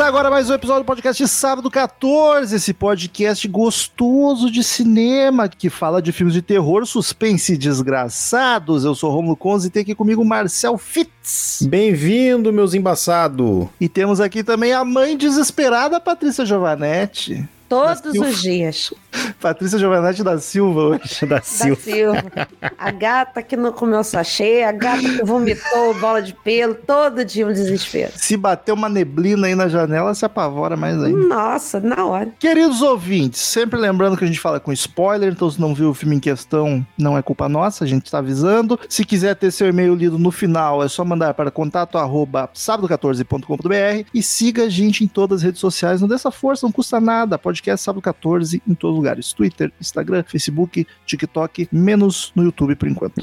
[0.00, 5.68] Começa agora mais um episódio do podcast Sábado 14, esse podcast gostoso de cinema que
[5.68, 8.86] fala de filmes de terror, suspense e desgraçados.
[8.86, 11.66] Eu sou Romulo Conze e tem aqui comigo Marcel Fitz.
[11.68, 13.68] Bem-vindo, meus embaçados.
[13.78, 17.46] E temos aqui também a mãe desesperada, Patrícia Giovanetti.
[17.68, 18.94] Todos os dias.
[19.40, 21.26] Patrícia Giovanetti da Silva hoje.
[21.26, 21.76] Da Silva.
[21.76, 22.48] Da Silva.
[22.78, 27.46] A gata que não comeu sachê, a gata que vomitou bola de pelo, todo dia
[27.46, 28.12] um desespero.
[28.16, 31.26] Se bater uma neblina aí na janela, se apavora mais ainda.
[31.26, 32.32] Nossa, na hora.
[32.38, 35.94] Queridos ouvintes, sempre lembrando que a gente fala com spoiler, então se não viu o
[35.94, 38.78] filme em questão, não é culpa nossa, a gente está avisando.
[38.88, 44.08] Se quiser ter seu e-mail lido no final, é só mandar para contato arroba sábado14.com.br
[44.12, 46.00] e siga a gente em todas as redes sociais.
[46.00, 47.38] Não dê essa força, não custa nada.
[47.38, 49.29] Podcast Sábado 14 em todos os lugares.
[49.32, 53.20] Twitter, Instagram, Facebook, TikTok, menos no YouTube por enquanto.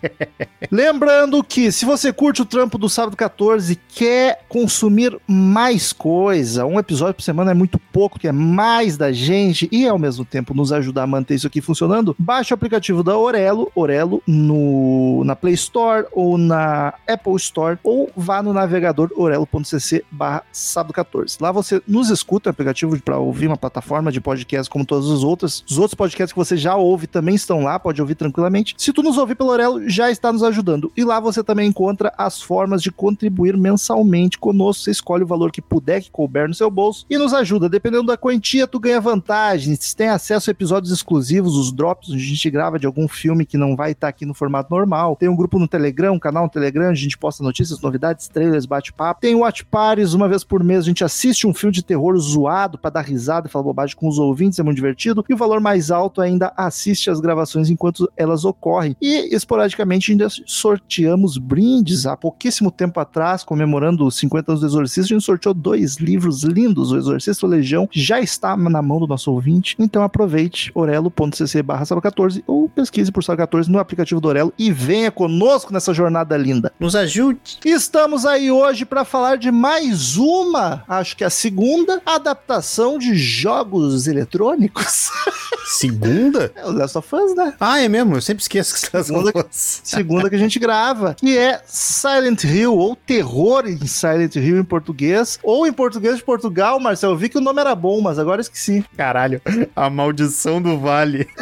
[0.70, 6.66] Lembrando que se você curte o trampo do Sábado 14 e quer consumir mais coisa,
[6.66, 10.24] um episódio por semana é muito pouco, que é mais da gente e ao mesmo
[10.24, 15.22] tempo nos ajudar a manter isso aqui funcionando, baixe o aplicativo da Orelo, Orelo no,
[15.24, 21.36] na Play Store ou na Apple Store ou vá no navegador orelo.cc barra sábado 14.
[21.40, 25.10] Lá você nos escuta, é um aplicativo para ouvir uma plataforma de podcast como todas
[25.10, 25.64] as outras.
[25.68, 28.74] Os outros podcasts que você já ouve também estão lá, pode ouvir tranquilamente.
[28.76, 30.92] Se tu nos ouvir pelo Orelo, já está nos ajudando.
[30.96, 34.82] E lá você também encontra as formas de contribuir mensalmente conosco.
[34.82, 37.68] Você escolhe o valor que puder, que couber no seu bolso e nos ajuda.
[37.68, 42.26] Dependendo da quantia, tu ganha vantagens, tem acesso a episódios exclusivos, os drops, onde a
[42.26, 45.16] gente grava de algum filme que não vai estar aqui no formato normal.
[45.16, 48.28] Tem um grupo no Telegram, um canal no Telegram, onde a gente posta notícias, novidades,
[48.28, 49.20] trailers, bate-papo.
[49.20, 52.78] Tem Watch Pares, uma vez por mês a gente assiste um filme de terror zoado
[52.78, 55.24] para dar risada e falar bobagem com os ouvintes, é muito divertido.
[55.28, 58.96] E o valor mais alto ainda assiste as gravações enquanto elas ocorrem.
[59.00, 62.06] E esporadicamente ainda sorteamos brindes.
[62.06, 66.42] Há pouquíssimo tempo atrás, comemorando os 50 anos do Exorcista, a gente sorteou dois livros
[66.44, 66.92] lindos.
[66.92, 69.76] O Exorcista o Legião já está na mão do nosso ouvinte.
[69.78, 75.10] Então aproveite orelo.cc barra 14 ou pesquise por 14 no aplicativo do Orelo e venha
[75.10, 76.72] conosco nessa jornada linda.
[76.78, 77.58] Nos ajude.
[77.64, 83.14] Estamos aí hoje para falar de mais uma, acho que é a segunda adaptação de
[83.14, 85.10] jogos eletrônicos.
[85.66, 86.50] Segunda?
[86.56, 87.54] É o Last of Us, né?
[87.60, 88.16] Ah, é mesmo?
[88.16, 89.12] Eu sempre esqueço que Last
[89.50, 94.64] Segunda, que a gente grava, que é Silent Hill, ou Terror em Silent Hill em
[94.64, 97.12] português, ou em português de Portugal, Marcelo.
[97.12, 98.84] Eu vi que o nome era bom, mas agora eu esqueci.
[98.96, 99.40] Caralho,
[99.76, 101.28] a maldição do vale.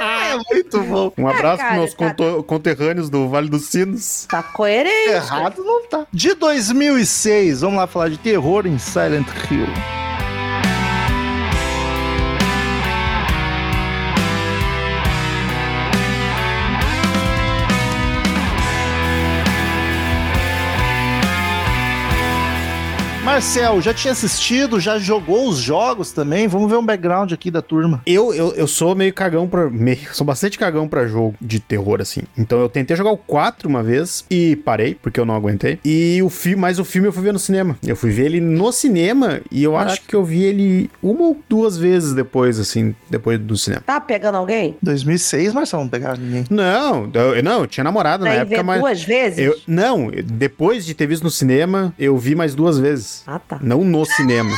[0.00, 1.12] É muito bom.
[1.18, 2.14] Um abraço cara, para meus cara.
[2.14, 4.26] conto- conterrâneos do Vale dos Sinos.
[4.28, 5.10] Tá coerente.
[5.10, 6.06] Errado não tá.
[6.12, 9.66] De 2006, vamos lá falar de terror em Silent Hill.
[23.34, 26.46] Marcel, já tinha assistido, já jogou os jogos também?
[26.46, 28.00] Vamos ver um background aqui da turma.
[28.06, 29.68] Eu, eu, eu sou meio cagão pra.
[29.68, 32.20] Meio, sou bastante cagão pra jogo de terror, assim.
[32.38, 35.80] Então eu tentei jogar o 4 uma vez e parei, porque eu não aguentei.
[35.84, 37.76] E o filme, mas o filme eu fui ver no cinema.
[37.84, 39.90] Eu fui ver ele no cinema e eu Caraca.
[39.90, 43.82] acho que eu vi ele uma ou duas vezes depois, assim, depois do cinema.
[43.84, 44.76] Tá pegando alguém?
[44.80, 46.44] 2006, Marcel, não pegava ninguém.
[46.48, 48.80] Não, eu, não, eu tinha namorada na Pra ir época, mas.
[48.80, 49.38] duas vezes?
[49.40, 53.23] Eu, não, depois de ter visto no cinema, eu vi mais duas vezes.
[53.26, 53.58] Ah, tá.
[53.62, 54.54] Não no cinema.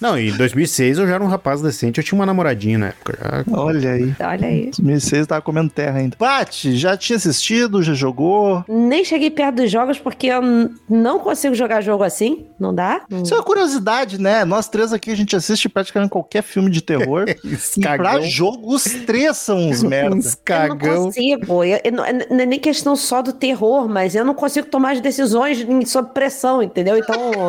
[0.00, 3.18] Não, em 2006 eu já era um rapaz decente, eu tinha uma namoradinha na época.
[3.20, 3.56] Já...
[3.56, 4.14] Olha aí.
[4.20, 4.70] Olha aí.
[4.76, 6.16] 2006 tava comendo terra ainda.
[6.16, 8.64] Paty, já tinha assistido, já jogou?
[8.68, 10.40] Nem cheguei perto dos jogos porque eu
[10.88, 12.46] não consigo jogar jogo assim.
[12.58, 13.02] Não dá?
[13.22, 14.44] Isso é uma curiosidade, né?
[14.44, 17.24] Nós três aqui a gente assiste praticamente qualquer filme de terror.
[17.78, 18.22] E pra cagão.
[18.22, 20.16] jogo, os três são uns merda.
[20.16, 21.04] Uns Eu não cagão.
[21.04, 21.64] consigo.
[21.64, 24.92] Eu, eu não, não é nem questão só do terror, mas eu não consigo tomar
[24.92, 26.96] as decisões sob pressão, entendeu?
[26.98, 27.48] Então.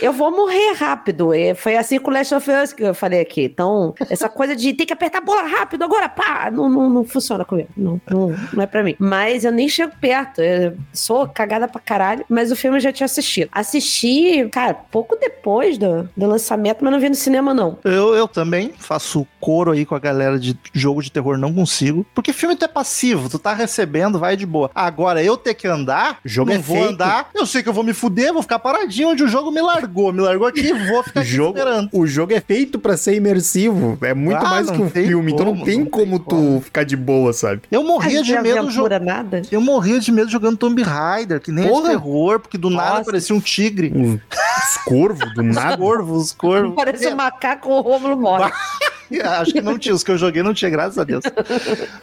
[0.00, 1.34] Eu vou morrer rápido.
[1.34, 3.44] E foi assim com o Last of Us que eu falei aqui.
[3.44, 7.04] Então, essa coisa de ter que apertar a bola rápido agora, pá, não, não, não
[7.04, 7.68] funciona comigo.
[7.76, 8.94] Não, não, não é pra mim.
[8.98, 10.40] Mas eu nem chego perto.
[10.40, 13.48] Eu sou cagada pra caralho, mas o filme eu já tinha assistido.
[13.52, 17.78] Assisti, cara, pouco depois do, do lançamento, mas não vi no cinema, não.
[17.84, 22.04] Eu, eu também faço coro aí com a galera de jogo de terror, não consigo.
[22.14, 24.70] Porque filme tu é passivo, tu tá recebendo, vai de boa.
[24.74, 26.92] Agora, eu ter que andar, jogo não é vou feito.
[26.92, 29.60] andar, eu sei que eu vou me fuder, vou ficar paradinho onde o jogo me
[29.60, 29.85] largou.
[30.12, 31.88] Me largou aqui, vou ficar O aqui jogo, esperando.
[31.92, 33.98] o jogo é feito pra ser imersivo.
[34.02, 35.32] É muito Ah, mais que um tem filme.
[35.32, 36.60] então não como, tem não tem como tu como.
[36.60, 37.62] ficar de boa, sabe?
[37.70, 39.02] Eu morria de medo jogando.
[39.04, 39.42] nada.
[39.50, 41.88] Eu morria de medo jogando Tomb Raider, que nem é de Porra.
[41.90, 43.04] terror, porque do nada Nossa.
[43.04, 43.92] parecia um tigre.
[43.94, 45.76] Os, os corvos do Os nada.
[45.76, 46.74] corvos, os corvos.
[46.74, 48.50] Parece um macaco, o Rômulo morre.
[49.24, 51.24] Acho que não tinha, os que eu joguei não tinha, graças a Deus.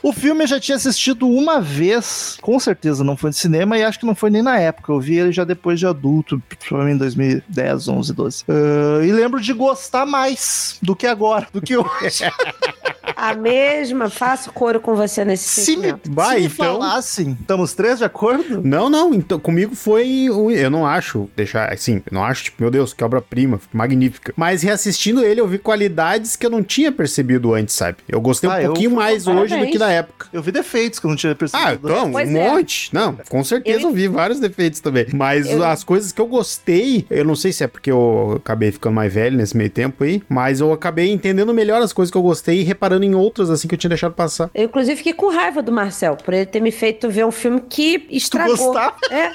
[0.02, 3.84] O filme eu já tinha assistido uma vez, com certeza não foi de cinema e
[3.84, 4.92] acho que não foi nem na época.
[4.92, 8.44] Eu vi ele já depois de adulto, provavelmente em 2010, 11, 12.
[8.48, 12.24] Ah, e lembro de gostar mais do que agora, do que hoje.
[13.16, 15.94] A mesma, faço coro com você nesse Se me.
[16.10, 16.80] Vai, se me então.
[16.80, 18.62] falassem, estamos três de acordo?
[18.62, 19.14] Não, não.
[19.14, 20.26] Então, comigo foi.
[20.28, 21.30] Eu não acho.
[21.36, 24.34] Deixar assim, eu não acho, tipo, meu Deus, que obra-prima, magnífica.
[24.36, 27.98] Mas reassistindo ele, eu vi qualidades que eu não tinha percebido antes, sabe?
[28.07, 29.51] Eu gostei Ah, um eu- pouquinho mais Parabéns.
[29.51, 30.28] hoje do que na época.
[30.31, 31.68] Eu vi defeitos que eu não tinha percebido.
[31.68, 32.50] Ah, então, Pois um é.
[32.50, 32.90] monte.
[32.94, 33.90] Não, com certeza eu...
[33.90, 35.07] Eu- vi vários defeitos também.
[35.13, 38.72] Mas Eu- as coisas que eu gostei, eu não sei se é porque eu acabei
[38.72, 42.18] ficando mais velho nesse meio tempo aí, mas eu acabei entendendo melhor as coisas que
[42.18, 44.50] eu gostei e reparando em outras, assim, que eu tinha deixado passar.
[44.54, 47.62] Eu, inclusive, fiquei com raiva do Marcel por ele ter me feito ver um filme
[47.69, 48.56] que estragou.
[48.57, 48.96] gostava?
[49.12, 49.31] É,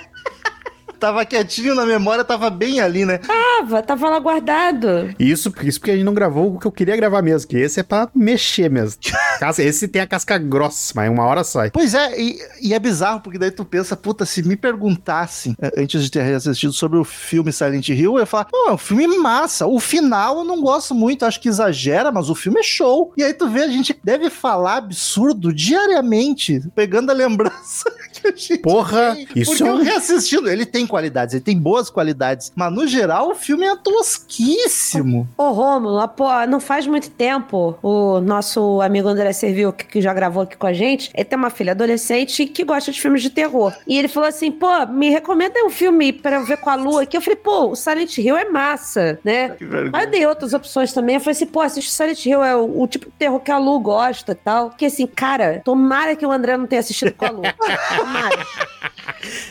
[0.98, 3.18] Tava quietinho na memória, tava bem ali, né?
[3.18, 5.14] tava, tava lá guardado.
[5.18, 7.80] Isso, isso porque a gente não gravou o que eu queria gravar mesmo, que esse
[7.80, 9.00] é pra mexer mesmo.
[9.58, 11.70] Esse tem a casca grossa, mas uma hora sai.
[11.70, 15.72] Pois é, e, e é bizarro, porque daí tu pensa, puta, se me perguntassem, eh,
[15.76, 18.78] antes de ter reassistido sobre o filme Silent Hill, eu ia falar, pô, é um
[18.78, 19.66] filme massa.
[19.66, 23.12] O final eu não gosto muito, acho que exagera, mas o filme é show.
[23.16, 28.30] E aí tu vê, a gente deve falar absurdo diariamente, pegando a lembrança que a
[28.30, 29.28] gente Porra, tem.
[29.36, 29.82] isso Porque é eu um...
[29.82, 35.28] reassistindo, ele tem qualidades, ele tem boas qualidades, mas no geral o filme é tosquíssimo.
[35.36, 40.12] Ô, Rômulo, pô, não faz muito tempo o nosso amigo André Serviu, que, que já
[40.12, 43.30] gravou aqui com a gente, ele tem uma filha adolescente que gosta de filmes de
[43.30, 43.72] terror.
[43.86, 47.02] E ele falou assim, pô, me recomenda um filme pra eu ver com a Lua
[47.02, 47.16] aqui.
[47.16, 49.56] Eu falei, pô, o Silent Hill é massa, né?
[49.92, 51.16] Aí eu dei outras opções também.
[51.16, 53.58] Eu falei assim, pô, assiste Silent Hill, é o, o tipo de terror que a
[53.58, 54.70] Lu gosta e tal.
[54.70, 57.42] Porque assim, cara, tomara que o André não tenha assistido com a Lu.
[57.96, 58.46] Tomara.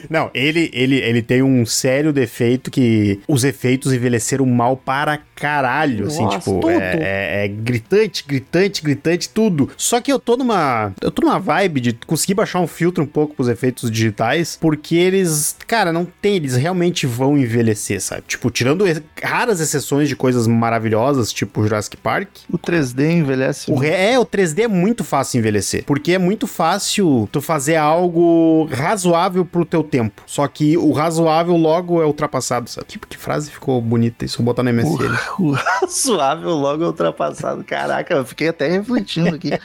[0.09, 6.07] Não, ele, ele, ele tem um sério defeito que os efeitos envelheceram mal para caralho,
[6.07, 6.69] assim, Nossa, tipo, tudo.
[6.69, 9.69] é, é- é gritante, gritante, gritante, tudo.
[9.77, 13.07] Só que eu tô numa, eu tô numa vibe de conseguir baixar um filtro um
[13.07, 18.23] pouco pros efeitos digitais, porque eles, cara, não tem, eles realmente vão envelhecer, sabe?
[18.27, 18.83] Tipo, tirando
[19.23, 23.71] raras exceções de coisas maravilhosas, tipo Jurassic Park, O 3D envelhece.
[23.71, 25.83] o re- é, o 3D é muito fácil envelhecer.
[25.85, 30.21] Porque é muito fácil tu fazer algo razoável pro teu tempo.
[30.25, 32.87] Só que o razoável logo é ultrapassado, sabe?
[32.87, 35.17] Que, que frase ficou bonita isso, vou botar na MSN.
[35.81, 37.63] Razoável logo ultrapassado.
[37.63, 39.51] Caraca, eu fiquei até refletindo aqui.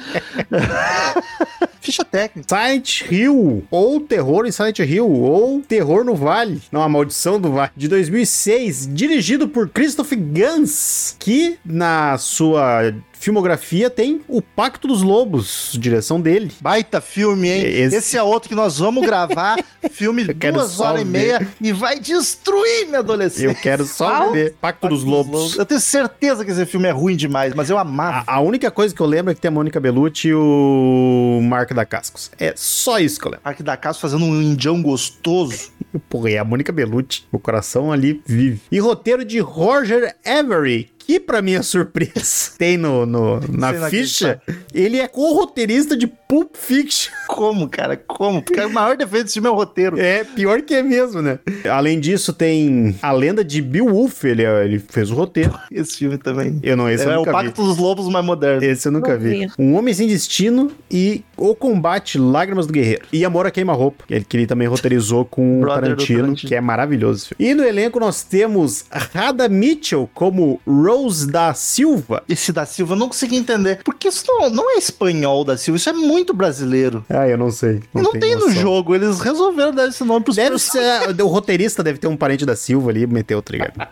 [1.81, 2.49] Ficha técnica.
[2.49, 7.51] Silent Hill, ou Terror em Silent Hill, ou Terror no Vale, não, a Maldição do
[7.51, 15.01] Vale, de 2006, dirigido por Christopher Gans, que na sua filmografia tem O Pacto dos
[15.03, 16.51] Lobos, direção dele.
[16.61, 17.63] Baita filme, hein?
[17.65, 19.57] Esse- Esse, é outro que nós vamos gravar.
[19.91, 21.11] Filme de quero duas horas e ver.
[21.11, 23.47] meia e vai destruir minha adolescência.
[23.49, 25.57] Eu quero só ver Pacto dos Lobos.
[25.57, 28.25] Eu tenho certeza que esse filme é ruim demais, mas eu amava.
[28.27, 31.41] A, a única coisa que eu lembro é que tem a Mônica Bellucci e o
[31.43, 32.31] Mark da Cascos.
[32.39, 33.43] É só isso que eu lembro.
[33.45, 35.71] Parque da Casa fazendo um indião gostoso.
[36.09, 37.25] Porra, é a Mônica Bellucci.
[37.33, 38.61] O coração ali vive.
[38.71, 40.91] E roteiro de Roger Avery.
[41.07, 44.41] Que, pra minha surpresa, tem no, no- na ficha.
[44.75, 47.13] Ele é co-roteirista de Pulp Fiction.
[47.29, 47.97] Como, cara?
[47.97, 48.43] Como?
[48.43, 49.99] Porque o maior defeito desse filme é o roteiro.
[50.01, 51.39] É, pior que é mesmo, né?
[51.71, 54.25] Além disso, tem a lenda de Beowulf.
[54.25, 55.53] Ele, é- ele fez o roteiro.
[55.71, 56.59] Esse filme também.
[56.63, 57.37] Eu não, esse é eu o nunca vi.
[57.47, 58.63] Pacto dos Lobos mais moderno.
[58.65, 59.47] Esse eu nunca Não vi.
[59.47, 59.53] vi.
[59.59, 63.07] Um Homem Sem Destino e O Combate Lágrimas do Guerreiro.
[63.13, 66.49] E Amor a Queima-Roupa, que ele, que ele também roteirizou com o Tarantino, Tarantino.
[66.49, 67.31] que é maravilhoso.
[67.39, 70.92] E no elenco nós temos Rada Mitchell como Rose
[71.27, 72.23] da Silva.
[72.29, 73.81] Esse da Silva eu não consegui entender.
[73.85, 77.05] Porque isso não, não é espanhol da Silva, isso é muito brasileiro.
[77.09, 77.83] Ah, eu não sei.
[77.93, 80.83] Não, tenho tem no jogo, eles resolveram dar esse nome pros Deve ser.
[81.23, 83.89] O roteirista deve ter um parente da Silva ali e meteu, tá ligado?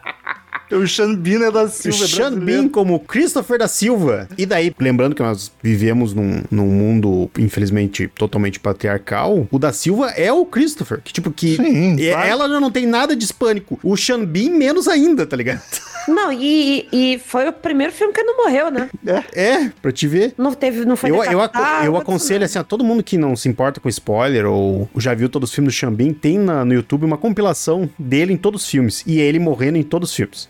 [0.73, 2.05] O Sean Bean é da Silva.
[2.05, 2.63] é Sean brasileiro.
[2.63, 4.29] Bean como Christopher da Silva.
[4.39, 10.11] E daí, lembrando que nós vivemos num, num mundo, infelizmente, totalmente patriarcal, o da Silva
[10.11, 11.01] é o Christopher.
[11.03, 12.29] Que, tipo, que Sim, claro.
[12.29, 13.81] ela já não tem nada de hispânico.
[13.83, 15.61] O Sean Bean menos ainda, tá ligado?
[16.11, 18.89] Não, e, e foi o primeiro filme que ele não morreu, né?
[19.35, 20.35] É, pra te ver.
[20.37, 23.17] Não teve, não foi Eu, eu, aco- decapitado, eu aconselho assim, a todo mundo que
[23.17, 26.65] não se importa com spoiler ou já viu todos os filmes do Xambin, tem na-
[26.65, 30.17] no YouTube uma compilação dele em todos os filmes e ele morrendo em todos os
[30.17, 30.49] filmes.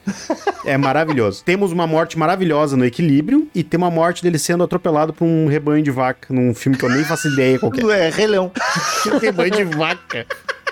[0.64, 1.42] é maravilhoso.
[1.44, 5.46] Temos uma morte maravilhosa no Equilíbrio e tem uma morte dele sendo atropelado por um
[5.46, 8.00] rebanho de vaca num filme que eu nem faço ideia qual que é.
[8.00, 8.50] É, Rei Leão.
[9.20, 10.26] rebanho de vaca.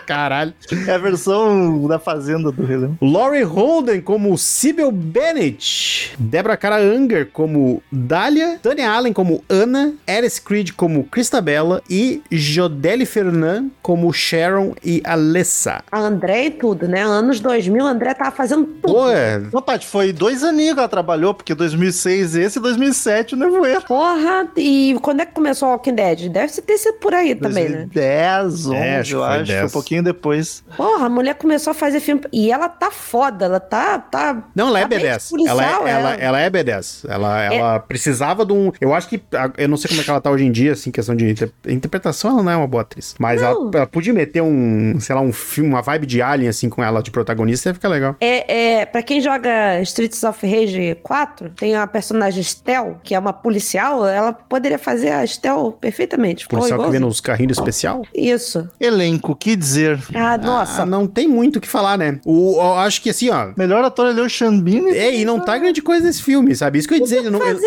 [0.09, 0.55] Caralho.
[0.87, 2.97] É a versão da Fazenda do Rei Leão.
[3.03, 10.41] Laurie Holden como Sybil Bennett, Deborah Cara Unger como Dália, Tânia Allen como Ana, Alice
[10.41, 15.83] Creed como Cristabella e Jodelle Fernan como Sharon e Alessa.
[15.93, 17.03] A André e tudo, né?
[17.03, 18.95] Anos 2000, a André tava fazendo tudo.
[18.95, 23.35] Pô, é, Não, Paty, foi dois aninhos que ela trabalhou, porque 2006 esse e 2007
[23.35, 23.83] o Nevoeiro.
[23.83, 26.29] Porra, e quando é que começou o Walking Dead?
[26.31, 27.89] Deve ter sido por aí também, né?
[27.93, 29.47] 2010, 11, É, acho que eu foi acho.
[29.47, 29.65] Foi 10.
[29.71, 30.65] um pouquinho depois.
[30.77, 32.23] Porra, a mulher começou a fazer filme.
[32.33, 33.99] E ela tá foda, ela tá.
[33.99, 35.31] tá Não, ela é tá bem B10.
[35.31, 36.25] policial, ela, é, ela, é.
[36.25, 37.07] ela é B10.
[37.09, 38.73] Ela, ela precisava de um.
[38.81, 39.21] Eu acho que.
[39.57, 41.53] Eu não sei como é que ela tá hoje em dia, assim, questão de inter-
[41.67, 43.15] interpretação, ela não é uma boa atriz.
[43.19, 46.69] Mas ela, ela podia meter um, sei lá, um filme, uma vibe de Alien, assim,
[46.69, 48.17] com ela de protagonista, ia ficar legal.
[48.21, 53.19] É, é, pra quem joga Streets of Rage 4, tem a personagem Stel, que é
[53.19, 56.47] uma policial, ela poderia fazer a Stel perfeitamente.
[56.49, 57.07] Policial que vê igualzinho.
[57.07, 58.03] nos carrinhos especial.
[58.15, 58.69] Isso.
[58.81, 59.88] Elenco, que dizer.
[60.15, 60.83] Ah, nossa.
[60.83, 62.21] Ah, não tem muito o que falar, né?
[62.25, 63.51] O, eu acho que assim, ó.
[63.57, 64.89] Melhor ator ali é o Sean Bean.
[64.89, 66.79] É, e não tá grande coisa nesse filme, sabe?
[66.79, 67.25] Isso que eu ia dizer.
[67.25, 67.59] Eu não, eu,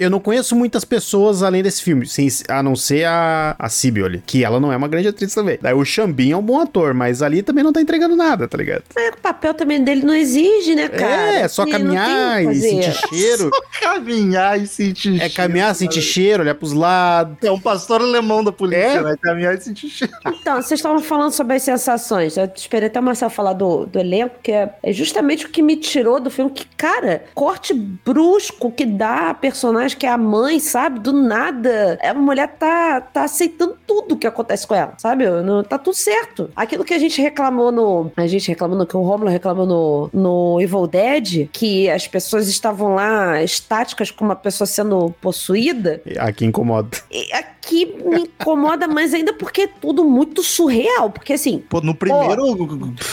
[0.00, 4.06] eu não conheço muitas pessoas além desse filme, sem, a não ser a, a Sibyl
[4.06, 5.58] ali, que ela não é uma grande atriz também.
[5.60, 8.56] Daí o Xambin é um bom ator, mas ali também não tá entregando nada, tá
[8.58, 8.82] ligado?
[8.96, 11.34] É, o papel também dele não exige, né, cara?
[11.40, 13.50] é, só Assim, não tem o caminhar e sentir cheiro.
[13.80, 17.36] Caminhar e sentir É caminhar, sentir cheiro, olhar pros lados.
[17.42, 19.02] É um pastor alemão da polícia, É?
[19.02, 19.14] né?
[19.20, 20.12] Caminhar e sentir cheiro.
[20.26, 22.36] Então, vocês estavam falando sobre as sensações.
[22.36, 25.62] Eu esperei até o Marcel falar do, do elenco, que é, é justamente o que
[25.62, 26.50] me tirou do filme.
[26.50, 31.00] Que, cara, corte brusco que dá a personagem que é a mãe, sabe?
[31.00, 31.98] Do nada.
[32.02, 35.28] A mulher tá, tá aceitando tudo que acontece com ela, sabe?
[35.42, 36.50] Não, tá tudo certo.
[36.54, 38.10] Aquilo que a gente reclamou no.
[38.16, 38.86] A gente reclamou no.
[38.86, 44.24] Que o Romulo reclamou no, no Evil Dead, que as pessoas estavam lá estáticas com
[44.24, 46.00] uma pessoa sendo possuída.
[46.18, 46.98] Aqui incomoda.
[47.10, 47.57] E Aqui
[48.04, 51.10] me incomoda mais ainda porque é tudo muito surreal.
[51.10, 51.62] Porque assim.
[51.68, 52.56] Pô, no primeiro.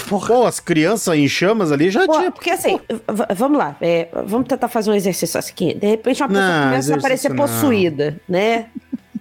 [0.09, 0.27] Porra.
[0.27, 2.31] Pô, as crianças em chamas ali já pô, tinha.
[2.31, 2.79] porque assim,
[3.35, 5.74] vamos lá, é, vamos tentar fazer um exercício aqui.
[5.74, 7.35] De repente uma pessoa Não, começa a aparecer não.
[7.38, 8.67] possuída, né?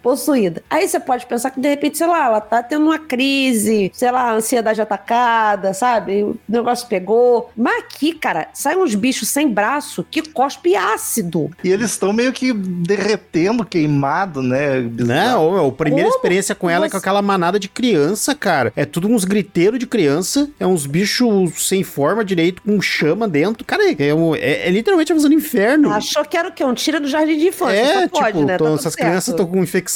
[0.04, 0.62] Possuída.
[0.68, 4.10] Aí você pode pensar que de repente, sei lá, ela tá tendo uma crise, sei
[4.10, 6.22] lá, ansiedade atacada, sabe?
[6.22, 7.50] O negócio pegou.
[7.56, 11.50] Mas aqui, cara, saem uns bichos sem braço que cospe ácido.
[11.64, 14.80] E eles estão meio que derretendo, queimado, né?
[14.98, 18.74] Não, ô, a primeira Como experiência com ela é com aquela manada de criança, cara.
[18.76, 23.64] É tudo uns griteiros de criança, é uns bichos sem forma direito, com chama dentro.
[23.64, 25.90] Cara, é, um- é- é literalmente a visão do inferno.
[25.90, 26.62] Achou que era o quê?
[26.62, 27.74] Um tira do jardim de infância.
[27.74, 28.58] é, Só pode, tipo, né?
[28.58, 28.96] tô- Tá essas certo.
[29.06, 29.93] crianças estão com infecção.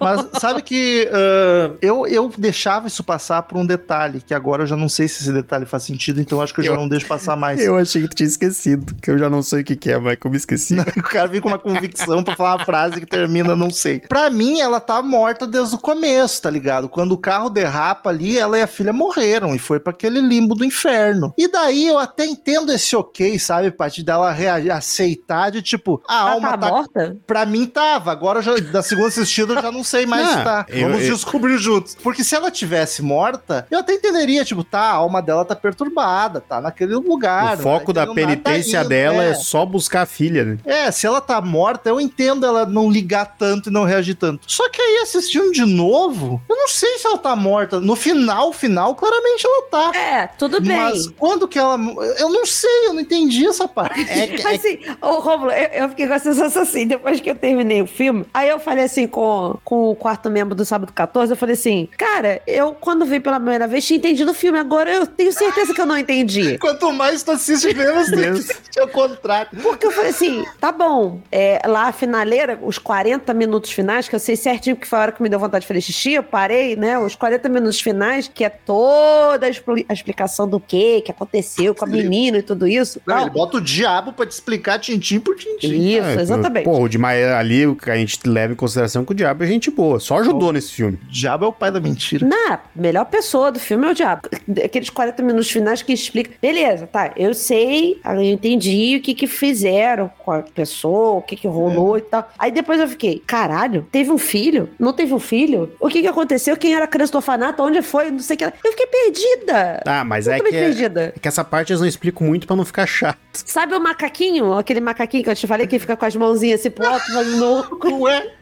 [0.00, 4.66] Mas sabe que ah, eu, eu deixava isso passar por um detalhe, que agora eu
[4.66, 6.88] já não sei se esse detalhe faz sentido, então acho que eu já Eu- não
[6.88, 7.60] deixo passar mais.
[7.60, 9.98] Eu achei que tu tinha esquecido, que eu já não sei o que, que é,
[9.98, 10.76] mas me esqueci.
[10.80, 14.00] O cara vem com uma convicção pra falar uma frase que termina, não sei.
[14.00, 16.88] Pra mim, ela tá morta desde o começo, tá ligado?
[16.88, 20.54] Quando o carro derrapa ali, ela e a filha morreram e foi pra aquele limbo
[20.54, 21.34] do inferno.
[21.36, 26.20] E daí eu até entendo esse ok, sabe, Paty, dela reagir, aceitar de tipo, a
[26.20, 26.68] Ela alma tá tá.
[26.68, 27.16] morta?
[27.26, 30.38] Pra mim tava, agora eu já, da segunda assistida eu já não sei mais Não,
[30.38, 30.66] se tá.
[30.68, 31.96] eu- Vamos eu- descobrir juntos.
[32.02, 36.40] Porque se ela tivesse morta, eu até entenderia, tipo, tá, a alma dela tá perturbada,
[36.40, 37.54] tá naquele lugar.
[37.54, 39.30] o não foco tá da nada, tá penitência indo, dela é.
[39.30, 39.34] é.
[39.34, 40.58] só buscar a filha, né?
[40.64, 44.44] É, se ela tá morta, eu entendo ela não ligar tanto e não reagir tanto.
[44.46, 47.80] Só que aí, assistindo de novo, eu não sei se ela tá morta.
[47.80, 49.98] No final, final, claramente ela tá.
[49.98, 50.76] É, tudo bem.
[50.76, 51.76] Mas quando que ela.
[52.18, 54.00] Eu não sei, eu não entendi essa parte.
[54.08, 57.30] É, que- Mas assim, ô Romulo, eu, eu fiquei com a sensação assim, depois que
[57.30, 60.92] eu terminei o filme, aí eu falei assim com, com o quarto membro do Sábado
[60.92, 64.58] 14, eu falei assim, cara, eu quando vi pela primeira vez tinha entendido o filme,
[64.58, 66.56] agora eu tenho certeza que eu não entendi.
[66.60, 68.46] Quanto mais tu assiste, menos Deus.
[68.76, 69.50] É o contrário.
[69.62, 74.14] Porque eu falei assim, tá bom, é, lá a finaleira, os 40 minutos finais, que
[74.14, 76.22] eu sei certinho que foi a hora que me deu vontade de fazer xixi, eu
[76.22, 81.00] parei, né, os 40 minutos finais, que é toda a, expli- a explicação do que,
[81.02, 83.00] que aconteceu com a menina e tudo isso.
[83.06, 85.72] Não, Não, ele bota o diabo pra te explicar tintim por tintim.
[85.96, 86.64] Isso, É, exatamente.
[86.64, 89.44] Pô, o de Maia ali, o que a gente leva em consideração que o diabo
[89.44, 90.00] é gente boa.
[90.00, 90.98] Só ajudou nesse filme.
[91.08, 92.26] O diabo é o pai da mentira.
[92.26, 94.22] Na melhor pessoa do filme é o diabo.
[94.64, 96.30] Aqueles 40 minutos finais que explica.
[96.40, 97.12] Beleza, tá.
[97.16, 101.98] Eu sei, eu entendi o que que fizeram com a pessoa, o que que rolou
[101.98, 102.28] e tal.
[102.38, 104.68] Aí depois eu fiquei, caralho, teve um filho?
[104.78, 105.72] Não teve um filho?
[105.80, 106.56] O que que aconteceu?
[106.56, 107.62] Quem era a criança do orfanato?
[107.62, 108.10] Onde foi?
[108.10, 108.44] Não sei o que.
[108.44, 108.52] lá.
[108.64, 109.82] Eu fiquei perdida.
[109.86, 111.12] Ah, mas é que, é, perdida.
[111.16, 113.18] é que essa parte eles não explicam muito pra não ficar chato.
[113.32, 114.54] Sabe o macaquinho?
[114.54, 117.78] Aquele macaquinho que eu te falei que fica com as mãozinhas assim pro alto, fazendo.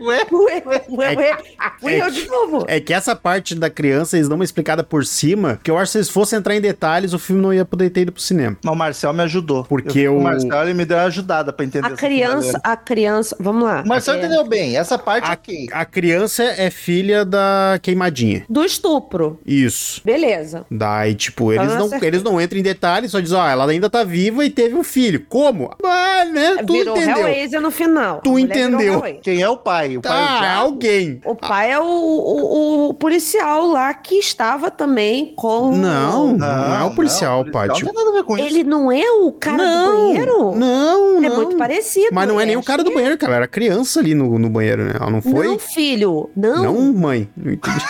[0.00, 0.48] Ué, ué.
[0.48, 1.36] Ué, ué, ué, ué.
[1.80, 2.64] Fui eu de novo.
[2.68, 5.86] É que essa parte da criança eles dão uma explicada por cima, que eu acho
[5.86, 8.22] que se eles fossem entrar em detalhes, o filme não ia poder ter ido pro
[8.22, 8.56] cinema.
[8.62, 9.64] Mas o Marcel me ajudou.
[9.64, 13.36] Porque Eu- o- Marcel ele me deu uma ajudada pra entender A criança, a criança.
[13.40, 13.82] Vamos lá.
[13.84, 14.76] O Marcel É, entendeu bem.
[14.76, 15.66] Essa parte A, ok.
[15.72, 18.44] a criança é filha da queimadinha.
[18.48, 19.38] Do estupro.
[19.46, 20.00] Isso.
[20.04, 20.64] Beleza.
[20.70, 22.08] Daí, tipo, eles Então, não, acertei.
[22.08, 24.84] eles não entram em detalhes, só dizem, ó, ela ainda tá viva e teve um
[24.84, 25.24] filho.
[25.28, 25.70] Como?
[25.84, 26.62] Ah, né?
[26.66, 27.18] Tu Virou entendeu.
[27.18, 28.20] Hellraiser no final.
[28.22, 29.02] Tu entendeu.
[29.22, 29.87] Quem é o pai?
[29.96, 30.60] O pai é o Tá, diabo?
[30.60, 31.20] alguém.
[31.24, 35.72] O pai é o, o- o policial lá que estava também com.
[35.76, 37.66] Não, não, é o policial, não.
[37.66, 38.46] Não tem nada a ver com isso.
[38.46, 40.54] Ele não é o cara não, do banheiro?
[40.56, 41.36] Não, É não.
[41.36, 42.08] muito parecido.
[42.12, 43.36] Mas não é nem o cara do banheiro, cara.
[43.36, 44.92] Era criança ali no, no banheiro, né?
[45.00, 45.46] Ela não foi?
[45.46, 46.30] Não, filho.
[46.36, 46.62] Não.
[46.62, 47.28] Não, mãe.
[47.36, 47.78] Não entendi.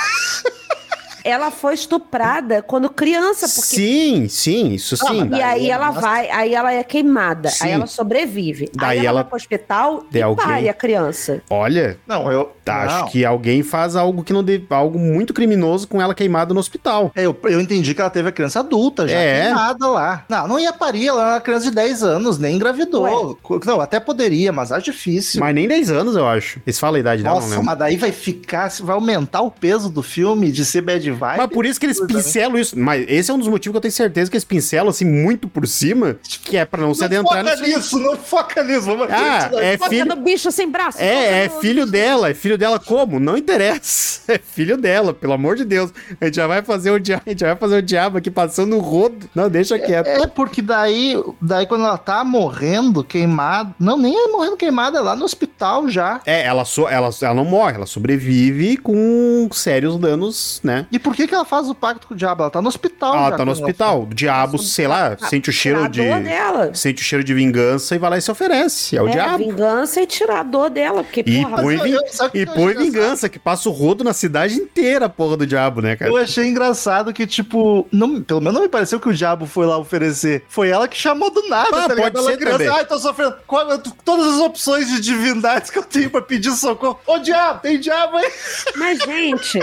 [1.28, 3.76] Ela foi estuprada quando criança, porque.
[3.76, 5.28] Sim, sim, isso Ah, sim.
[5.34, 6.00] E aí é ela massa.
[6.00, 7.64] vai, aí ela é queimada, Sim.
[7.66, 8.70] aí ela sobrevive.
[8.74, 10.46] Daí aí ela, ela- vai pro hospital de e alguém.
[10.46, 11.42] pare a criança.
[11.50, 12.50] Olha, Não, eu.
[12.64, 12.90] tá, não.
[13.02, 16.60] acho que alguém faz algo que não deve, algo muito criminoso com ela queimada no
[16.60, 17.12] hospital.
[17.14, 19.42] É, eu, eu entendi que ela teve a criança adulta já, É.
[19.44, 20.24] queimada lá.
[20.28, 23.38] Não, não ia parir, ela era uma criança de 10 anos, nem engravidou.
[23.66, 25.40] Não, até poderia, mas acho difícil.
[25.40, 26.60] Mas nem 10 anos, eu acho.
[26.66, 27.66] Eles falam a idade dela, não Nossa, lembro.
[27.66, 31.38] mas daí vai ficar, vai aumentar o peso do filme de ser bad vibe.
[31.38, 32.06] Mas por isso que eles né?
[32.06, 32.78] pincelam isso.
[32.78, 35.48] Mas esse é um dos motivos que eu tenho certeza que eles pincelam assim muito
[35.48, 37.76] por cima, que é pra não se Não adentrar foca nisso.
[37.78, 38.82] nisso, não foca nisso.
[38.82, 40.06] Vamos Ah, é Foca filho.
[40.06, 40.98] no bicho sem braço.
[41.00, 42.30] É, é filho dela.
[42.30, 43.18] É filho dela como?
[43.20, 44.18] Não interessa.
[44.28, 45.90] É filho dela, pelo amor de Deus.
[46.20, 48.30] A gente já vai fazer o diabo, a gente já vai fazer o diabo aqui
[48.30, 49.28] passando o rodo.
[49.34, 50.06] Não, deixa quieto.
[50.06, 53.74] É porque daí, daí quando ela tá morrendo, queimada.
[53.78, 56.20] Não, nem é morrendo queimada, é lá no hospital já.
[56.26, 60.86] É, ela, so, ela, ela não morre, ela sobrevive com sérios danos, né?
[60.92, 62.42] E por que, que ela faz o pacto com o diabo?
[62.42, 63.14] Ela tá no hospital.
[63.14, 64.02] ela já, tá no quando hospital.
[64.02, 66.00] O diabo, sei lá, sente o cheiro de.
[66.02, 66.74] Tirar a dor dela.
[66.74, 68.96] Sente o cheiro de vingança e vai lá e se oferece.
[68.96, 69.38] É o É, diabo.
[69.38, 71.02] vingança e tirar a dor dela.
[71.04, 73.68] Porque, E porra, põe, eu- vin- eu- sabe o que e põe vingança, que passa
[73.68, 76.10] o rodo na cidade inteira, a porra do diabo, né, cara?
[76.10, 79.66] Eu achei engraçado que, tipo, não, pelo menos não me pareceu que o diabo foi
[79.66, 80.44] lá oferecer.
[80.48, 82.12] Foi ela que chamou do nada, Ah, tá ligado?
[82.12, 82.72] pode Ela ser criança, também.
[82.74, 83.36] ai, tô sofrendo.
[83.46, 86.98] Qual- eu- todas as opções de divindades que eu tenho pra pedir socorro.
[87.06, 88.30] Ô, diabo, tem diabo aí.
[88.76, 89.58] Mas, gente,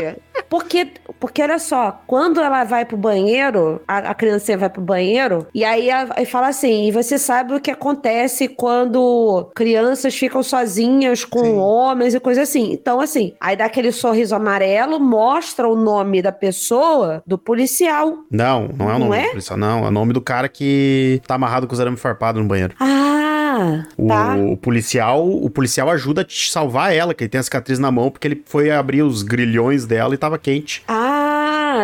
[0.50, 0.88] porque,
[1.26, 5.64] porque olha só, quando ela vai pro banheiro, a, a criancinha vai pro banheiro, e
[5.66, 11.44] aí e fala assim: e você sabe o que acontece quando crianças ficam sozinhas com
[11.44, 11.58] Sim.
[11.58, 12.72] homens e coisa assim.
[12.72, 18.20] Então, assim, aí dá aquele sorriso amarelo, mostra o nome da pessoa, do policial.
[18.30, 19.24] Não, não é o Não nome é?
[19.24, 19.86] do policial, não.
[19.86, 22.76] É o nome do cara que tá amarrado com os arame farpado no banheiro.
[22.80, 24.36] Ah, O, tá.
[24.36, 28.12] o policial, o policial ajuda a salvar ela, que ele tem a cicatriz na mão,
[28.12, 30.84] porque ele foi abrir os grilhões dela e tava quente.
[30.88, 31.15] Ah,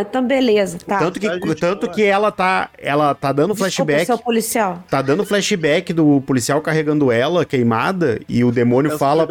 [0.01, 0.99] então beleza, tá.
[0.99, 4.05] tanto que, tanto que ela tá, ela tá dando Desculpa, flashback.
[4.05, 4.83] seu policial.
[4.89, 9.27] Tá dando flashback do policial carregando ela queimada e o demônio fala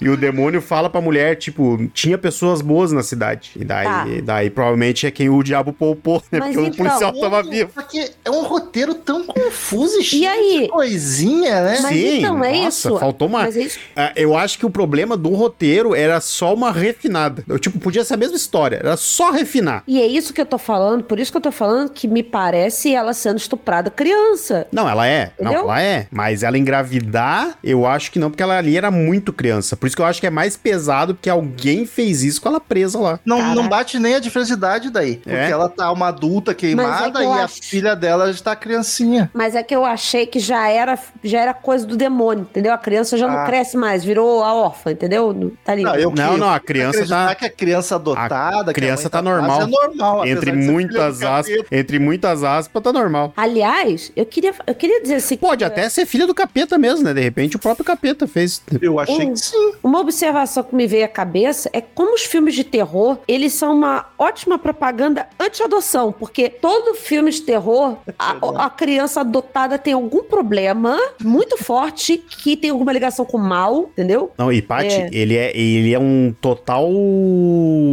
[0.00, 3.52] e o demônio fala pra mulher, tipo, tinha pessoas boas na cidade.
[3.56, 4.06] E daí, Tá.
[4.24, 6.40] daí provavelmente é quem o diabo poupou, né?
[6.40, 7.70] Mas Porque então, o policial tava vivo.
[7.72, 10.60] Porque é um roteiro tão confuso e cheio aí?
[10.62, 11.78] de coisinha, né?
[11.80, 12.98] Mas Sim, então, é nossa, isso.
[12.98, 13.54] faltou mais.
[13.54, 13.78] Mas é isso.
[13.96, 17.44] Ah, Eu acho que o problema do roteiro era só uma refinada.
[17.48, 19.30] Eu, tipo, podia ser a mesma história, era só
[19.78, 19.82] refinar.
[19.86, 22.22] E é isso que eu tô falando, por isso que eu tô falando que me
[22.22, 24.66] parece ela sendo estuprada criança.
[24.72, 25.32] Não, ela é.
[25.38, 25.64] Não, Entendeu?
[25.70, 26.06] ela é.
[26.10, 29.76] Mas ela engravidar, eu acho que não, porque ela ali era muito criança.
[29.76, 32.60] Por isso que eu acho que é mais pesado, porque alguém fez isso com ela
[32.60, 33.20] presa lá.
[33.24, 33.54] Não, Caraca.
[33.54, 35.16] não bate nem a diferença de idade daí.
[35.16, 35.50] Porque É?
[35.50, 39.30] ela tá uma adulta queimada que eu e a acho- filha dela já tá criancinha.
[39.34, 42.72] Mas é que eu achei que já era, já era coisa do demônio, entendeu?
[42.72, 43.44] A criança já não Ah.
[43.44, 45.52] cresce mais, virou a órfã, entendeu?
[45.64, 45.82] Tá ali.
[45.82, 49.08] Não, eu Não, que- não, a criança tá- que a criança adotada, A criança que
[49.10, 49.67] tá a mãe normal.
[49.68, 50.26] É normal.
[50.26, 53.32] Entre muitas aspas, entre muitas aspas, tá normal.
[53.36, 55.36] Aliás, eu queria, eu queria dizer assim.
[55.36, 57.12] Pode até ser filha do capeta mesmo, né?
[57.14, 58.62] De repente o próprio capeta fez.
[58.80, 59.72] Eu achei Um- que sim.
[59.82, 63.72] Uma observação que me veio à cabeça é como os filmes de terror, eles são
[63.74, 70.22] uma ótima propaganda anti-adoção, porque todo filme de terror, a, a criança adotada tem algum
[70.22, 74.30] problema muito forte que tem alguma ligação com o mal, entendeu?
[74.38, 75.08] Não, e Paty, É.
[75.12, 76.88] ele, é, ele é um total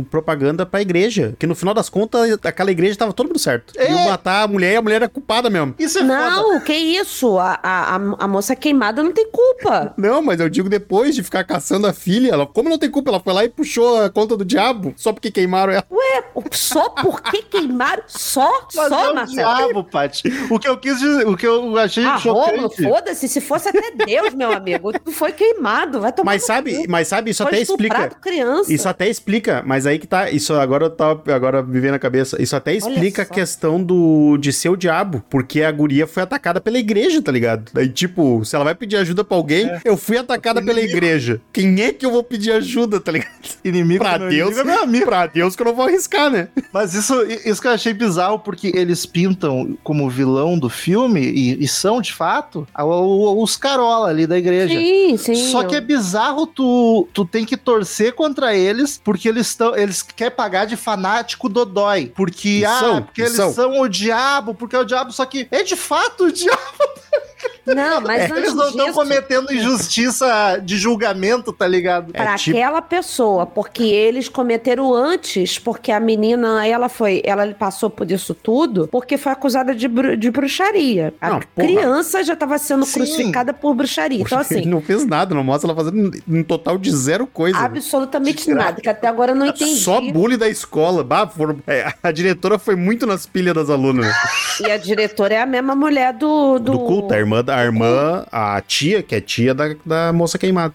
[0.10, 1.36] propaganda pra igreja.
[1.40, 3.74] Que no final das contas, aquela igreja tava todo mundo certo.
[3.78, 3.90] É.
[3.92, 5.76] Iam matar a mulher e a mulher era culpada mesmo.
[5.80, 6.14] Isso é foda.
[6.14, 7.38] Não, que isso?
[7.40, 9.94] A, a, a- moça queimada não tem culpa.
[9.98, 13.10] Não, mas eu digo depois de ficar caçando a filha, ela, como não tem culpa,
[13.10, 15.84] ela foi lá e puxou a conta do diabo, só porque queimaram ela.
[15.90, 18.04] Ué, só porque queimaram?
[18.08, 18.50] Só?
[18.76, 19.56] Mas só, é o Marcelo?
[19.58, 20.24] diabo, Paty.
[20.50, 22.84] O que eu quis dizer, o que eu achei Ah, chocante.
[22.84, 24.92] foda-se, se fosse até Deus, meu amigo.
[25.00, 26.86] Tu foi queimado, vai tomar Mas sabe, cu.
[26.90, 28.10] mas sabe, isso Foi até explica.
[28.22, 28.72] criança.
[28.74, 30.30] Isso até explica, mas aí que tá.
[30.30, 32.42] Isso agora eu tava agora me vendo na cabeça.
[32.42, 35.24] Isso até explica a questão do de ser o diabo.
[35.30, 37.72] Porque a guria foi atacada pela igreja, tá ligado?
[37.74, 40.98] Daí, tipo, se ela vai pedir ajuda pra alguém, eu fui atacada pela Inimigo.
[40.98, 41.42] igreja.
[41.54, 43.32] Quem é que eu vou pedir ajuda, tá ligado?
[43.64, 45.06] Inimigo Pra meu Deus, inimigo é meu amigo.
[45.06, 46.48] pra Deus que eu não vou arriscar, né?
[46.72, 51.64] Mas isso, isso que eu achei bizarro, porque eles pintam como vilão do filme, e,
[51.64, 54.74] e são de fato, os carola ali da igreja.
[54.78, 55.36] Sim, sim.
[55.52, 59.76] Só que é bizarro, tu, tu tem que torcer contra eles, porque eles estão.
[59.76, 62.12] Eles querem pagar de fanático dodói.
[62.16, 63.54] Porque, E ah, são, porque eles são.
[63.54, 63.80] são.
[63.82, 66.60] o diabo, porque é o diabo, só que é de fato o diabo.
[67.66, 72.12] Não, mas antes eles não estão cometendo injustiça de julgamento, tá ligado?
[72.14, 77.48] É Pra tipo- aquela pessoa, porque eles cometeram antes, porque a menina, ela foi, ela
[77.54, 81.14] passou por isso tudo, porque foi acusada de, bru- de bruxaria.
[81.20, 81.68] A Não, porra.
[81.68, 82.94] criança já estava sendo Sim.
[83.00, 84.22] crucificada por bruxaria.
[84.22, 87.58] Então, Ele assim, não fez nada, não mostra ela fazendo um total de zero coisa.
[87.58, 89.76] absolutamente nada, que até agora eu não entendi.
[89.78, 91.04] Só bullying da escola.
[91.04, 94.14] Bah, foram- é, a diretora foi muito nas pilhas das alunas.
[94.62, 96.60] E a diretora é a mesma mulher do.
[96.60, 100.12] Do, Do culto, a irmã, da- a irmã, a tia, que é tia da, da
[100.12, 100.74] moça queimada.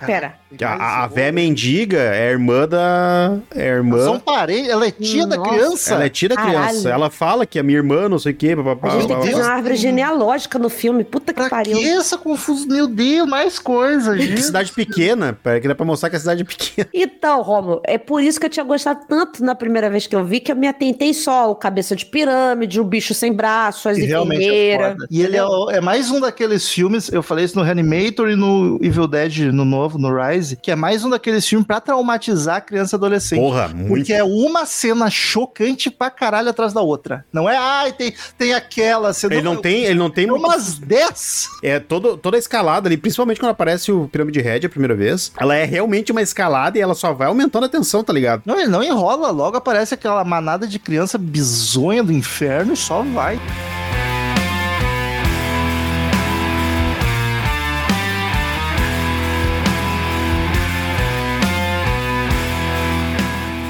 [0.00, 0.37] Pera.
[0.56, 3.36] Que A, a, véia mendiga é a irmã da.
[3.54, 4.02] É a irmã.
[4.02, 5.50] São parentes, ela é tia da Nossa.
[5.50, 5.94] criança.
[5.94, 6.58] Ela é tia da criança.
[6.58, 6.88] Caralho.
[6.88, 8.56] Ela fala que é minha irmã, não sei o quê.
[8.56, 11.04] papapá, A gente tem que fazer uma árvore genealógica no filme.
[11.04, 11.76] Puta que Pra pariu.
[11.76, 12.66] que essa confusão?
[12.68, 14.42] Meu Deus, mais coisa, Que gente.
[14.42, 16.88] cidade pequena, pera, que dá pra mostrar que a cidade é pequena.
[16.94, 20.24] Então, Romulo, é por isso que eu tinha gostado tanto na primeira vez que eu
[20.24, 23.98] vi, que eu me atentei só ao cabeça de pirâmide, o bicho sem braço, as
[23.98, 24.92] E é enfermeiras.
[24.92, 25.06] foda.
[25.10, 28.34] E ele é, o- é mais um daqueles filmes, eu falei isso no Reanimator e
[28.36, 32.56] no Evil Dead, no novo, no Rise, que é mais um daqueles filmes pra traumatizar
[32.56, 33.40] a criança e adolescente.
[33.40, 33.88] Porra, muito.
[33.88, 37.24] Porque é uma cena chocante pra caralho atrás da outra.
[37.32, 39.12] Não é, ai, tem, tem aquela.
[39.12, 41.48] Você Ele não tem, ele não tem umas 10.
[41.62, 45.32] É todo, toda a escalada ali, principalmente quando aparece o Pirâmide Red a primeira vez.
[45.38, 48.42] Ela é realmente uma escalada e ela só vai aumentando a tensão, tá ligado?
[48.44, 49.30] Não, ele não enrola.
[49.30, 53.38] Logo aparece aquela manada de criança bizonha do inferno e só vai.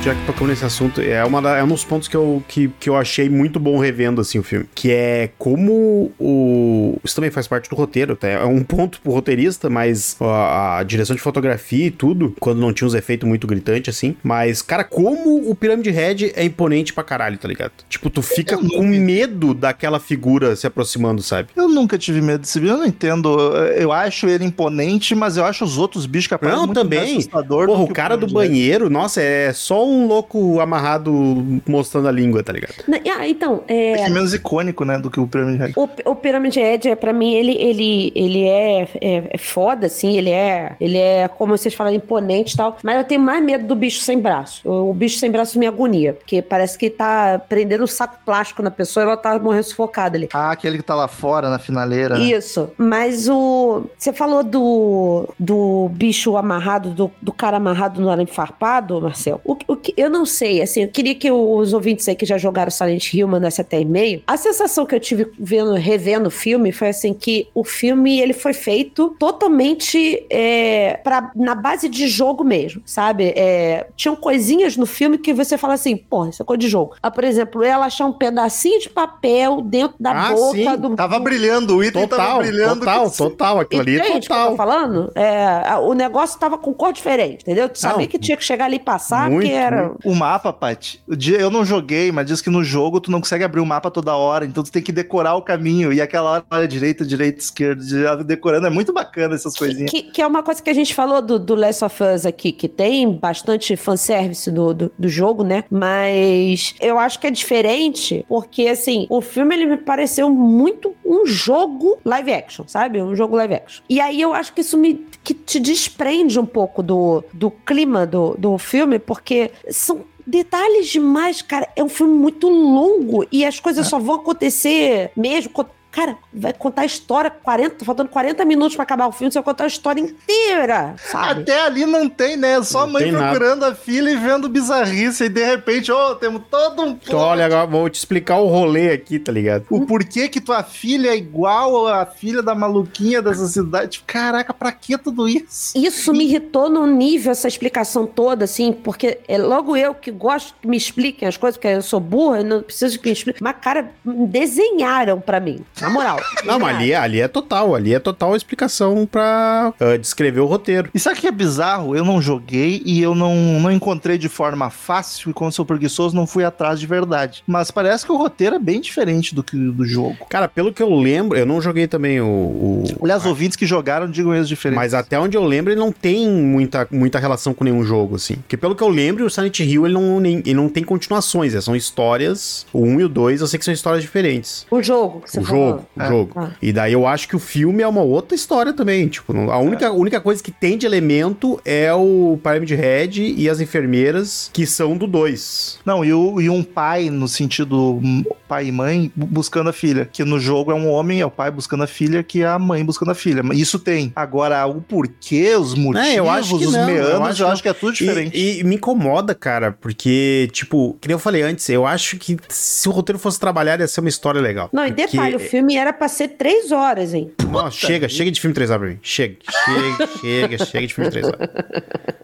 [0.05, 2.69] Já que tocamos nesse assunto, é, uma da- é um dos pontos que eu, que,
[2.81, 4.65] que eu achei muito bom revendo, assim, o filme.
[4.75, 6.97] Que é como o...
[7.05, 8.29] Isso também faz parte do roteiro, tá?
[8.29, 12.73] É um ponto pro roteirista, mas a, a direção de fotografia e tudo, quando não
[12.73, 14.17] tinha uns efeitos muito gritantes, assim.
[14.23, 17.73] Mas, cara, como o Pirâmide Red é imponente pra caralho, tá ligado?
[17.89, 19.01] Tipo, tu fica Eu com vi.
[19.01, 21.49] medo daquela figura se aproximando, sabe?
[21.57, 23.37] Eu nunca tive medo desse bicho, eu não entendo.
[23.77, 26.89] Eu acho ele imponente, mas eu acho os outros bichos que aparecem Não, muito mais
[26.89, 27.13] também.
[27.19, 32.43] assustador Porra, o cara do banheiro, nossa, é só um louco amarrado mostrando a língua,
[32.43, 32.75] tá ligado?
[32.87, 34.01] Né, Ah, então, É é.
[34.03, 35.73] é menos icônico, né, do que o Pyramid Red.
[35.77, 40.17] O, o Pyramid Head, é, pra mim, ele, ele, ele é, é, é foda, assim,
[40.17, 43.67] ele é, ele é, como vocês falaram, imponente e tal, mas eu tenho mais medo
[43.67, 44.69] do bicho sem braço.
[44.69, 48.63] O, o bicho sem braço me agonia, porque parece que tá prendendo um saco plástico
[48.63, 50.29] na pessoa e ela tá morrendo sufocada ali.
[50.33, 52.19] Ah, aquele que tá lá fora, na finaleira.
[52.19, 52.25] né?
[52.25, 53.85] Isso, mas o.
[53.97, 59.41] Você falou do, do bicho amarrado, do, do cara amarrado no arame farpado, Marcel.
[59.45, 62.37] O, o que eu não sei, assim, eu queria que os ouvintes aí que já
[62.39, 64.23] jogaram Silent Hill mandassem até e-mail.
[64.27, 68.33] A sensação que eu tive vendo, revendo o filme foi assim que o filme ele
[68.33, 73.33] foi feito totalmente é, pra, na base de jogo mesmo, sabe?
[73.37, 76.95] É, tinham coisinhas no filme que você fala assim, porra, isso é coisa de jogo.
[77.03, 80.97] Ah, por exemplo, ela achar um pedacinho de papel dentro da Ah, boca sim, do.
[80.97, 82.81] Tava brilhando, o item tava Total, brilhando.
[82.81, 83.61] total, que- total.
[83.61, 84.57] Aquilo ali é Entende o que eu tô total.
[84.57, 85.13] falando?
[85.15, 87.69] É, o negócio tava com cor diferente, entendeu?
[87.69, 89.95] Tu sabia Não, que tinha que chegar ali e passar, muito, porque era.
[90.05, 91.03] O mapa, Paty,
[91.39, 94.17] eu não joguei, mas diz que no jogo tu não consegue abrir o mapa toda
[94.17, 95.93] hora, então tu tem que decorar o caminho.
[95.93, 98.67] E aquela hora, direita, direita, esquerda, de- decorando.
[98.67, 99.91] É muito bacana essas coisinhas.
[99.91, 102.53] Que, que é uma coisa que a gente falou do, do Last of Us aqui,
[102.53, 105.65] que tem bastante fanservice do, do, do jogo, né?
[105.71, 111.27] Mas eu acho que é diferente, porque assim, o filme ele me pareceu muito um
[111.27, 113.03] jogo live action, sabe?
[113.03, 113.83] Um jogo live action.
[113.89, 118.07] E aí eu acho que isso me que te desprende um pouco do, do clima
[118.07, 121.69] do, do filme, porque são detalhes demais, cara.
[121.75, 125.51] É um filme muito longo e as coisas só vão acontecer mesmo
[125.99, 129.45] cara, vai contar a história, 40, faltando 40 minutos pra acabar o filme, você vai
[129.45, 131.43] contar a história inteira, sabe?
[131.43, 132.63] Até ali não tem, né?
[132.63, 133.27] Só a Não mãe tem nada.
[133.31, 135.25] procurando a filha e vendo bizarrice.
[135.25, 136.91] E de repente, ô, temos todo um.
[136.91, 139.65] Então, olha, agora vou te explicar o rolê aqui, tá ligado?
[139.71, 143.93] O porquê que tua filha é igual à filha da maluquinha dessa cidade.
[143.93, 145.77] Tipo, caraca, pra que tudo isso?
[145.77, 150.55] Isso me irritou num nível, essa explicação toda, assim, porque é logo eu que gosto
[150.61, 153.41] que me expliquem as coisas, porque eu sou burra, eu não preciso que me expliquem.
[153.43, 156.21] Mas, cara, desenharam pra mim, na moral.
[156.45, 160.41] Não, mas ali, é- ali é total, ali é total a explicação pra ah, descrever
[160.41, 160.91] o roteiro.
[160.95, 161.97] E sabe o que é bizarro?
[161.97, 166.15] Eu não joguei e eu não, não encontrei de forma fácil, e como sou preguiçoso,
[166.15, 167.43] não fui atrás de verdade.
[167.47, 170.17] Mas parece que o roteiro é bem diferente do que do jogo.
[170.29, 172.27] Cara, pelo que eu lembro, eu não joguei também o.
[172.27, 174.77] o- Aliás, ouvintes que jogaram digam eles diferentes.
[174.83, 178.37] mas até onde eu lembro, ele não tem muita, muita relação com nenhum jogo, assim.
[178.37, 181.55] Porque pelo que eu lembro, o Silent Hill ele não, nem- ele não tem continuações,
[181.55, 182.67] é, são histórias.
[182.73, 184.67] O 1 e o 2, eu sei que são histórias diferentes.
[184.71, 185.69] O jogo que você o falou.
[185.71, 186.09] jogo, o É.
[186.09, 186.33] jogo.
[186.37, 186.51] Ah.
[186.61, 189.09] E daí eu acho que o filme é uma outra história também.
[189.09, 193.49] Tipo, a única, a única coisa que tem de elemento é o Pyramid Head e
[193.49, 195.79] as enfermeiras, que são do 2.
[195.85, 198.01] Não, e, o- e um pai, no sentido
[198.49, 200.09] pai e mãe, bu- buscando a filha.
[200.11, 202.59] Que no jogo é um homem, é o pai buscando a filha, que é a
[202.59, 203.43] mãe buscando a filha.
[203.43, 204.11] Mas Isso tem.
[204.17, 207.47] Agora, o porquê, os motivos, É, eu acho que os não, eu meandros, acho eu
[207.47, 208.37] que acho, que é tudo diferente.
[208.37, 212.37] E, e me incomoda, cara, porque, tipo, que nem eu falei antes, eu acho que
[212.49, 214.69] se o roteiro fosse trabalhado, ia ser uma história legal.
[214.73, 217.31] Não, e Porque- detalhe, o filme era pra ser três horas, hein?
[217.51, 218.99] Não, chega, chega de filme 3 horas pra mim.
[219.03, 221.49] Chega, chega, chega, chega de filme 3 horas.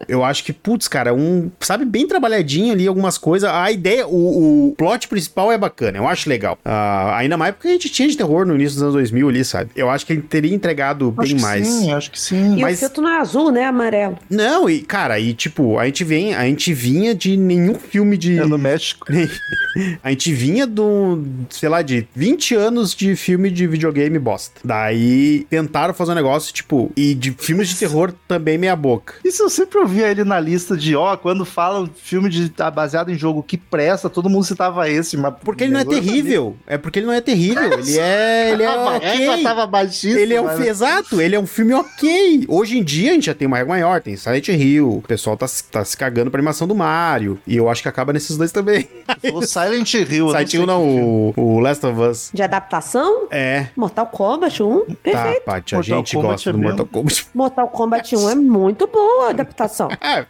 [0.06, 1.50] Eu acho que, putz, cara, um.
[1.60, 3.48] Sabe, bem trabalhadinho ali algumas coisas.
[3.48, 6.58] A ideia, o, o plot principal é bacana, eu acho legal.
[6.64, 9.44] Ah, ainda mais porque a gente tinha de terror no início dos anos 2000 ali,
[9.44, 9.70] sabe?
[9.74, 11.66] Eu acho que ele teria entregado Acho bem que mais.
[11.66, 12.58] Sim, acho que sim.
[12.58, 13.64] E Mas- o filtro não é azul, né?
[13.64, 14.18] Amarelo.
[14.28, 18.38] Não, e, cara, e tipo, a gente vem, a gente vinha de nenhum filme de.
[18.38, 19.06] É no México.
[20.04, 24.60] A gente vinha do, sei lá, de 20 anos de filme de videogame bosta.
[24.62, 29.14] Daí tentaram fazer um negócio, tipo, e de filmes de terror também meia boca.
[29.24, 33.10] Isso eu sempre ouvia ele na lista de, ó, quando fala filme de, tá baseado
[33.10, 35.32] em jogo que presta, todo mundo citava esse, mas...
[35.42, 36.54] Porque ele não é terrível.
[36.66, 37.62] É porque ele não é terrível.
[37.78, 38.50] Ele é.
[38.52, 38.84] Ele é sabia.
[38.94, 39.42] A régua ok.
[39.42, 40.20] tava baixíssima.
[40.20, 40.56] Ele é um né?
[40.56, 42.44] fi- exato, ele é um filme ok.
[42.46, 45.36] Hoje em dia a gente já tem uma régua maior, tem Silent Hill, o pessoal
[45.36, 47.38] tá, se- tá se cagando pra animação do Mario.
[47.46, 48.86] E eu acho que acaba nesses dois também.
[49.32, 50.28] O Silent Hill.
[50.30, 51.34] Silent Hill não, filme.
[51.36, 52.30] o, o Last of Us.
[52.34, 53.13] De adaptação?
[53.30, 53.66] É.
[53.76, 55.44] Mortal Kombat 1, Tá, perfeito.
[55.44, 57.26] Paty, a Mortal gente Kombat gosta é do Mortal Kombat.
[57.34, 59.88] Mortal Kombat 1 é muito boa a adaptação.
[60.10, 60.26] É,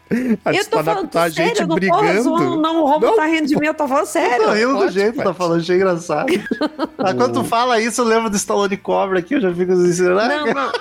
[0.59, 2.23] Eu tô falando adaptar a sério, gente eu não tô brigando.
[2.23, 3.17] zoando, não, o Romulo Não.
[3.17, 4.45] tá rindo de mim, eu tô falando Eu sério.
[4.45, 5.29] tô rindo do Pode, jeito que pode.
[5.29, 6.27] tá falando, achei engraçado.
[6.97, 9.93] Mas quando tu fala isso, eu lembro do Stallone Cobra aqui, eu já fico assim,
[9.93, 10.29] será?
[10.29, 10.73] Não, não.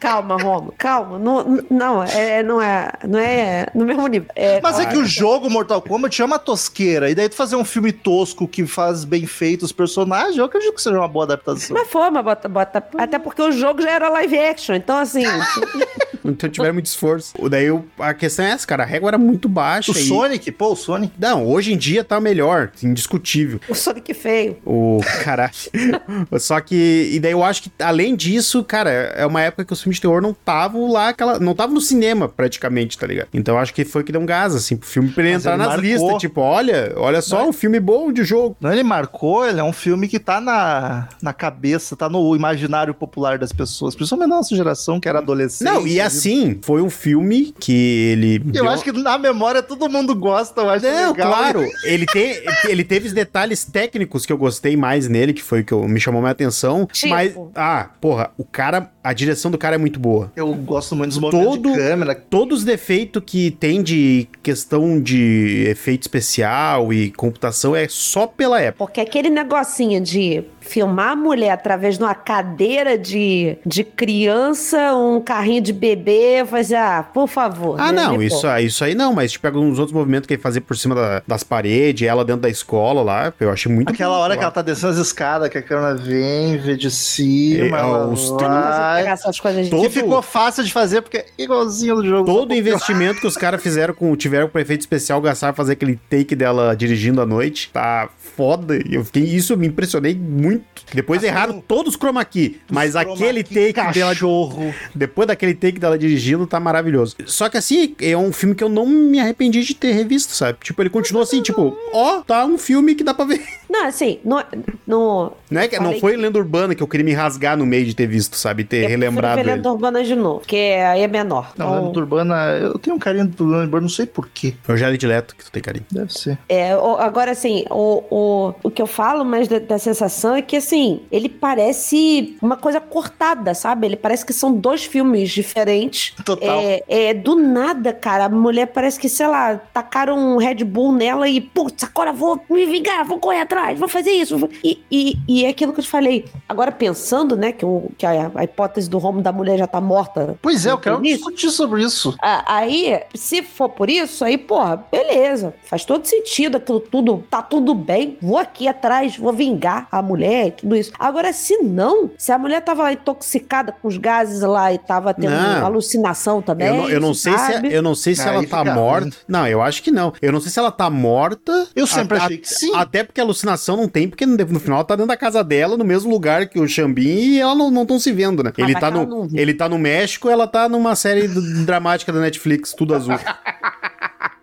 [0.00, 1.18] Calma, Romulo, calma.
[1.18, 4.28] Não, não, é, não é, não é no mesmo nível.
[4.36, 7.10] É, Mas é que o jogo Mortal Kombat é uma tosqueira.
[7.10, 10.74] E daí tu fazer um filme tosco que faz bem feito os personagens, eu acredito
[10.74, 11.76] que seja uma boa adaptação.
[11.76, 12.84] Mas foi, mas bota, bota.
[12.96, 14.74] Até porque o jogo já era live action.
[14.76, 15.24] Então, assim,
[16.24, 17.32] Então tiveram muito esforço.
[17.48, 17.66] Daí
[17.98, 18.82] a questão é essa, cara.
[18.82, 19.90] A régua era muito baixa.
[19.90, 21.12] O e- Sonic, pô, o Sonic.
[21.18, 23.60] Não, hoje em dia tá melhor, indiscutível.
[23.68, 24.58] o Sonic feio.
[24.64, 25.52] O caralho.
[26.38, 27.10] Só que.
[27.12, 30.02] E daí eu acho que, além disso, cara, é uma época que os filmes de
[30.02, 33.28] terror não estavam lá, aquela, não estavam no cinema, praticamente, tá ligado?
[33.32, 35.54] Então acho que foi que deu um gás, assim, pro filme pra ele Mas entrar
[35.54, 35.84] ele nas marcou.
[35.90, 36.20] listas.
[36.20, 38.56] Tipo, olha, olha só, um filme bom de jogo.
[38.60, 42.92] Não, ele marcou, ele é um filme que tá na, na cabeça, tá no imaginário
[42.94, 45.66] popular das pessoas, principalmente na nossa geração, que era adolescente.
[45.68, 47.72] Não, e assim, foi um filme que
[48.12, 48.36] ele.
[48.46, 51.30] Eu deu- acho que na memória todo mundo gosta, eu acho Não, legal.
[51.32, 51.64] claro.
[51.84, 55.64] Ele, tem, ele teve os detalhes técnicos que eu gostei mais nele, que foi o
[55.64, 56.86] que eu- me chamou minha atenção.
[56.92, 57.08] Tipo?
[57.14, 60.30] Mas, ah, porra, o cara, a direção do cara é muito boa.
[60.36, 62.14] Eu gosto muito dos movimentos Todo- de câmera.
[62.14, 68.60] Todos os defeitos que tem de questão de efeito especial e computação é só pela
[68.60, 68.78] época.
[68.78, 73.82] Porque aquele negocinho de filmar a mulher através de uma cadeira de, de
[74.28, 77.76] criança, um carrinho de bebê, fazer, ah, por favor.
[77.80, 78.02] Ah, né?
[78.02, 80.94] não, isso, isso aí não, mas tipo, alguns outros movimentos que ele fazia por cima
[80.94, 84.40] da- das paredes, ela dentro da escola lá, eu achei muito Aquela bom, hora que
[84.40, 84.44] lá.
[84.44, 88.28] ela tá descendo as escadas, que a câmera vem, vê de cima, É, ela os-
[88.30, 89.06] vai.
[89.06, 89.67] essas coisas de...
[89.70, 92.24] Todo- Que ficou fácil de fazer, porque é igualzinho do jogo.
[92.24, 95.72] Todo o investimento que os caras fizeram com tiveram com efeito especial, gastaram pra fazer
[95.74, 98.76] aquele take dela dirigindo à noite, tá foda.
[98.76, 100.64] E Eu fiquei, isso me impressionei muito.
[100.94, 104.74] Depois Assim, erraram todos os chroma key, mas Chroma aquele key take dela cachorro.
[104.94, 107.14] depois daquele take dela dirigindo, tá maravilhoso.
[107.26, 110.58] Só que assim, é um filme que eu não me arrependi de ter revisto, sabe?
[110.62, 113.42] Tipo, ele continua assim, tipo, ó, tá um filme que dá pra ver.
[113.68, 114.42] Não, assim, não,
[114.86, 117.84] não, Não, é que, não foi lenda urbana que eu queria me rasgar no meio
[117.84, 118.64] de ter visto, sabe?
[118.64, 119.56] Ter eu relembrado prefiro ver ele.
[119.56, 121.52] Lenda Urbana de novo, porque aí é menor.
[121.56, 124.54] Não, Então, Lenda Urbana, eu tenho um carinho do Lenda Urbana, não sei porquê.
[124.66, 125.84] É o Jared Leto que tu tem carinho.
[125.90, 126.38] Deve ser.
[126.48, 130.42] É, o- agora, assim, o, o, o que eu falo mais da, da sensação é
[130.42, 133.86] que, assim, ele parece uma coisa cortada, sabe?
[133.86, 136.14] Ele parece que são dois filmes diferentes.
[136.24, 136.58] Total.
[136.60, 140.92] É, é, do nada, cara, a mulher parece que, sei lá, tacaram um Red Bull
[140.92, 144.36] nela e, putz, agora vou me vingar, vou correr atrás, vou fazer isso.
[144.38, 146.24] vou- E, e, e é aquilo que eu te falei.
[146.48, 149.80] Agora, pensando, né, que, o, que a, a hipótese do Romo da mulher já tá
[149.80, 152.14] morta Pois é, eu quero início, discutir sobre isso.
[152.22, 155.54] a- Aí, se for por isso, aí, porra, beleza.
[155.64, 157.24] Faz todo sentido aquilo tudo.
[157.30, 158.16] Tá tudo bem.
[158.20, 160.92] Vou aqui atrás, vou vingar a mulher e tudo isso.
[160.98, 165.12] Agora, se não, se a mulher tava lá intoxicada com os gases lá e tava
[165.14, 165.66] tendo Não.
[165.66, 166.68] alucinação também.
[166.68, 167.72] Eu não, eu não sei se, sabe?
[167.72, 168.72] eu não sei se Aí ela tá ruim.
[168.72, 169.16] morta.
[169.26, 170.12] Não, eu acho que não.
[170.20, 171.68] Eu não sei se ela tá morta.
[171.74, 172.74] Eu sempre A- achei a- que sim.
[172.74, 175.76] Até porque a alucinação não tem, porque no final ela tá dentro da casa dela,
[175.76, 178.52] no mesmo lugar que o Xambim, e ela não estão se vendo, né?
[178.56, 181.28] Ah, ele, tá no, ele tá no México, ela tá numa série
[181.64, 183.18] dramática da Netflix, tudo azul.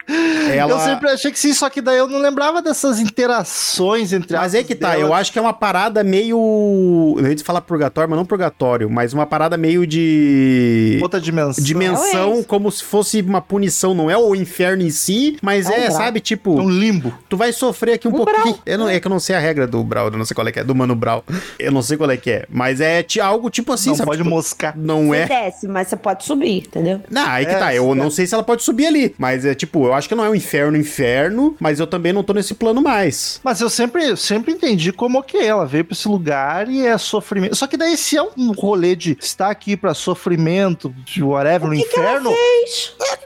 [0.07, 0.71] ela...
[0.73, 4.53] Eu sempre achei que sim, só que daí eu não lembrava dessas interações entre Mas
[4.53, 5.01] é que tá, dela.
[5.01, 7.15] eu acho que é uma parada meio.
[7.17, 10.99] Eu ia falar purgatório, mas não purgatório, mas uma parada meio de.
[11.01, 11.63] Outra dimensão.
[11.63, 15.85] Dimensão, É como se fosse uma punição, não é o inferno em si, mas É
[15.85, 17.13] é, sabe, É tipo, um limbo.
[17.29, 18.57] tu vai sofrer aqui um O pouquinho.
[18.65, 20.47] Eu não, é que eu não sei a regra do Brau, eu não sei qual
[20.47, 21.23] é que é, do Mano Brau.
[21.59, 24.07] Eu não sei qual é que é, mas é algo tipo assim, não sabe?
[24.09, 24.73] pode Tipo, moscar.
[24.77, 25.25] não Você é.
[25.27, 27.01] desce, mas você pode subir, entendeu?
[27.09, 27.73] Não, aí que É, tá.
[27.75, 27.95] Eu é.
[27.95, 29.13] não sei se ela pode subir ali.
[29.17, 32.23] Mas é tipo, eu acho que não é um inferno, inferno, mas eu também não
[32.23, 33.39] tô nesse plano mais.
[33.43, 37.55] Mas eu sempre, sempre entendi como que ela veio pra esse lugar e é sofrimento.
[37.55, 41.75] Só que daí se é um rolê de estar aqui pra sofrimento, de whatever, no
[41.75, 42.31] que que ela inferno...
[42.31, 42.95] Fez.
[43.01, 43.25] É,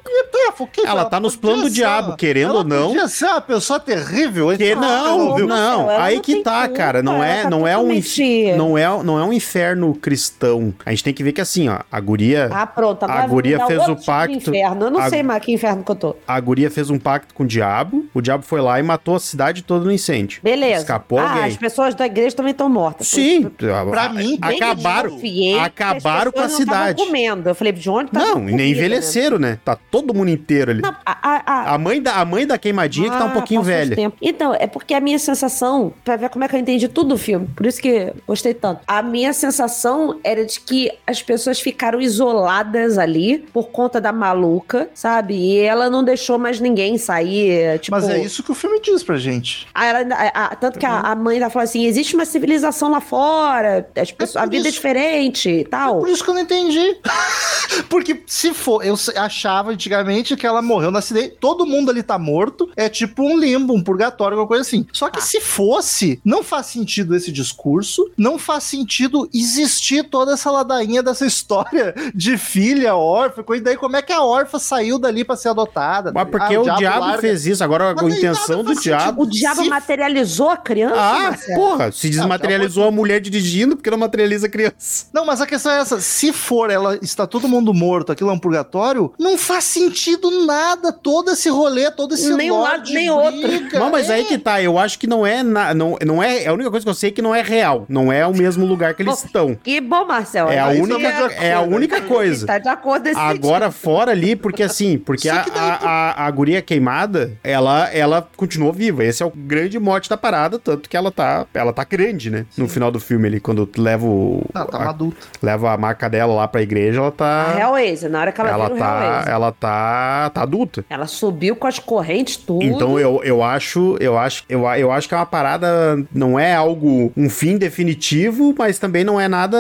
[0.59, 2.87] o que Ela tá nos planos do diabo, querendo ela ou não.
[2.87, 4.49] Podia ser uma pessoa terrível.
[4.57, 5.47] Que então, não, viu?
[5.47, 8.17] não, ela aí não que tá, culpa, cara, não é, tá não é um inf-
[8.57, 10.73] não é, não é um inferno cristão.
[10.85, 13.03] A gente tem que ver que assim, ó, a guria, Ah, pronto.
[13.03, 14.85] Agora A guria fez o tipo pacto- Inferno.
[14.87, 16.15] Eu não a- sei mais que inferno que eu tô.
[16.27, 19.19] a guria fez um pacto com o diabo, o diabo foi lá e matou a
[19.19, 20.41] cidade toda no incêndio.
[20.41, 20.81] Beleza.
[20.81, 21.43] Escapou ah, alguém.
[21.43, 23.07] as pessoas da igreja também estão mortas.
[23.07, 23.51] Sim,
[23.91, 25.19] Pra mim, Nem acabaram,
[25.63, 27.03] acabaram com a cidade.
[27.05, 27.49] comendo.
[27.49, 28.67] Eu falei, de onde tá Não, e nem comida, né?
[28.69, 29.59] envelheceram, né?
[29.63, 30.81] Tá todo mundo inteiro ali.
[30.81, 33.31] Não, a, a, a, A mãe da, a mãe da queimadinha que tá um Ah,
[33.31, 33.95] pouquinho velha.
[33.95, 34.17] tempos.
[34.21, 37.17] Então, é porque a minha sensação, pra ver como é que eu entendi tudo do
[37.17, 38.81] filme, por isso que gostei tanto.
[38.87, 44.89] A minha sensação era de que as pessoas ficaram isoladas ali por conta da maluca,
[44.93, 45.35] sabe?
[45.35, 47.77] E ela não deixou mais ninguém sair.
[47.79, 49.67] Tipo, Mas é isso que o filme diz pra gente.
[49.73, 52.89] a- ela- a- a- tanto que a, a mãe ainda falou assim: existe uma civilização
[52.89, 54.77] lá fora, as pessoas- a por vida é isso.
[54.77, 55.99] diferente e tal.
[55.99, 56.97] Por isso que eu não entendi.
[57.89, 62.17] Porque se for, eu achava antigamente que ela morreu no acidente, todo mundo ali tá
[62.17, 64.85] morto, é tipo um limbo, um purgatório, alguma coisa assim.
[64.93, 70.49] Só que se fosse, não faz sentido esse discurso, não faz sentido existir toda essa
[70.51, 75.23] ladainha dessa história de filha órfã, e daí como é que a órfã saiu dali
[75.23, 76.11] pra ser adotada?
[76.13, 77.63] Mas porque Ah, o diabo, larga- fez isso.
[77.63, 79.23] Agora Mas a intenção do diabo.
[79.23, 80.95] O diabo Se- materializou a criança?
[80.99, 81.59] Ah, Marcelo?
[81.59, 85.07] porra, se desmaterializou a mulher dirigindo, porque não materializa a criança.
[85.13, 88.33] Não, mas a questão é essa: se for ela está todo mundo morto, aquilo é
[88.33, 90.91] um purgatório, não faz sentido nada.
[90.91, 93.39] Todo esse rolê, todo esse Nem um lado, nem outro.
[93.73, 94.13] Não, mas é.
[94.15, 96.69] aí que tá, eu acho que não é, na- não, não é, é a única
[96.71, 99.23] coisa que eu sei que não é real, não é o mesmo lugar que eles
[99.23, 99.55] estão.
[99.55, 100.49] Que bom, Marcelo.
[100.49, 102.45] É a única, de é a única coisa.
[102.47, 106.31] Tá de acordo nesse Agora fora ali, porque assim, porque a, daí, a, a, a
[106.31, 109.03] guria queimada, ela, ela continuou viva.
[109.03, 112.45] Esse é o grande mote da parada, tanto que ela tá, ela tá grande, né?
[112.57, 115.17] No final do filme ali, quando leva o, Ah, tá a, uma adulta.
[115.41, 118.49] leva a marca dela lá pra igreja, ela A tá, Hellraiser, na hora que ela,
[118.49, 119.29] ela vira o tá, Hellraiser.
[119.33, 120.85] ela tá, tá adulta.
[120.89, 122.63] Ela subiu com as correntes, tudo.
[122.63, 125.67] Então eu, eu acho, eu acho, eu, a- eu acho que é uma parada,
[126.13, 129.57] não é algo, um fim definitivo, mas também não é nada.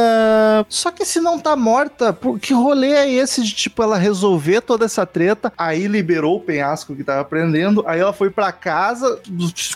[0.69, 4.61] Só que se não tá morta, por que rolê é esse de, tipo, ela resolver
[4.61, 9.19] toda essa treta, aí liberou o penhasco que tava prendendo, aí ela foi pra casa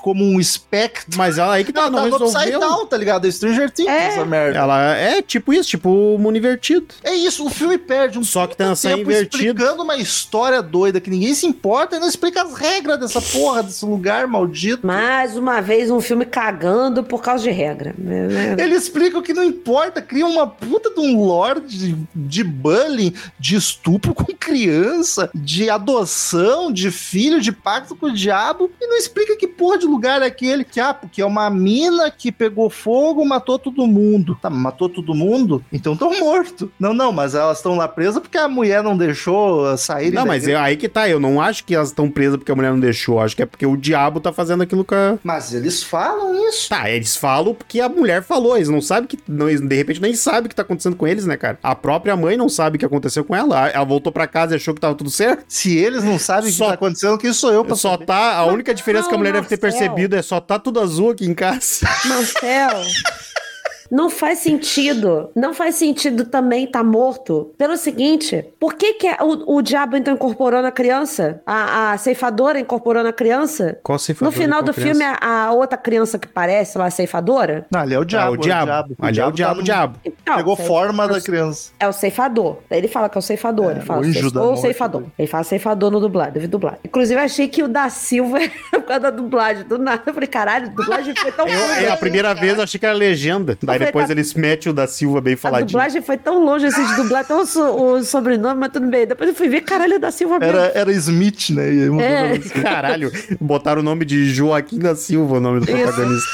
[0.02, 1.18] como um espectro.
[1.18, 2.60] Mas ela aí que tá, não tava no Upside resolveu.
[2.70, 3.32] Down, tá ligado?
[3.32, 4.08] Stranger Things, É.
[4.08, 4.60] essa merda.
[4.60, 6.88] Ela é tipo isso, tipo o mundo invertido.
[7.04, 9.38] É isso, o filme perde um Só que tá tempo invertido.
[9.62, 13.64] explicando uma história doida que ninguém se importa e não explica as regras dessa porra,
[13.64, 14.86] desse lugar maldito.
[14.86, 17.96] Mais uma vez, um filme cagando por causa de regra.
[18.06, 18.64] É, é.
[18.64, 23.14] Ele explica o que não importa, cria uma puta de um lore de, de bullying,
[23.40, 28.98] de estupro com criança, de adoção, de filho, de pacto com o diabo, e não
[28.98, 30.64] explica que porra de lugar é aquele.
[30.64, 34.38] Que, ah, porque é uma mina que pegou fogo, matou todo mundo.
[34.42, 35.64] Tá, matou todo mundo?
[35.72, 36.70] Então estão mortos.
[36.80, 40.12] Não, não, mas elas estão lá presas porque a mulher não deixou sair.
[40.12, 41.08] Não, mas mas é aí que tá.
[41.08, 43.20] Eu não acho que elas estão presas porque a mulher não deixou.
[43.20, 45.18] Acho que é porque o diabo tá fazendo aquilo com a.
[45.24, 46.70] Mas eles falam isso.
[46.70, 48.56] Tá, eles falam porque a mulher falou.
[48.56, 49.18] Eles não sabem que.
[49.28, 51.58] Não, de repente nem sabem o que tá acontecendo com eles, né, cara?
[51.64, 53.70] A própria mãe não sabe o que aconteceu com ela.
[53.70, 55.46] Ela voltou pra casa e achou que tava tudo certo.
[55.48, 58.06] Se eles não sabem o que Só- tá acontecendo, quem sou eu pra Só saber?
[58.06, 58.36] tá.
[58.36, 59.80] A única diferença que a mulher deve ter Marcel.
[59.80, 61.88] percebido é só tá tudo azul aqui em casa.
[62.06, 62.82] Marcel.
[63.94, 65.30] Não faz sentido.
[65.36, 67.54] Não faz sentido também estar morto.
[67.58, 71.42] Pelo seguinte, por que, que o, o diabo então incorporou na criança?
[71.46, 73.78] A, a ceifadora incorporou na criança?
[73.84, 77.82] Qual No final do filme, a, a outra criança que parece lá, a ceifadora, Não,
[77.82, 78.34] ali é o Ah, diabo.
[78.34, 78.96] o diabo.
[79.00, 80.00] Ali é o diabo, tá no- diabo.
[80.26, 81.72] Não, Pegou é- forma da criança.
[81.80, 82.58] é o ceifador.
[82.70, 83.68] Daí ele fala que é o ceifador.
[83.70, 84.62] É, ele fala o anjo ceif- da ou morte.
[84.62, 85.04] ceifador.
[85.20, 86.80] Ele fala ceifador no dublado, deve dublar.
[86.84, 89.64] Inclusive, eu achei que o da Silva era por causa da dublagem.
[89.66, 91.86] Do nada, eu falei, caralho, a dublagem foi tão longe.
[91.86, 93.56] é, a primeira vez eu achei que era legenda.
[93.62, 95.68] Daí depois tá- eles metem o da Silva bem A faladinho.
[95.68, 97.62] dublagem foi tão longe assim de dublar até o, so-
[97.96, 99.06] o sobrenome, mas tudo bem.
[99.08, 100.58] Depois eu fui ver, caralho, é da Silva mesmo.
[100.58, 101.70] Era, era Smith, né?
[102.02, 102.40] É.
[102.62, 105.82] Caralho, botaram o nome de Joaquim da Silva, o nome do Isso.
[105.84, 106.28] protagonista.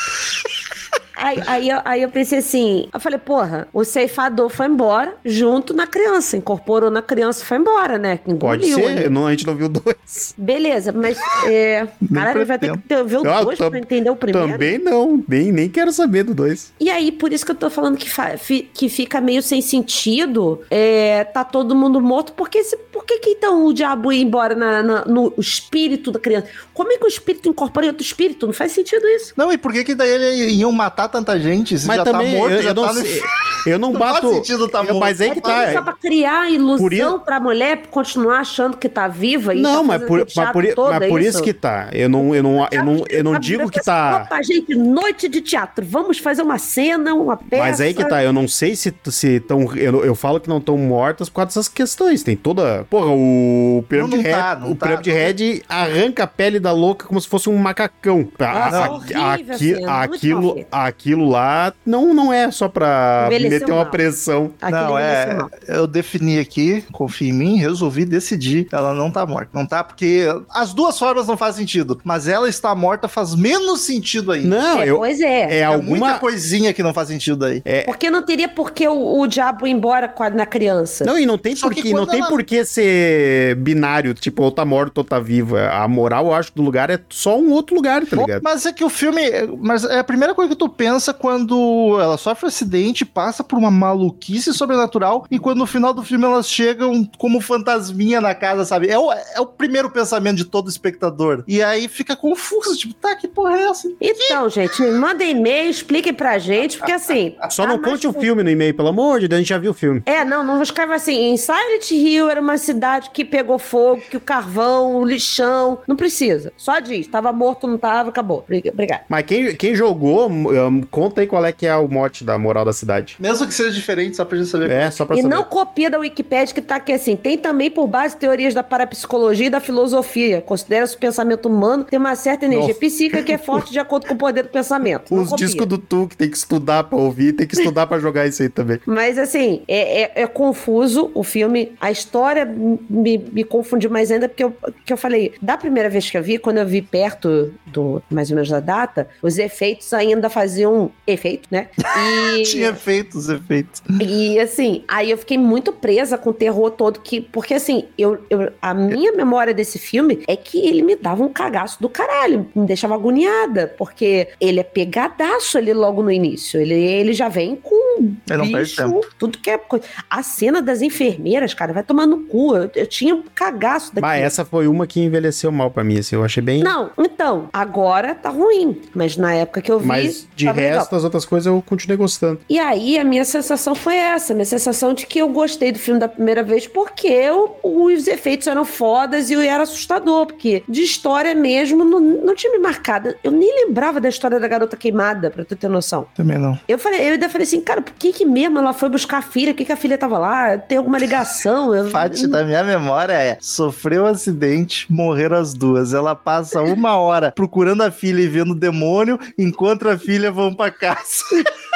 [1.22, 5.74] Aí, aí, eu, aí eu pensei assim, eu falei, porra, o ceifador foi embora junto
[5.74, 8.18] na criança, incorporou na criança e foi embora, né?
[8.40, 9.10] Pode Engoliu ser, ali.
[9.10, 10.34] não, a gente não viu dois.
[10.38, 14.16] Beleza, mas é, caralho, vai ter que ter- ver o Ah, dois pra entender o
[14.16, 14.52] primeiro.
[14.54, 16.72] Também não, nem, nem quero saber do dois.
[16.80, 19.62] E aí, por isso que eu tô falando que, fa- fi- que fica meio sem
[19.62, 24.22] sentido, é, tá todo mundo morto, porque se, por que que então o diabo ia
[24.24, 26.48] embora na- na- no espírito da criança?
[26.74, 28.46] Como é que o espírito incorpora em outro espírito?
[28.48, 29.34] Não faz sentido isso.
[29.36, 31.78] Não, e por que que daí ele iam matar tanta gente?
[31.78, 33.02] Se Mas já também, tá morto, eu, já eu não tá no...
[33.02, 33.22] sei.
[33.66, 34.22] Eu não Não bato.
[34.22, 35.82] faz sentido tá eu- mas aí que Então, só tá.
[35.82, 39.84] pra criar Por ilusão isso- pra mulher continuar achando que tá viva e Não, tá
[39.84, 41.90] mas por, mas por, todo, mas é por isso que tá.
[41.92, 44.24] Eu não, eu não, eu não, eu não digo que tá.
[44.26, 47.64] Opa, gente, noite de teatro, vamos fazer uma cena, uma peça.
[47.64, 50.58] Mas aí que tá, eu não sei se se tão, eu, eu falo que não
[50.58, 52.24] estão mortas por causa dessas questões.
[52.24, 54.88] Tem toda, porra, o Pyramid Não, não Head, tá, não o tá.
[55.04, 58.28] Head arranca a pele da louca como se fosse um macacão.
[58.40, 63.72] Nossa, A- a- horrível aqui- aquilo, aquilo lá não, não é só pra Envelheceu meter
[63.72, 64.52] uma pressão.
[64.62, 65.38] Aquele Não, é.
[65.68, 68.68] Eu defini aqui, confia em mim, resolvi decidir.
[68.72, 69.50] Ela não tá morta.
[69.54, 72.00] Não tá, porque as duas formas não fazem sentido.
[72.04, 74.48] Mas ela está morta faz menos sentido ainda.
[74.48, 75.42] Não, É, eu pois é.
[75.56, 77.62] é É alguma muita coisinha que não faz sentido aí.
[77.66, 81.06] é, Porque não teria por que o, o diabo ir embora na criança.
[81.06, 84.14] Não, e não tem Só por que que, não tem ela- por que ser binário,
[84.14, 85.70] tipo, ou tá morto ou tá viva.
[85.70, 88.42] A moral, eu acho, do lugar é só um outro lugar, tá ligado?
[88.44, 89.22] Mas é que o filme.
[89.62, 93.58] Mas é a primeira coisa que tu pensa quando ela sofre um acidente, passa por
[93.58, 98.66] uma maluquice sobrenatural, e quando no final do filme elas chegam como fantasminha na casa,
[98.66, 98.88] sabe?
[98.90, 101.44] É o, é o primeiro pensamento de todo espectador.
[101.48, 103.90] E aí fica confuso, tipo, tá, que porra é essa?
[104.02, 107.36] Então, gente, mandem e-mail, expliquem pra gente, porque assim.
[107.50, 109.58] Só tá não conte o filme no e-mail, pelo amor de Deus, a gente já
[109.58, 110.02] viu o filme.
[110.06, 111.16] É, não, não escreva assim.
[111.16, 115.80] Em Silent Hill era uma cidade que pegou fogo, que o carvão, o lixão.
[115.88, 116.52] Não precisa.
[116.58, 117.08] Só diz.
[117.08, 118.44] Tava morto, não tava, acabou.
[118.48, 119.02] Briga- Obrigado.
[119.10, 122.64] Mas quem, quem jogou, um, conta aí qual é que é o mote da moral
[122.66, 123.16] da cidade.
[123.30, 124.70] Mesmo que seja diferente, só pra gente saber.
[124.72, 125.34] É, só pra E saber.
[125.34, 127.16] não copia da Wikipédia que tá aqui assim.
[127.16, 130.42] Tem também por base teorias da parapsicologia e da filosofia.
[130.42, 132.80] Considera-se o pensamento humano ter uma certa energia Nossa.
[132.80, 135.14] psíquica que é forte de acordo com o poder do pensamento.
[135.14, 138.28] Os discos do Tu que tem que estudar pra ouvir, tem que estudar pra jogar
[138.28, 138.80] isso aí também.
[138.86, 141.74] Mas assim, é, é- é confuso o filme.
[141.80, 144.54] A história me, me confundiu mais ainda, porque eu,
[144.86, 148.30] que eu falei, da primeira vez que eu vi, quando eu vi perto do mais
[148.30, 151.68] ou menos da data, os efeitos ainda faziam efeito, né?
[152.40, 153.82] E, Tinha feito os efeitos.
[154.02, 158.18] e assim, aí eu fiquei muito presa com o terror todo, que, porque assim, eu,
[158.30, 162.48] eu- a minha memória desse filme é que ele me dava um cagaço do caralho,
[162.56, 166.60] me deixava agoniada, porque ele é pegadaço ali logo no início.
[166.60, 168.00] Ele, ele já vem com
[168.30, 169.06] Ele não perde bicho, tempo.
[169.18, 169.86] tudo que é coisa.
[170.10, 172.56] A cena das enfermeiras, cara, vai tomar no cu.
[172.56, 174.02] Eu, eu tinha um cagaço daqui.
[174.08, 176.64] Mas essa foi uma que envelheceu mal pra mim, assim, eu achei bem...
[176.64, 178.82] Não, então, agora tá ruim.
[178.94, 179.88] Mas na época que eu vi.
[179.88, 180.80] Mas de tava legal.
[180.80, 182.40] resto, as outras coisas eu continuei gostando.
[182.50, 186.00] E aí a minha sensação foi essa, minha sensação de que eu gostei do filme
[186.00, 190.82] da primeira vez porque eu- os efeitos eram fodas e eu era assustador, porque de
[190.84, 193.14] história mesmo não, não tinha me marcado.
[193.24, 196.08] Eu nem lembrava da história da garota queimada, pra tu ter noção.
[196.16, 196.58] Também não.
[196.68, 199.22] Eu falei, eu ainda falei assim, cara, por que que mesmo ela foi buscar a
[199.22, 199.54] filha?
[199.54, 200.58] Por que, que a filha tava lá?
[200.58, 201.74] Tem alguma ligação?
[201.76, 205.94] Eu, Fati, da minha memória é: sofreu um acidente, morreram as duas.
[205.94, 210.54] Ela passa uma hora procurando a filha e vendo o demônio, encontra a filha, vão
[210.54, 211.24] pra casa.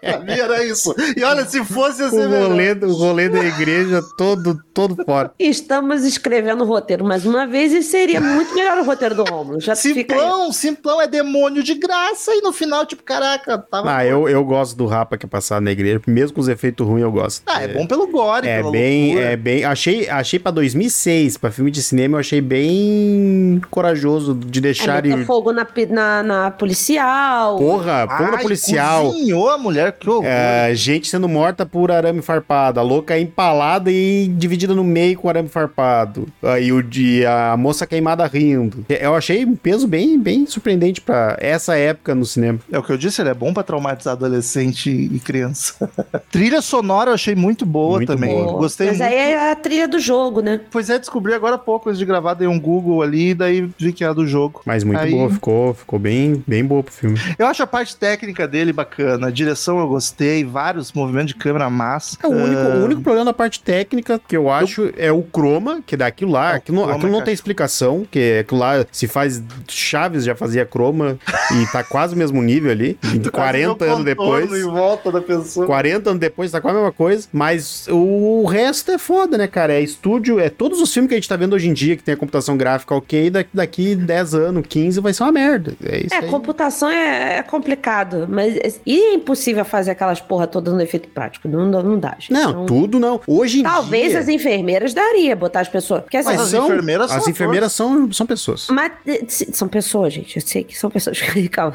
[0.00, 0.94] Pra mim era isso.
[1.16, 5.32] E olha, se fosse assim, O rolê, o rolê da igreja todo, todo fora.
[5.38, 9.60] Estamos escrevendo o roteiro mais uma vez e seria muito melhor o roteiro do Romulo.
[9.60, 9.74] Já.
[9.74, 13.96] Simplão, Simplão é demônio de graça e no final, tipo, caraca, tava.
[13.96, 16.86] Ah, eu, eu gosto do Rapa que é passado na igreja, mesmo com os efeitos
[16.86, 17.42] ruins eu gosto.
[17.46, 19.24] Ah, é bom pelo gore, É bem, loucura.
[19.32, 19.64] é bem.
[19.64, 25.02] Achei, achei pra 2006, pra filme de cinema, eu achei bem corajoso de É, deixar.
[25.02, 27.56] meter fogo na, na, na policial.
[27.58, 29.12] Porra, porra Ai, policial.
[29.32, 30.24] Cozinhou a mulher, que horror.
[30.26, 35.28] É, gente sendo morta por arame farpado, a louca empalada e dividida no meio com
[35.28, 36.28] arame farpado.
[36.42, 38.84] Aí o de a moça queimada rindo.
[38.88, 42.58] Eu achei um peso bem, bem surpreendente pra essa época no cinema.
[42.70, 45.90] É o que eu disse, ele é bom pra traumatizar adolescente e criança.
[46.30, 48.30] Trilha sonora eu achei muito boa Muito também.
[48.34, 48.58] boa.
[48.58, 49.10] Gostei Mas muito.
[49.10, 50.60] aí é a trilha do jogo, né?
[50.70, 53.68] Pois é, descobri agora há pouco antes de gravar, dei um Google ali e daí
[53.78, 54.60] vi que era do jogo.
[54.66, 57.18] Mas muito Aí- boa, ficou, ficou bem, bem boa pro filme.
[57.38, 61.68] Eu acho a parte técnica dele bacana, a direção eu gostei, vários movimentos de câmera
[61.70, 62.16] massa.
[62.22, 65.22] É, o, único, Ah, o único problema da parte técnica que eu acho é o
[65.22, 67.24] chroma, que daquilo lá, É, o aquilo, não- chroma, aquilo não cara.
[67.26, 69.42] tem explicação, que aquilo lá se faz.
[69.68, 71.18] Chaves já fazia chroma
[71.52, 74.52] e tá quase o mesmo nível ali, de 40 anos depois.
[74.52, 75.66] Em volta da pessoa.
[75.66, 79.72] 40 anos depois tá com a mesma coisa, mas o resto é foda, né, cara?
[79.72, 82.02] É estúdio, é todos os filmes que a gente tá vendo hoje em dia que
[82.02, 85.74] tem a computação gráfica ok, daqui, daqui 10 anos, 15 vai ser uma merda.
[85.84, 86.28] É isso É, aí.
[86.28, 91.48] computação é, é complicado, mas e é impossível fazer aquelas porra todas no efeito prático.
[91.48, 92.32] Não, dá- não dá, gente.
[92.32, 93.20] Não, Então, tudo não.
[93.26, 94.18] Hoje em Talvez dia...
[94.20, 96.02] as enfermeiras daria botar as pessoas.
[96.02, 98.66] Porque assim, Mas as são, enfermeiras são as enfermeiras são, são pessoas.
[98.70, 100.36] Mas eh, são pessoas, gente.
[100.36, 101.18] Eu sei que são pessoas.
[101.52, 101.74] Calma.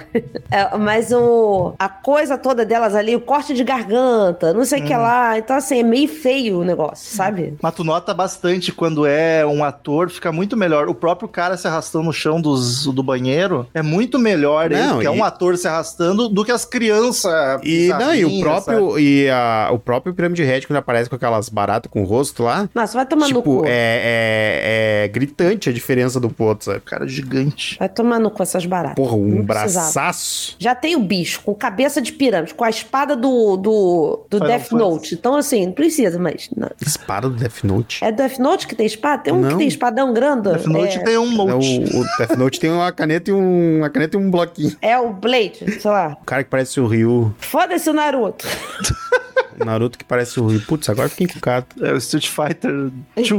[0.52, 4.86] É, mas o, a coisa toda delas ali, o corte de garganta, não sei o
[4.86, 5.02] que Uhum.
[5.02, 5.38] lá.
[5.38, 7.56] Então, assim, é meio feio o negócio, sabe?
[7.62, 10.88] Mas tu nota bastante quando é um ator, fica muito melhor.
[10.90, 15.00] O próprio cara se arrastando no chão dos, do banheiro é muito melhor ele, Não,
[15.00, 17.27] que é um ator se arrastando do que as crianças.
[17.64, 18.78] E, não, e o bizarrinhas, sabe?
[18.78, 22.44] próprio, e a, o próprio Pirâmide Red, quando aparece com aquelas baratas com o rosto
[22.44, 23.66] lá, Nossa, vai tomar no tipo, cu.
[23.66, 26.82] é, é, é gritante a diferença do outro, sabe?
[26.82, 27.78] Cara gigante.
[27.80, 28.96] Vai tomar no cu essas baratas.
[28.96, 30.56] Porra, um Não braçaço.
[30.60, 34.48] Já tem o bicho com cabeça de pirâmide, com a espada do, do, do Final
[34.48, 34.76] Death Fantasy.
[34.76, 35.16] Note.
[35.16, 36.50] Então, assim, não precisa, mas.
[36.56, 36.70] não.
[36.82, 38.04] Espada do Death Note.
[38.04, 39.24] É Death Note que tem espada?
[39.24, 39.50] Tem um Não.
[39.52, 40.50] que tem espadão grande?
[40.50, 41.84] Death Note é, tem um É, note.
[41.94, 44.76] o, o Death Note tem uma caneta e um, uma caneta e um bloquinho.
[44.82, 46.18] é o Blade, sei lá.
[46.22, 47.16] O cara que parece o Ryu.
[47.39, 48.45] Foda-se o Naruto.
[49.66, 50.62] Naruto que parece o Ryu.
[50.62, 51.66] Putz, agora fiquei encucado.
[51.82, 53.30] É o Street Fighter 2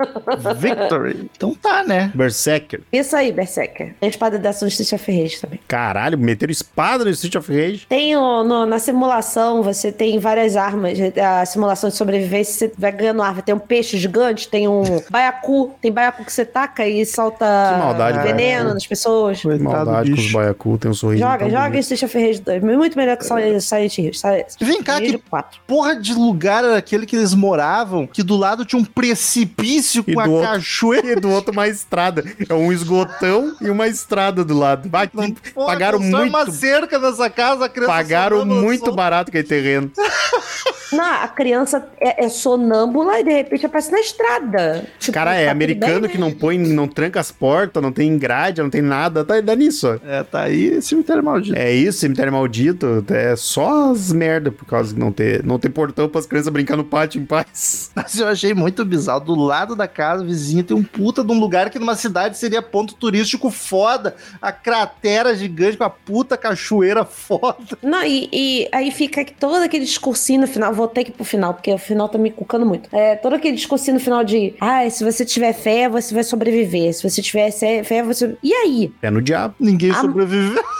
[0.56, 1.30] Victory.
[1.36, 2.10] Então tá, né?
[2.14, 2.80] Berserker.
[2.92, 3.94] Isso aí, Berserker.
[4.00, 5.60] Tem a espada dessa no Street of Rage também.
[5.68, 7.86] Caralho, meteram espada no Street of Rage.
[7.88, 10.98] Tem o- no- na simulação, você tem várias armas.
[11.16, 13.42] A simulação de sobrevivência, você vai ganhando arma.
[13.42, 15.74] Tem um peixe gigante, tem um baiacu.
[15.80, 17.44] Tem baiacu que você taca e solta
[17.74, 18.74] Que maldade, veneno baiacu.
[18.74, 19.42] nas pessoas.
[19.42, 20.36] Coitado Maldade do com os bicho.
[20.38, 21.22] baiacu, tem um sorriso.
[21.22, 21.78] Joga, joga.
[21.78, 22.62] Street of Rage 2.
[22.62, 24.10] Muito melhor que Silent Silent Hill.
[24.60, 25.18] Vem cá, que
[25.50, 25.60] 4.
[25.66, 30.14] porra de lugar era aquele que eles moravam, que do lado tinha um precipício E
[30.14, 31.12] com a outro- cachoeira.
[31.12, 32.24] E do outro uma estrada.
[32.48, 34.88] É um esgotão e uma estrada do lado.
[34.88, 35.16] Vai, que
[35.52, 36.28] Porra, pagaram muito.
[36.28, 38.96] uma cerca nessa casa, a criança Pagaram muito solta.
[38.96, 39.90] barato aquele terreno.
[40.92, 44.84] Não, a criança é, é sonâmbula e de repente aparece na estrada.
[44.98, 46.24] Tipo, Cara, é tá americano bem, que né?
[46.24, 49.24] não põe, não tranca as portas, não tem grade, não tem nada.
[49.24, 49.98] Tá dá nisso, ó.
[50.06, 51.56] É, tá aí cemitério maldito.
[51.56, 53.04] É isso, cemitério maldito.
[53.08, 56.76] É só as merda por causa de não ter, não ter portão pras crianças brincar
[56.76, 57.90] no pátio em paz.
[57.96, 59.20] Mas eu achei muito bizarro.
[59.20, 62.62] Do lado da casa vizinha tem um puta de um lugar que numa cidade seria
[62.62, 64.14] ponto turístico foda.
[64.40, 67.56] A cratera gigante com a puta cachoeira foda.
[67.82, 70.72] Não, e, e aí fica todo aquele discursinho no final.
[70.72, 72.88] Vou ter que ir pro final, porque o final tá me cucando muito.
[72.94, 76.92] É, todo aquele discursinho no final de: ah, se você tiver fé, você vai sobreviver.
[76.94, 78.36] Se você tiver fé, fé, você.
[78.42, 78.92] E aí?
[79.02, 79.54] É no diabo.
[79.58, 80.62] Ninguém A- sobreviveu.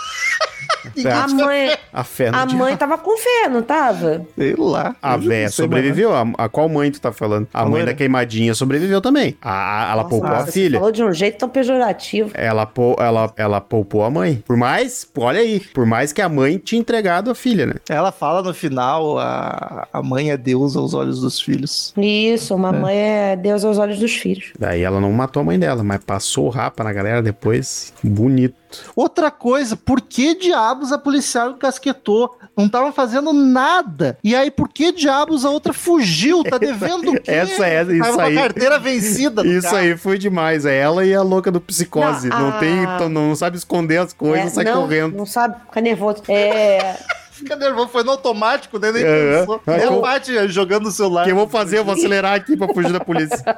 [1.13, 4.27] A mãe, A fé a mãe tava com fé, não tava?
[4.37, 4.95] Sei lá.
[5.03, 6.15] A véia sei, sobreviveu.
[6.15, 7.49] A, a qual mãe tu tá falando?
[7.53, 9.37] A, A mãe da queimadinha sobreviveu também.
[9.43, 10.79] A, a- ela Nossa, poupou a você filha.
[10.79, 12.31] falou de um jeito tão pejorativo.
[12.35, 14.43] Ela, pou- ela, ela poupou a mãe.
[14.47, 17.75] Por mais, olha aí, por mais que a mãe tinha entregado a filha, né?
[17.89, 21.93] Ela fala no final, a, a mãe é Deus aos olhos dos filhos.
[21.97, 24.53] Isso, uma mãe é Deus aos olhos dos filhos.
[24.59, 27.93] Daí ela não matou a mãe dela, mas passou o rapa na galera depois.
[28.03, 28.55] Bonito.
[28.95, 32.37] Outra coisa, por que diabos a policial encasquetou?
[32.57, 34.19] Não tava fazendo nada.
[34.23, 36.43] E aí, por que diabos a outra fugiu?
[36.45, 37.31] Tá devendo o quê?
[37.31, 38.37] Essa é- isso Tava aí.
[38.39, 39.47] a carteira vencida.
[39.47, 39.77] Isso carro.
[39.79, 40.65] aí foi demais.
[40.67, 42.29] É ela e a louca do psicose.
[42.29, 45.17] Não, Não, a- tem, então não sabe esconder as coisas, É, sai não, correndo.
[45.17, 46.23] Não sabe, fica nervoso.
[46.29, 46.97] É.
[47.41, 48.93] Fica nervoso, foi no automático, né?
[48.93, 49.61] Nem É, pensou.
[49.67, 49.85] é.
[49.87, 51.23] Eu- o Paty jogando o celular.
[51.23, 51.79] O que eu vou fazer?
[51.79, 53.39] Eu vou acelerar aqui pra fugir da polícia.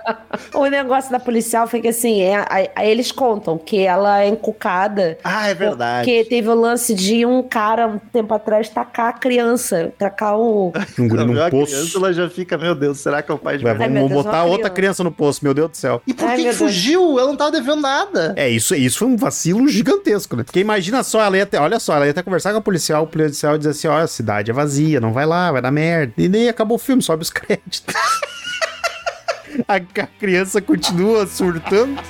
[0.55, 5.19] O negócio da policial foi que assim, é, eles contam que ela é encucada.
[5.25, 6.05] Ah, é verdade.
[6.05, 10.73] Porque teve o lance de um cara, um tempo atrás, tacar a criança, tacar o.
[10.99, 11.73] Um guri num a poço.
[11.73, 14.11] criança, ela já fica, meu Deus, será que é o pai de Vai, vamos Deus,
[14.13, 14.75] botar outra criança.
[14.75, 16.01] criança no poço, meu Deus do céu.
[16.07, 16.57] E por Ai, que, que Deus.
[16.59, 17.19] fugiu?
[17.19, 18.35] Ela não tava devendo nada.
[18.37, 20.45] É, isso, isso foi um vacilo gigantesco, né?
[20.45, 23.05] Porque imagina só, ela ia até, olha só, ela ia até conversar com a policial,
[23.05, 25.71] o policial ia dizer assim, olha, a cidade é vazia, não vai lá, vai dar
[25.71, 26.15] merda.
[26.17, 27.83] E nem acabou o filme, sobe os créditos.
[29.69, 32.01] a criança continua surtando.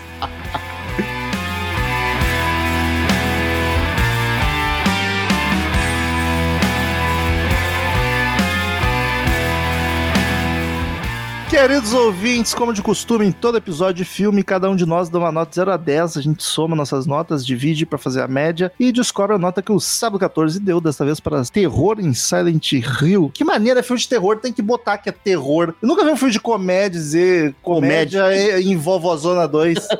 [11.52, 15.18] Queridos ouvintes, como de costume, em todo episódio de filme, cada um de nós dá
[15.18, 16.16] uma nota de 0 a 10.
[16.16, 19.70] A gente soma nossas notas, divide pra fazer a média e descobre a nota que
[19.70, 23.30] o Sábado 14 deu, dessa vez para Terror em Silent Hill.
[23.34, 25.74] Que maneira, é filme de terror, tem que botar que é terror.
[25.82, 29.76] Eu nunca vi um filme de comédia dizer comédia, é- em Vovozona 2.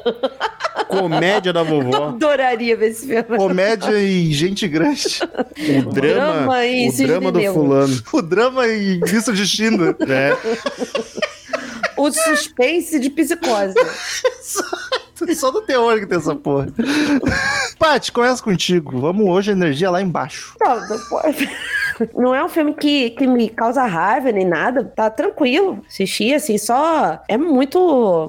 [0.89, 2.09] Comédia da vovó.
[2.09, 3.23] Adoraria ver esse filme.
[3.23, 5.21] comédia em gente grande.
[5.79, 8.03] O drama, drama o drama do fulano.
[8.13, 9.97] O drama em Vista de China.
[10.07, 10.37] É.
[12.03, 13.75] O suspense de psicose.
[15.35, 16.67] Só do terror que tem essa porra.
[17.79, 19.01] Paty, começa contigo.
[19.01, 20.57] Vamos hoje, a energia lá embaixo.
[20.61, 20.81] Não,
[22.15, 24.85] não é um filme que, que me causa raiva nem nada.
[24.85, 25.81] Tá tranquilo.
[25.87, 27.23] Assistir, assim, só.
[27.29, 28.29] É muito.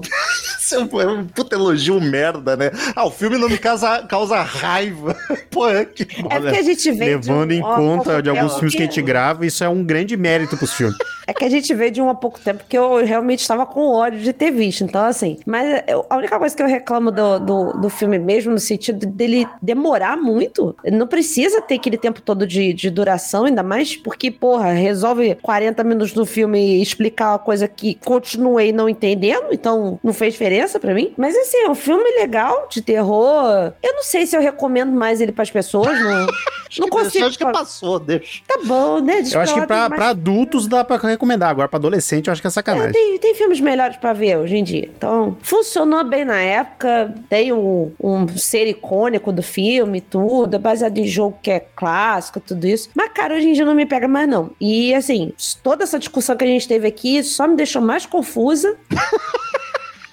[0.64, 2.70] Isso é um, é um puta elogio merda, né?
[2.96, 5.14] Ah, o filme não me causa, causa raiva.
[5.50, 7.04] Porra, que É porque a gente vê.
[7.04, 9.84] Levando de um- em conta de alguns filmes que a gente grava, isso é um
[9.84, 10.96] grande mérito pros filmes.
[11.26, 13.88] É que a gente vê de um há pouco tempo que eu realmente estava com
[13.90, 14.84] ódio de ter visto.
[14.84, 15.38] Então, assim.
[15.44, 19.06] Mas eu- a única coisa que eu reclamo do, do, do filme mesmo, no sentido
[19.06, 24.30] dele demorar muito, não precisa ter aquele tempo todo de, de duração, ainda mais porque,
[24.30, 30.12] porra, resolve 40 minutos do filme explicar uma coisa que continuei não entendendo, então não
[30.12, 31.12] fez diferença pra mim.
[31.16, 33.72] Mas, assim, é um filme legal, de terror.
[33.82, 36.26] Eu não sei se eu recomendo mais ele pras pessoas, não,
[36.78, 37.26] não consigo.
[37.26, 38.42] Acho que passou, deixa.
[38.46, 39.22] Tá bom, né?
[39.22, 41.50] Deixa Eu acho que pra, mais pra adultos dá pra recomendar.
[41.50, 42.92] Agora, pra adolescente, eu acho que é é, sacanagem.
[42.92, 44.90] tem, tem filmes melhores pra ver hoje em dia.
[44.96, 47.14] Então, funcionou bem na época.
[47.28, 50.56] Tem um, um ser icônico do filme, tudo.
[50.56, 52.90] É baseado em jogo que é clássico, tudo isso.
[52.94, 54.50] Mas, cara, hoje em dia não me pega mais, não.
[54.60, 55.32] E, assim,
[55.62, 58.76] toda essa discussão que a gente teve aqui só me deixou mais confusa.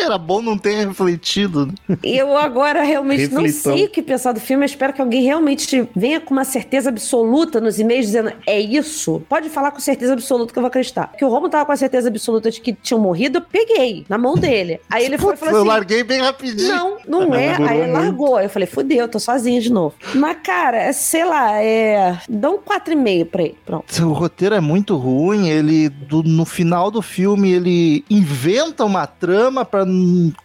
[0.04, 1.74] Era bom não ter refletido.
[2.04, 4.64] eu agora realmente não sei o que pensar do filme.
[4.64, 9.22] Eu espero que alguém realmente venha com uma certeza absoluta nos e-mails dizendo é isso.
[9.30, 11.08] Pode falar com certeza absoluta que eu vou acreditar.
[11.08, 14.18] Porque o Romo tava com a certeza absoluta de que tinham morrido, eu peguei na
[14.18, 14.80] mão dele.
[14.90, 16.70] Aí ele foi e falou eu assim: larguei bem rapidinho.
[16.70, 17.56] Não, não é.
[17.62, 18.36] Aí ele largou.
[18.38, 19.96] Aí eu falei, fudeu, tô sozinha de novo.
[20.16, 22.18] Mas, cara, é, sei lá, é.
[22.30, 23.58] Dá um 4,5 pra ele.
[23.66, 23.86] Pronto.
[24.06, 29.64] O roteiro é muito ruim, ele do- no final do filme ele inventa uma trama
[29.66, 29.86] pra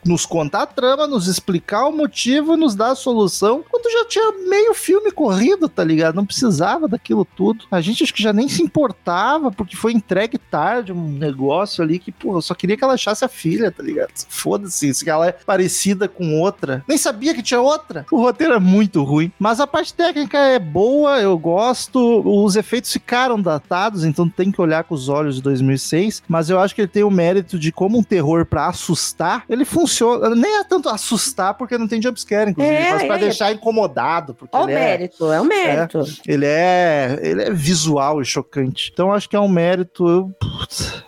[0.04, 4.32] nos contar a trama, nos explicar o motivo, nos dar a solução, quando já tinha
[4.48, 6.14] meio filme corrido, tá ligado?
[6.14, 7.64] Não precisava daquilo tudo.
[7.70, 11.98] A gente acho que já nem se importava, porque foi entregue tarde um negócio ali
[11.98, 14.10] que, pô, eu só queria que ela achasse a filha, tá ligado?
[14.28, 16.84] Foda-se, se ela é parecida com outra.
[16.88, 18.06] Nem sabia que tinha outra.
[18.10, 22.22] O roteiro é muito ruim, mas a parte técnica é boa, eu gosto.
[22.24, 26.58] Os efeitos ficaram datados, então tem que olhar com os olhos de 2006, mas eu
[26.58, 30.58] acho que ele tem o mérito de como um terror pra assustar, ele funciona, nem
[30.60, 33.20] é tanto assustar porque não tem jumpscare, inclusive, É, mas pra é.
[33.20, 36.00] deixar incomodado, porque Ó o ele é, mérito, é o mérito.
[36.26, 38.90] ele é, ele é visual e chocante.
[38.92, 40.06] Então acho que é um mérito.
[40.08, 40.32] eu-.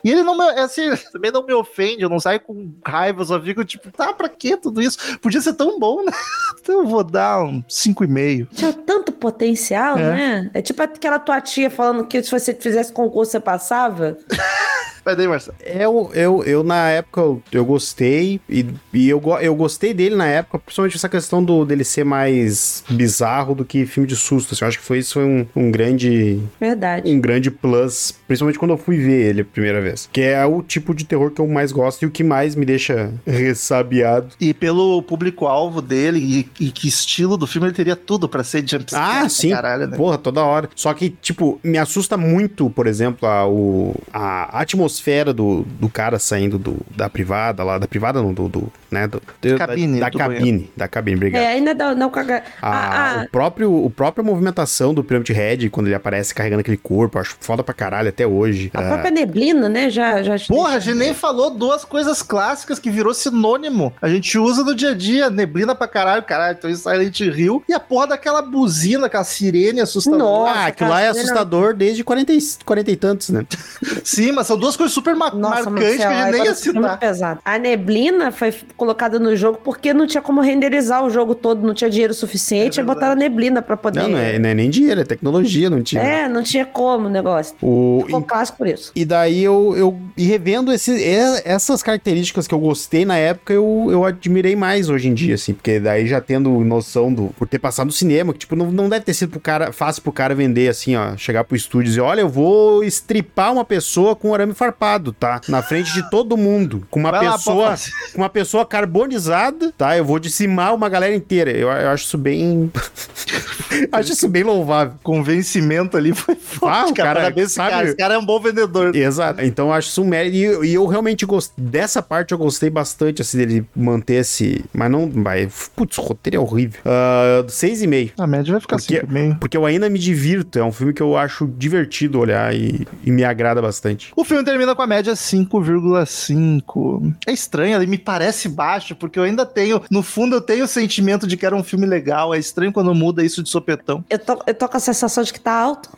[0.05, 3.23] E ele não me, é assim, também não me ofende, eu não saio com raiva,
[3.23, 5.19] eu só fico tipo, tá, pra que tudo isso?
[5.19, 6.13] Podia ser tão bom, né?
[6.61, 8.49] Então eu vou dar um 5,5.
[8.55, 10.03] Tinha tanto potencial, É.
[10.03, 10.51] né?
[10.53, 14.17] É tipo aquela tua tia falando que se você fizesse concurso você passava.
[15.09, 15.57] Vai daí, Marcelo.
[15.65, 20.27] Eu, eu, eu na época, eu, eu gostei, e, e eu, eu gostei dele na
[20.27, 24.53] época, principalmente essa questão do, dele ser mais bizarro do que filme de susto.
[24.53, 27.11] assim, eu acho que foi, isso foi um, um grande Verdade.
[27.11, 30.11] um grande plus, principalmente quando eu fui ver ele a primeira vez.
[30.13, 32.67] Que é o tipo de terror que eu mais gosto e o que mais me
[32.67, 34.35] deixa ressabiado.
[34.39, 36.19] E pelo público-alvo dele
[36.61, 39.25] e, e que estilo do filme, ele teria tudo pra ser jumpscare.
[39.25, 39.49] Ah, sim.
[39.49, 39.97] Caralho, né?
[39.97, 40.69] Porra, toda hora.
[40.77, 45.89] Só que, tipo, me assusta muito, por exemplo, a, o, a atmosfera atmosfera do, do
[45.89, 50.01] cara saindo do, da privada lá, da privada não, do, do né, do, da, Cabine,
[50.01, 51.43] da, do cabine, da cabine, obrigado.
[51.43, 52.43] É, ainda não, não caga.
[52.61, 56.61] A, Ah, ah, o próprio, o própria movimentação do Pyramid Head, quando ele aparece carregando
[56.61, 58.71] aquele corpo, acho foda pra caralho até hoje.
[58.75, 59.91] a Ah, própria neblina, né?
[59.91, 63.93] Já, já Porra, a gente nem falou duas coisas clássicas que virou sinônimo.
[64.01, 67.63] A gente usa no dia a dia, neblina pra caralho, caralho, então isso Silent Hill.
[67.69, 70.23] E a porra daquela buzina, aquela sirene assustadora.
[70.23, 73.45] Nossa, ah, aquilo lá é assustador desde 40, e- 40 e tantos, né?
[74.03, 76.59] Sim, mas são duas coisas super ma Nossa, marcantes que a gente nem ia muito
[76.59, 76.99] citar.
[76.99, 77.41] pesado.
[77.45, 81.75] A neblina foi colocada no jogo porque não tinha como renderizar o jogo todo, não
[81.75, 84.03] tinha dinheiro suficiente, É botaram a neblina pra poder.
[84.03, 86.03] Não, não é, não é nem dinheiro, é tecnologia, não tinha.
[86.03, 87.55] É, não tinha como o negócio.
[87.61, 88.93] O, Ficou clássico por isso.
[88.95, 91.03] E daí eu, eu e revendo esse,
[91.45, 95.53] essas características que eu gostei na época, eu, eu admirei mais hoje em dia, assim,
[95.53, 97.29] porque daí já tendo noção do.
[97.37, 100.03] Por ter passado no cinema, que, tipo, não, não deve ter sido pro cara, fácil
[100.03, 103.65] pro cara vender, assim, ó, chegar pro estúdio e dizer: olha, eu vou estripar uma
[103.65, 104.68] pessoa com arame farpado,
[105.13, 105.41] tá?
[105.49, 106.87] Na frente de todo mundo.
[106.91, 107.71] Com uma Vai lá, pessoa.
[107.71, 107.91] fazer.
[108.13, 109.97] com uma pessoa carbonizada, tá?
[109.97, 111.51] Eu vou dizimar uma galera inteira.
[111.51, 112.71] Eu, eu acho isso bem.
[113.93, 114.95] acho isso bem louvável.
[115.03, 117.21] Convencimento ali foi forte, Ah, o cara.
[117.21, 117.87] Parabéns, sabe- cara.
[117.87, 118.95] Esse cara é um bom vendedor.
[118.95, 119.43] Exato.
[119.45, 120.37] Então eu acho isso um mérito.
[120.37, 121.65] E, eu- e eu realmente gostei.
[121.65, 124.65] Dessa parte eu gostei bastante, assim, dele manter esse.
[124.73, 125.09] Mas não.
[125.11, 125.49] Vai.
[125.77, 126.81] Putz, o roteiro é horrível.
[126.85, 128.11] Ah, seis e meio.
[128.19, 129.39] A média vai ficar Porque, 5,5.
[129.39, 130.59] porque eu ainda me divirto.
[130.59, 134.13] É um filme que eu acho divertido olhar e, e me agrada bastante.
[134.17, 137.15] O filme termina com a média 5,5.
[137.27, 140.69] É estranho, ele me parece baixo, porque eu ainda tenho, no fundo, eu tenho o
[140.69, 142.35] sentimento de que era um filme legal.
[142.35, 144.05] É estranho quando muda isso de sopetão.
[144.09, 145.91] Eu tô, eu tô com a sensação de que tá alto.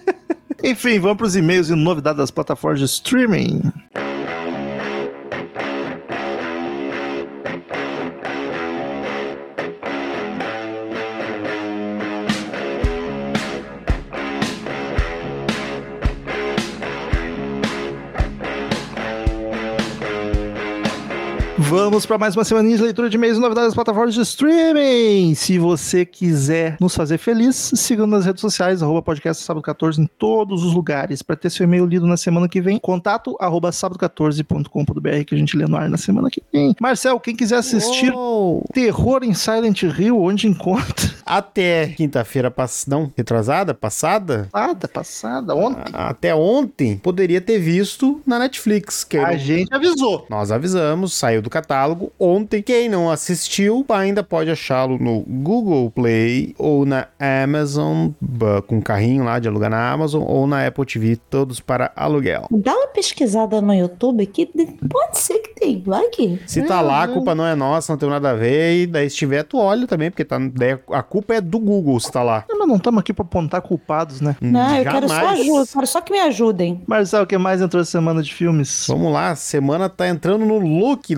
[0.62, 3.60] Enfim, vamos para os e-mails e novidades das plataformas de streaming.
[21.94, 25.32] Vamos para mais uma semaninha de leitura de e-mails e novidades das plataformas de streaming.
[25.36, 30.06] Se você quiser nos fazer feliz, siga nas redes sociais, arroba podcast sábado 14 em
[30.18, 31.22] todos os lugares.
[31.22, 35.56] Para ter seu e-mail lido na semana que vem, contato arroba sábado14.com.br que a gente
[35.56, 36.74] lê no ar na semana que vem.
[36.80, 38.64] Marcel, quem quiser assistir Uou!
[38.72, 41.14] Terror em Silent Hill, onde encontra?
[41.24, 42.96] Até quinta-feira passada.
[42.96, 43.72] Não, retrasada?
[43.72, 44.48] Passada?
[44.50, 45.92] Passada, passada, ontem.
[45.92, 49.04] Até ontem poderia ter visto na Netflix.
[49.04, 50.26] Que A gente avisou.
[50.28, 51.83] Nós avisamos, saiu do catálogo
[52.18, 52.62] ontem.
[52.62, 58.08] Quem não assistiu ainda pode achá-lo no Google Play ou na Amazon,
[58.66, 62.46] com carrinho lá de alugar na Amazon ou na Apple TV, todos para aluguel.
[62.50, 66.40] Dá uma pesquisada no YouTube que de- pode ser que tem, vai que.
[66.46, 68.82] Se tá lá, a culpa não é nossa, não tem nada a ver.
[68.82, 70.38] E daí, se tiver, tu olha também, porque tá,
[70.92, 72.44] a culpa é do Google se tá lá.
[72.48, 74.36] Não, mas não estamos aqui para apontar culpados, né?
[74.40, 75.40] Não, eu quero só Jamais.
[75.40, 76.82] ajuda, quero só que me ajudem.
[76.86, 78.86] Marcel, o que mais entrou essa semana de filmes?
[78.88, 81.14] Vamos lá, semana tá entrando no Loki,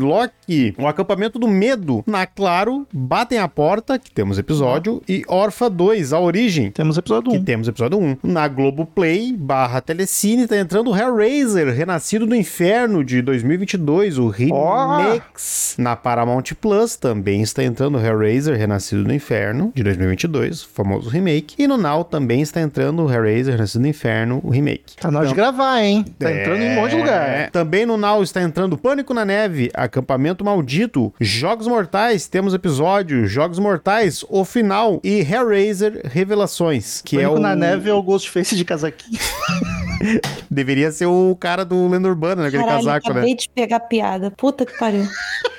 [0.78, 2.02] O acampamento do medo.
[2.06, 6.70] Na Claro, Batem a Porta, que temos episódio, e Orfa 2, a origem.
[6.70, 7.44] Temos episódio Que 1.
[7.44, 8.16] temos episódio 1.
[8.22, 15.74] Na Globoplay, barra Telecine, tá entrando Hellraiser, Renascido do Inferno, de 2022, o Remix.
[15.78, 21.54] Na Paramount Plus, também está entrando Hellraiser, Renascido do Inferno, de 2022, o famoso remake.
[21.58, 24.96] E no Now também está entrando Hellraiser, Renascido do Inferno, o remake.
[25.00, 26.04] Tá na hora de gravar, hein?
[26.18, 27.00] Tá entrando em um monte de É.
[27.00, 27.50] lugar.
[27.50, 33.58] Também no Now está entrando Pânico na Neve, Acampamento Maldito, Jogos Mortais, temos episódio, Jogos
[33.58, 37.40] Mortais, O Final e Hellraiser Revelações, que Pânico é o...
[37.40, 39.18] na neve é o Ghostface de casaquinho.
[40.50, 42.48] Deveria ser o cara do Lenda Urbana, né?
[42.48, 43.36] aquele Caralho, casaco, acabei né?
[43.36, 44.30] de pegar piada.
[44.36, 45.06] Puta que pariu.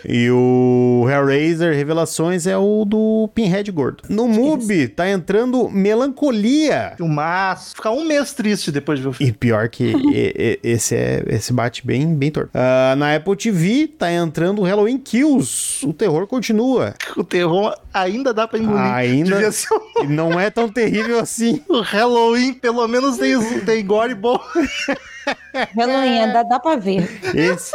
[0.08, 4.04] E o Hellraiser Revelações é o do Pinhead Gordo.
[4.10, 6.94] No MUBI tá entrando Melancolia.
[6.96, 7.76] Filmaço.
[7.76, 9.32] Ficar um mês triste depois de ver o filme.
[9.32, 9.84] E pior que
[10.14, 12.52] e- e- esse é esse bate bem bem torto.
[12.54, 15.86] Ah, na Apple TV tá entrando Halloween Kills.
[15.86, 16.94] O terror continua.
[17.18, 18.80] O terror ainda dá pra engolir.
[18.82, 19.68] Ainda- Devia ser
[20.08, 21.62] não é tão terrível assim.
[21.68, 24.27] o Halloween, pelo menos tem, tem gore bom.
[24.28, 24.44] table.
[25.76, 27.20] Halloween, dá, dá pra ver.
[27.34, 27.72] Esse.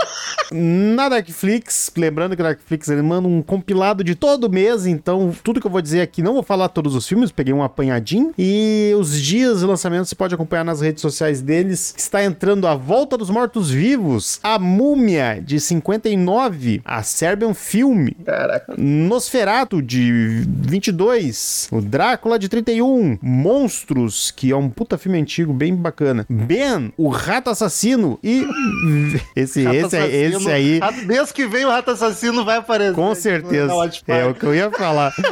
[0.52, 5.60] Na Netflix, lembrando que a Netflix ele manda um compilado de todo mês, então tudo
[5.60, 8.32] que eu vou dizer aqui, não vou falar todos os filmes, peguei um apanhadinho.
[8.38, 11.94] E os dias de lançamento você pode acompanhar nas redes sociais deles.
[11.96, 18.74] Está entrando A Volta dos Mortos Vivos, A Múmia, de 59, a Serbian Filme, Caraca.
[18.76, 25.74] Nosferatu de 22, o Drácula de 31, Monstros, que é um puta filme antigo bem
[25.74, 28.46] bacana, Ben, o Rato Assassino e
[29.36, 30.36] esse Rato esse, Assassino.
[30.38, 32.94] esse aí Rato- Mês que vem o Rato Assassino vai aparecer.
[32.94, 33.72] com certeza
[34.08, 35.12] é o que eu ia falar.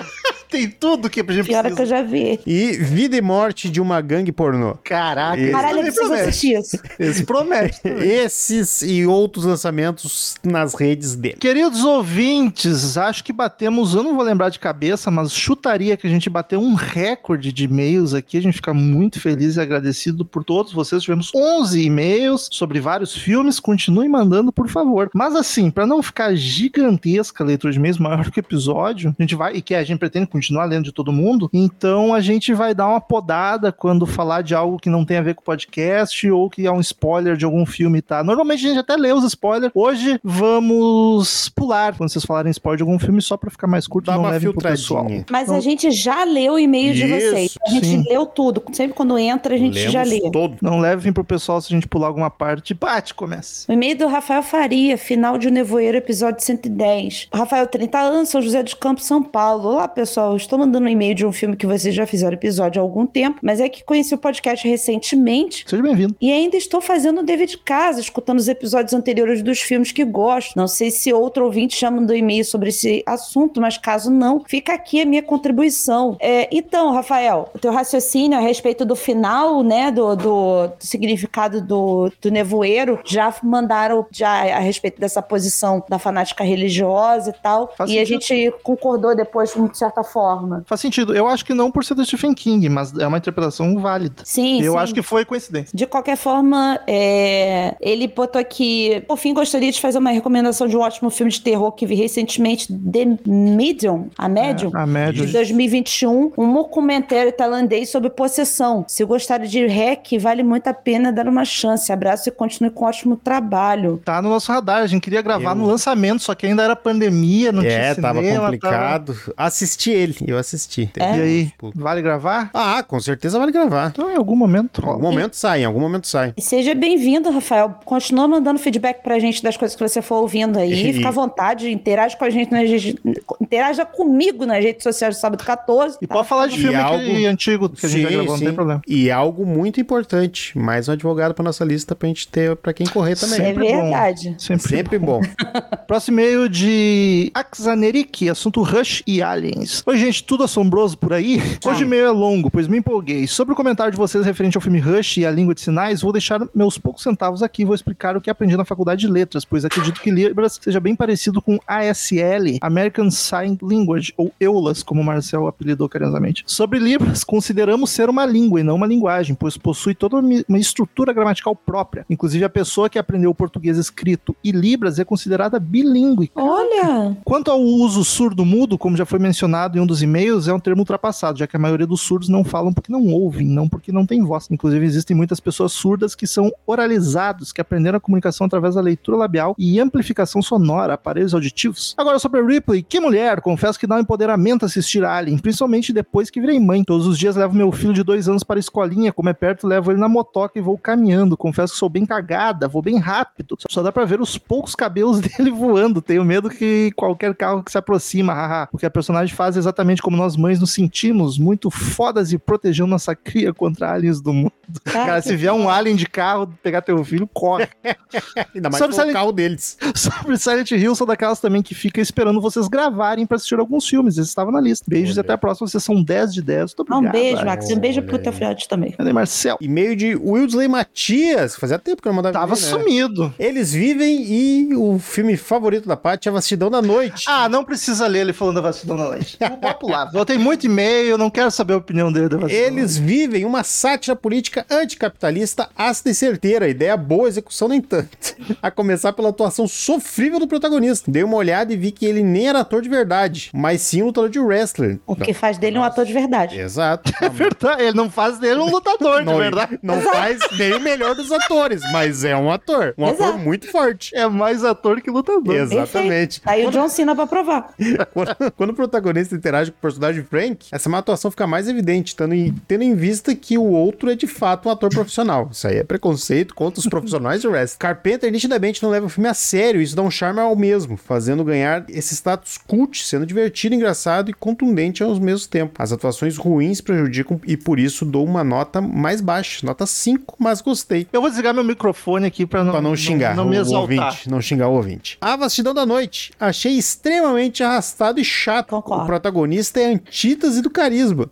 [0.51, 1.97] Tem tudo que a gente Pior é que eu precisa.
[1.97, 2.41] já vi.
[2.47, 4.75] E Vida e Morte de uma Gangue Pornô.
[4.85, 6.29] Caraca, Esse Caralho, eu preciso promete.
[6.29, 6.79] assistir isso.
[6.99, 7.81] Esse promete.
[7.85, 11.37] Esses e outros lançamentos nas redes dele.
[11.39, 16.11] Queridos ouvintes, acho que batemos, eu não vou lembrar de cabeça, mas chutaria que a
[16.11, 18.37] gente bateu um recorde de e-mails aqui.
[18.37, 21.03] A gente fica muito feliz e agradecido por todos vocês.
[21.03, 23.61] Tivemos 11 e-mails sobre vários filmes.
[23.61, 25.11] Continuem mandando, por favor.
[25.15, 29.23] Mas assim, para não ficar gigantesca a leitura de e-mails, maior que o episódio, a
[29.23, 32.55] gente vai, e que a gente pretende continuar lendo de todo mundo, então a gente
[32.55, 35.45] vai dar uma podada quando falar de algo que não tem a ver com o
[35.45, 38.24] podcast ou que é um spoiler de algum filme, tá?
[38.24, 39.70] Normalmente a gente até lê os spoilers.
[39.74, 44.07] Hoje vamos pular quando vocês falarem spoiler de algum filme só pra ficar mais curto
[44.07, 45.07] Dá não uma levem pro pessoal.
[45.30, 47.59] Mas Então- a gente já leu o e-mail de Isso, vocês.
[47.66, 48.05] A gente sim.
[48.09, 48.62] leu tudo.
[48.72, 50.16] Sempre quando entra, a gente já lê.
[50.16, 50.57] Lemos todo.
[50.62, 52.72] Não levem pro pessoal se a gente pular alguma parte.
[52.72, 53.66] Bate, comece.
[53.68, 57.28] O e-mail do Rafael Faria, final de O Nevoeiro, episódio 110.
[57.32, 59.68] Rafael, 30 anos, São José dos Campos, São Paulo.
[59.70, 60.30] Olá, pessoal.
[60.37, 63.39] Estou mandando um e-mail de um filme que vocês já fizeram episódio há algum tempo,
[63.43, 66.14] mas é que conheci o podcast recentemente Seja bem-vindo.
[66.20, 70.05] e ainda estou fazendo o dever de casa, escutando os episódios anteriores dos filmes que
[70.05, 70.57] gosto.
[70.57, 74.72] Não sei se outro ouvinte chama do e-mail sobre esse assunto, mas caso não, fica
[74.74, 76.16] aqui a minha contribuição.
[76.20, 80.31] É, então, Rafael, o teu raciocínio a respeito do final, né, do, do-
[80.68, 87.31] do significado do, do nevoeiro, já mandaram já a respeito dessa posição da fanática religiosa
[87.31, 88.22] e tal, Faz e a sentido.
[88.22, 90.20] gente concordou depois de certa forma.
[90.66, 91.14] Faz sentido.
[91.14, 94.23] Eu acho que não por ser do Stephen King, mas é uma interpretação válida.
[94.25, 94.79] Sim, Eu sim.
[94.79, 95.71] acho que foi coincidência.
[95.77, 99.03] De qualquer forma, é, ele botou aqui.
[99.09, 101.95] Por fim, gostaria de fazer uma recomendação de um ótimo filme de terror que vi
[101.95, 104.71] recentemente, The Medium, a Medium.
[104.75, 105.25] A média.
[105.27, 108.85] De 2021, um documentário tailandês sobre possessão.
[108.89, 111.93] Se gostarem de REC, vale muito a pena dar uma chance.
[111.93, 114.01] Abraço e continue com um ótimo trabalho.
[114.05, 114.83] Tá no nosso radar.
[114.83, 118.03] A gente queria gravar Eu- no lançamento, só que ainda era pandemia, não É, tinha
[118.03, 119.16] tava cinema, complicado.
[119.37, 120.87] Assisti ele, eu assisti.
[120.95, 122.51] tava- E aí, vale gravar?
[122.55, 123.91] Ah, com certeza vale gravar.
[123.93, 124.83] Então, em algum momento.
[124.83, 126.33] Em algum momento sai, em algum momento sai.
[126.37, 127.75] E seja bem-vindo, Rafael.
[127.85, 130.91] Continua mandando feedback pra gente das coisas que você for ouvindo aí.
[130.91, 132.95] E- Fica à vontade, interage com a gente nas redes.
[133.41, 135.99] Interaja comigo nas redes sociais do Sábado 14.
[136.01, 136.15] E tá?
[136.15, 138.39] pode falar de E filme algo- aquele antigo que a gente já Sim, gravou, não
[138.39, 138.45] sim.
[138.45, 138.83] tem problema.
[138.87, 142.87] E algo muito importante, mais um advogado pra nossa lista pra gente ter pra quem
[142.87, 143.41] correr também.
[143.41, 143.83] É sempre bom.
[143.83, 144.35] verdade.
[144.39, 144.69] Sempre.
[144.69, 145.21] Sempre bom.
[145.87, 149.83] Próximo e-mail de Axanerik, assunto Rush e Aliens.
[149.87, 151.41] Oi, gente, tudo assombroso por aí?
[151.65, 153.27] Hoje o e-mail é longo, pois me empolguei.
[153.27, 156.13] Sobre o comentário de vocês referente ao filme Rush e a língua de sinais, vou
[156.13, 159.45] deixar meus poucos centavos aqui e vou explicar o que aprendi na faculdade de letras,
[159.45, 165.01] pois acredito que Libras seja bem parecido com ASL, American Sign Language, ou EULAS, como
[165.01, 166.43] o Marcel apelidou carinhosamente.
[166.47, 170.59] Sobre Libras, consideramos ser uma língua e não uma linguagem, pois possui toda uma uma
[170.59, 172.05] estrutura gramatical própria.
[172.09, 176.31] Inclusive, a pessoa que aprendeu o português escrito e Libras é considerada bilíngue.
[176.35, 180.61] Olha, Quanto ao uso surdo-mudo, como já foi mencionado em um dos e-mails, é um
[180.61, 183.91] termo ultrapassado, já que a maioria dos surdos não falam porque não ouvem, não porque
[183.91, 184.49] não tem voz.
[184.51, 189.16] Inclusive, existem muitas pessoas surdas que são oralizados, que aprenderam a comunicação através da leitura
[189.16, 191.95] labial e amplificação sonora, aparelhos auditivos.
[191.99, 193.41] Agora, sobre a Ripley, que mulher!
[193.41, 196.84] Confesso que dá um empoderamento assistir Alien, principalmente depois que virei mãe.
[196.84, 199.66] Todos os dias levo meu filho de dois anos para a escolinha, como é perto,
[199.66, 201.36] levo ele na motoca e vou caminhando.
[201.36, 203.57] Confesso que sou bem cagada, vou bem rápido.
[203.68, 206.01] Só dá pra ver os poucos cabelos dele voando.
[206.01, 208.66] Tenho medo que qualquer carro que se aproxima, haha.
[208.68, 213.14] Porque a personagem faz exatamente como nós mães nos sentimos, muito fodas e protegendo nossa
[213.14, 214.53] cria contra aliens do mundo.
[214.85, 217.68] Cara, se vier um alien de carro pegar teu filho, corre.
[218.55, 219.77] Ainda mais Sobre Silent- carro deles.
[219.95, 224.16] Sobre Silent Hill, sou daquelas também que fica esperando vocês gravarem pra assistir alguns filmes.
[224.18, 224.85] Esse estava na lista.
[224.89, 225.25] Beijos e Olha.
[225.27, 225.66] até a próxima.
[225.66, 226.61] Vocês são 10 de 10.
[226.77, 227.09] Muito obrigado.
[227.09, 227.45] um beijo.
[227.45, 227.71] Max.
[227.71, 228.93] Um beijo pro teu filhote também.
[228.93, 229.57] Cadê Marcel?
[229.61, 231.57] E-mail de Wildsley Matias.
[231.57, 232.85] Fazia tempo que eu não mandava Tava e-mail, né?
[232.85, 233.35] sumido.
[233.39, 237.25] Eles vivem e o filme favorito da Paty é Vastidão da Noite.
[237.29, 239.37] Ah, não precisa ler ele falando da vacina na leite.
[239.61, 240.11] Vou pular.
[240.13, 242.29] Eu tenho muito e-mail, eu não quero saber a opinião dele.
[242.49, 248.09] Eles vivem uma sátira política anticapitalista ácida e certeira, ideia boa, execução nem tanto.
[248.63, 251.11] A começar pela atuação sofrível do protagonista.
[251.11, 254.07] Dei uma olhada e vi que ele nem era ator de verdade, mas sim um
[254.07, 254.99] lutador de wrestler.
[255.07, 256.59] O que faz dele um ator de verdade.
[256.59, 257.11] Exato.
[257.21, 259.79] É verdade, ele não faz dele um lutador, de Não, verdade.
[259.83, 262.95] não faz nem o melhor dos atores, mas é um ator.
[262.97, 263.39] Um ator Exato.
[263.39, 264.17] muito forte.
[264.17, 265.55] É mais ator que lutador.
[265.55, 266.41] Exatamente.
[266.47, 267.75] Aí o John Cena pra provar.
[268.13, 272.15] Quando, quando o protagonista interage com o personagem Frank, essa má atuação fica mais evidente,
[272.15, 275.49] tendo em, tendo em vista que o outro é de fato um ator profissional.
[275.53, 277.79] Isso aí é preconceito contra os profissionais de wrestling.
[277.81, 281.45] Carpenter nitidamente não leva o filme a sério, isso dá um charme ao mesmo, fazendo
[281.45, 285.83] ganhar esse status cult, sendo divertido, engraçado e contundente ao mesmo tempo.
[285.83, 290.61] As atuações ruins prejudicam e por isso dou uma nota mais baixa, nota 5, mas
[290.61, 291.07] gostei.
[291.13, 294.29] Eu vou desligar meu microfone aqui pra não, Pra não xingar não, me o ouvinte,
[294.29, 295.19] não xingar o ouvinte.
[295.21, 296.33] A Vastidão da Noite.
[296.39, 299.03] Achei extremamente arrastado e chato Concordo.
[299.03, 299.39] o protagonista
[299.80, 301.30] é a antítese do carisma.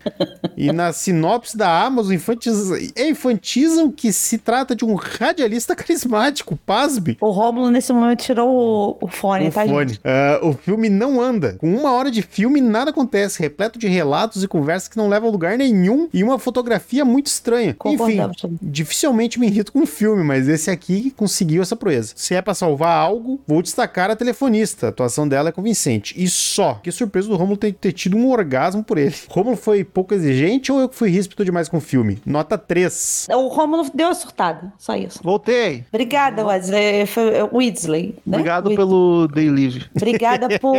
[0.56, 7.16] e na sinopse da Amazon infantizam, enfatizam que se trata de um radialista carismático, pasme.
[7.20, 8.48] O Rômulo, nesse momento, tirou
[9.00, 9.88] o, o fone, O tá, fone.
[9.90, 10.00] gente?
[10.04, 11.54] Ah, o filme não anda.
[11.59, 13.40] Com uma hora de filme, nada acontece.
[13.40, 17.26] Repleto de relatos e conversas que não levam a lugar nenhum e uma fotografia muito
[17.26, 17.76] estranha.
[17.86, 18.18] Enfim,
[18.62, 22.12] dificilmente me irrito com um filme, mas esse aqui conseguiu essa proeza.
[22.16, 24.86] Se é pra salvar algo, vou destacar a telefonista.
[24.86, 26.14] A atuação dela é convincente.
[26.16, 26.74] E só.
[26.82, 29.14] Que surpresa do Romulo ter, ter tido um orgasmo por ele.
[29.28, 32.18] Romulo foi pouco exigente ou eu que fui ríspido demais com o filme?
[32.24, 33.26] Nota 3.
[33.34, 35.20] O Rômulo deu a surtada, só isso.
[35.22, 35.84] Voltei.
[35.92, 37.07] Obrigada, Wesley.
[37.07, 38.14] Foi- Weasley.
[38.26, 38.38] Né?
[38.38, 38.76] Obrigado Weasley.
[38.76, 39.86] pelo Day Live.
[39.96, 40.76] Obrigada por,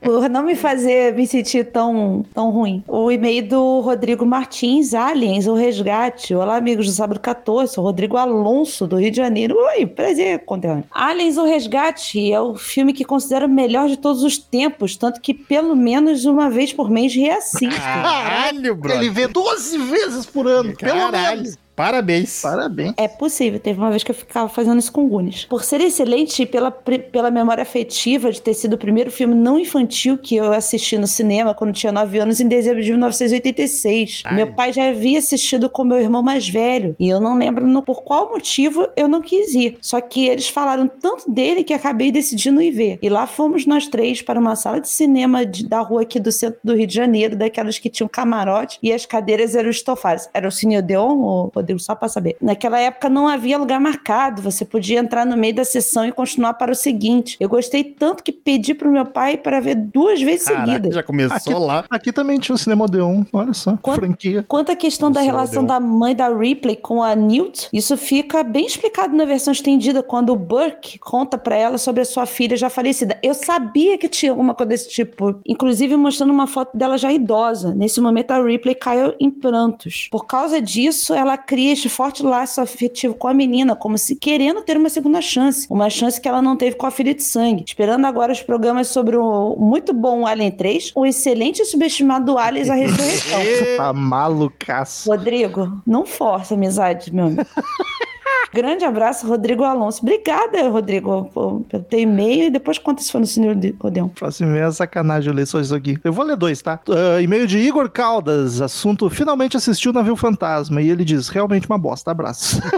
[0.00, 2.82] por não me fazer me sentir tão, tão ruim.
[2.86, 6.34] O e-mail do Rodrigo Martins, Aliens, o Resgate.
[6.34, 7.74] Olá, amigos do Sábado 14.
[7.74, 9.56] Sou Rodrigo Alonso, do Rio de Janeiro.
[9.56, 10.84] Oi, prazer, conterrâneo.
[10.90, 15.20] Aliens, o Resgate é o filme que considero o melhor de todos os tempos, tanto
[15.20, 17.80] que pelo menos uma vez por mês reassisto.
[17.80, 19.00] Caralho, brother.
[19.00, 21.42] Ele vê 12 vezes por ano, pelo Caralho.
[21.42, 21.58] menos.
[21.80, 22.42] Parabéns.
[22.42, 22.92] Parabéns.
[22.96, 25.44] É possível, teve uma vez que eu ficava fazendo isso com Goonies.
[25.46, 29.58] Por ser excelente e pela, pela memória afetiva de ter sido o primeiro filme não
[29.58, 34.22] infantil que eu assisti no cinema quando tinha 9 anos, em dezembro de 1986.
[34.26, 34.34] Ai.
[34.36, 37.82] Meu pai já havia assistido com meu irmão mais velho e eu não lembro no-
[37.82, 39.78] por qual motivo eu não quis ir.
[39.80, 42.98] Só que eles falaram tanto dele que acabei decidindo ir ver.
[43.00, 46.30] E lá fomos nós três para uma sala de cinema de- da rua aqui do
[46.32, 50.28] centro do Rio de Janeiro, daquelas que tinham camarote e as cadeiras eram estofadas.
[50.34, 52.36] Era o Cine Odeon, ou Rodrigo, só para saber.
[52.40, 56.54] Naquela época não havia lugar marcado, você podia entrar no meio da sessão e continuar
[56.54, 57.36] para o seguinte.
[57.40, 60.94] Eu gostei tanto que pedi pro meu pai para ver duas vezes Caraca, seguidas.
[60.94, 61.84] já começou Aqui- lá.
[61.90, 64.44] Aqui também tinha o Cinema Odeon, olha só, Quanto- franquia.
[64.48, 65.68] Quanto à questão da relação deu.
[65.74, 70.30] da mãe da Ripley com a Newt, isso fica bem explicado na versão estendida, quando
[70.32, 73.18] o Burke conta pra ela sobre a sua filha já falecida.
[73.22, 77.74] Eu sabia que tinha alguma coisa desse tipo, inclusive mostrando uma foto dela já idosa.
[77.74, 80.08] Nesse momento, a Ripley caiu em prantos.
[80.10, 84.62] Por causa disso, ela cria este forte laço afetivo com a menina, como se querendo
[84.62, 85.66] ter uma segunda chance.
[85.70, 87.64] Uma chance que ela não teve com a filha de sangue.
[87.66, 92.70] Esperando agora os programas sobre o muito bom Alien 3, o excelente e subestimado Aliens
[92.70, 93.40] a Ressurreição.
[93.76, 95.10] Tá malucaço.
[95.10, 97.46] Rodrigo, não força amizade, meu amigo.
[98.52, 100.02] Grande abraço, Rodrigo Alonso.
[100.02, 101.30] Obrigada, Rodrigo,
[101.68, 104.08] pelo teu e-mail e depois conta se for no Senhor de Odeon.
[104.08, 105.98] Próximo e-mail é sacanagem eu ler só isso aqui.
[106.02, 106.78] Eu vou ler dois, tá?
[106.88, 110.82] Ah, e-mail de Igor Caldas, assunto finalmente assistiu Navio Fantasma.
[110.82, 112.60] E ele diz, realmente uma bosta, abraço.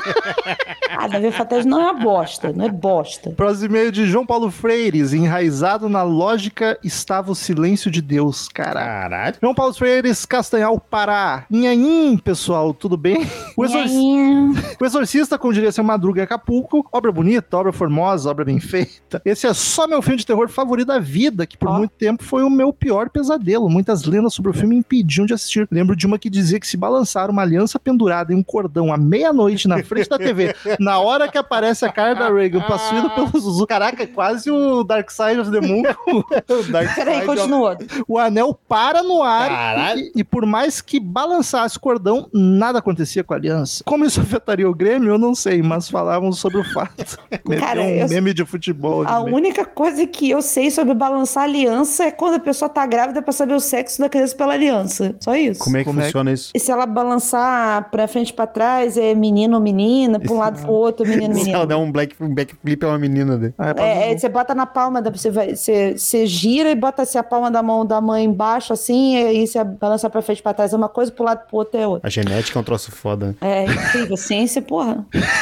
[0.95, 3.31] Ah, Davi Fataz não é uma bosta, não é bosta.
[3.31, 8.87] Próximo e-mail de João Paulo Freires, enraizado na lógica estava o silêncio de Deus, caraca.
[8.87, 9.37] Caralho.
[9.41, 11.45] João Paulo Freires, Castanhal, Pará.
[11.51, 13.27] Inhaim, pessoal, tudo bem?
[13.57, 18.45] O, exorci- o Exorcista, como diria seu Madruga em Acapulco, obra bonita, obra formosa, obra
[18.45, 19.23] bem feita.
[19.25, 21.79] Esse é só meu filme de terror favorito da vida, que por Ó.
[21.79, 23.71] muito tempo foi o meu pior pesadelo.
[23.71, 25.69] Muitas lendas sobre o filme me impediam de assistir.
[25.71, 28.97] Lembro de uma que dizia que se balançar uma aliança pendurada em um cordão à
[28.97, 33.29] meia-noite na frente da TV, na hora que aparece a cara da Reagan possuída pelo
[33.39, 33.67] Zuzu.
[33.67, 35.83] Caraca, é quase o Dark Side of the Moon.
[36.95, 37.79] Peraí, continua.
[38.09, 43.23] o anel para no ar e, e por mais que balançasse o cordão, nada acontecia
[43.23, 43.85] com a aliança.
[43.85, 47.18] Como isso afetaria o Grêmio, eu não sei, mas falavam sobre o fato.
[47.59, 49.07] Cara, um eu- meme de futebol.
[49.07, 53.20] A única coisa que eu sei sobre balançar aliança é quando a pessoa tá grávida
[53.20, 55.14] pra saber o sexo da criança pela aliança.
[55.20, 55.61] Só isso.
[55.64, 56.50] Como é que Como é funciona isso?
[56.55, 60.38] E se ela balançar pra frente e pra trás, é menino ou menina, pra um
[60.38, 61.66] lado e pro outro, menino, Se ela menino.
[61.66, 63.55] der um, black, um backflip é uma menina dele.
[63.59, 66.74] Ah, é É, é, você bota na palma, da, você, vai, você, você gira e
[66.74, 70.22] bota assim, a palma da mão da mãe embaixo, assim, e aí você balança pra
[70.22, 72.07] frente e pra trás é uma coisa, pro lado e pro outro é outra.
[72.07, 73.34] A genética é um troço foda.
[73.40, 75.05] É incrível, ciência, porra.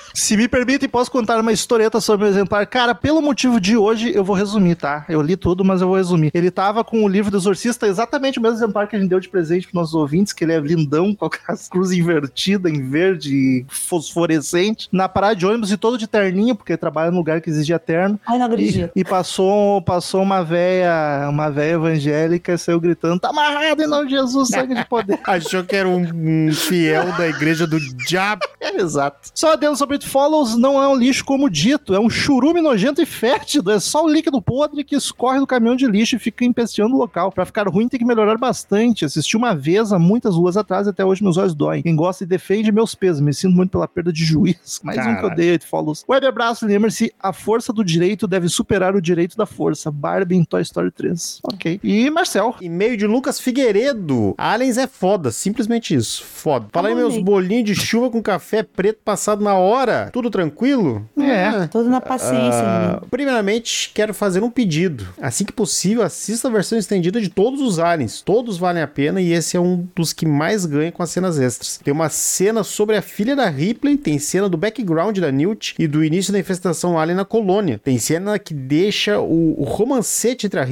[0.13, 2.65] Se me permitem, posso contar uma historieta sobre o exemplar.
[2.67, 5.05] Cara, pelo motivo de hoje, eu vou resumir, tá?
[5.09, 6.31] Eu li tudo, mas eu vou resumir.
[6.33, 9.19] Ele tava com o livro do Exorcista, exatamente o mesmo exemplar que a gente deu
[9.19, 11.29] de presente pros nossos ouvintes, que ele é lindão, com a
[11.69, 16.77] cruz invertida em verde fosforescente, na parada de ônibus e todo de terninho, porque ele
[16.77, 18.19] trabalha num lugar que exigia terno.
[18.27, 18.91] Ai, não E, acredito.
[18.95, 24.05] e passou, passou uma véia, uma véia evangélica e saiu gritando: tá amarrado em nome
[24.09, 25.19] de Jesus, sangue de poder.
[25.25, 26.01] Achou que era um,
[26.47, 28.41] um fiel da igreja do diabo.
[28.59, 29.29] É, exato.
[29.33, 33.03] Só adendo sobre It Follows, não é um lixo como dito, é um churume nojento
[33.03, 33.69] e fétido.
[33.69, 36.97] É só o líquido podre que escorre do caminhão de lixo e fica empesteando o
[36.97, 37.31] local.
[37.31, 39.05] Pra ficar ruim tem que melhorar bastante.
[39.05, 41.83] Assisti uma vez há muitas ruas atrás e até hoje meus olhos doem.
[41.83, 43.21] Quem gosta e defende meus pesos.
[43.21, 44.79] Me sinto muito pela perda de juiz.
[44.83, 45.33] Mais um que eu Caralho.
[45.33, 46.03] odeio It Follows.
[46.09, 49.91] Web abraço, lembre-se, a força do direito deve superar o direito da força.
[49.91, 51.41] Barbie em Toy Story 3.
[51.43, 51.79] Ok.
[51.83, 52.55] E Marcel.
[52.59, 54.33] E-mail de Lucas Figueiredo.
[54.35, 56.23] Aliens é foda, simplesmente isso.
[56.23, 56.65] Foda.
[56.73, 59.90] Fala aí meus bolinhos de chuva com café preto passado na hora.
[59.91, 61.07] Agora, tudo tranquilo?
[61.19, 61.67] É.
[61.67, 62.61] Tudo na paciência.
[62.63, 63.07] Ah, menino.
[63.11, 65.07] primeiramente, quero fazer um pedido.
[65.21, 68.21] Assim que possível, assista a versão estendida de todos os aliens.
[68.21, 71.39] Todos valem a pena e esse é um dos que mais ganha com as cenas
[71.39, 71.79] extras.
[71.83, 75.87] Tem uma cena sobre a filha da Ripley, tem cena do background da Newt e
[75.87, 77.79] do início da infestação alien na colônia.
[77.83, 80.63] Tem cena que deixa o, o romancete entre a,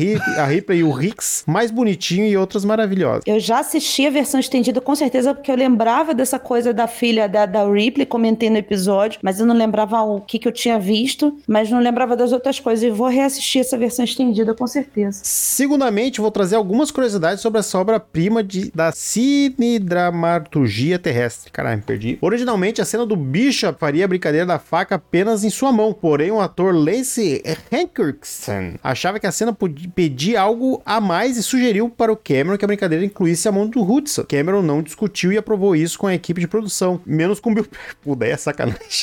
[0.42, 3.24] a Ripley e o Hicks mais bonitinho e outras maravilhosas.
[3.26, 7.28] Eu já assisti a versão estendida com certeza, porque eu lembrava dessa coisa da filha
[7.28, 10.78] da, da Ripley, comentei no episódio, mas eu não lembrava o que, que eu tinha
[10.78, 12.84] visto, mas não lembrava das outras coisas.
[12.84, 15.22] E vou reassistir essa versão estendida com certeza.
[15.24, 21.52] Segundamente, vou trazer algumas curiosidades sobre essa obra-prima da cinedramaturgia terrestre.
[21.52, 22.18] Caralho, me perdi.
[22.22, 25.94] Originalmente, a cena do Bishop faria a brincadeira da faca apenas em sua mão.
[25.94, 31.44] Porém, o ator Lance Henriksen achava que a cena podia pedir algo a mais e
[31.44, 34.24] sugeriu para o Cameron que a brincadeira incluísse a mão do Hudson.
[34.24, 37.00] Cameron não discutiu e aprovou isso com a equipe de produção.
[37.06, 37.68] Menos com Bill...
[38.02, 38.32] Pô, daí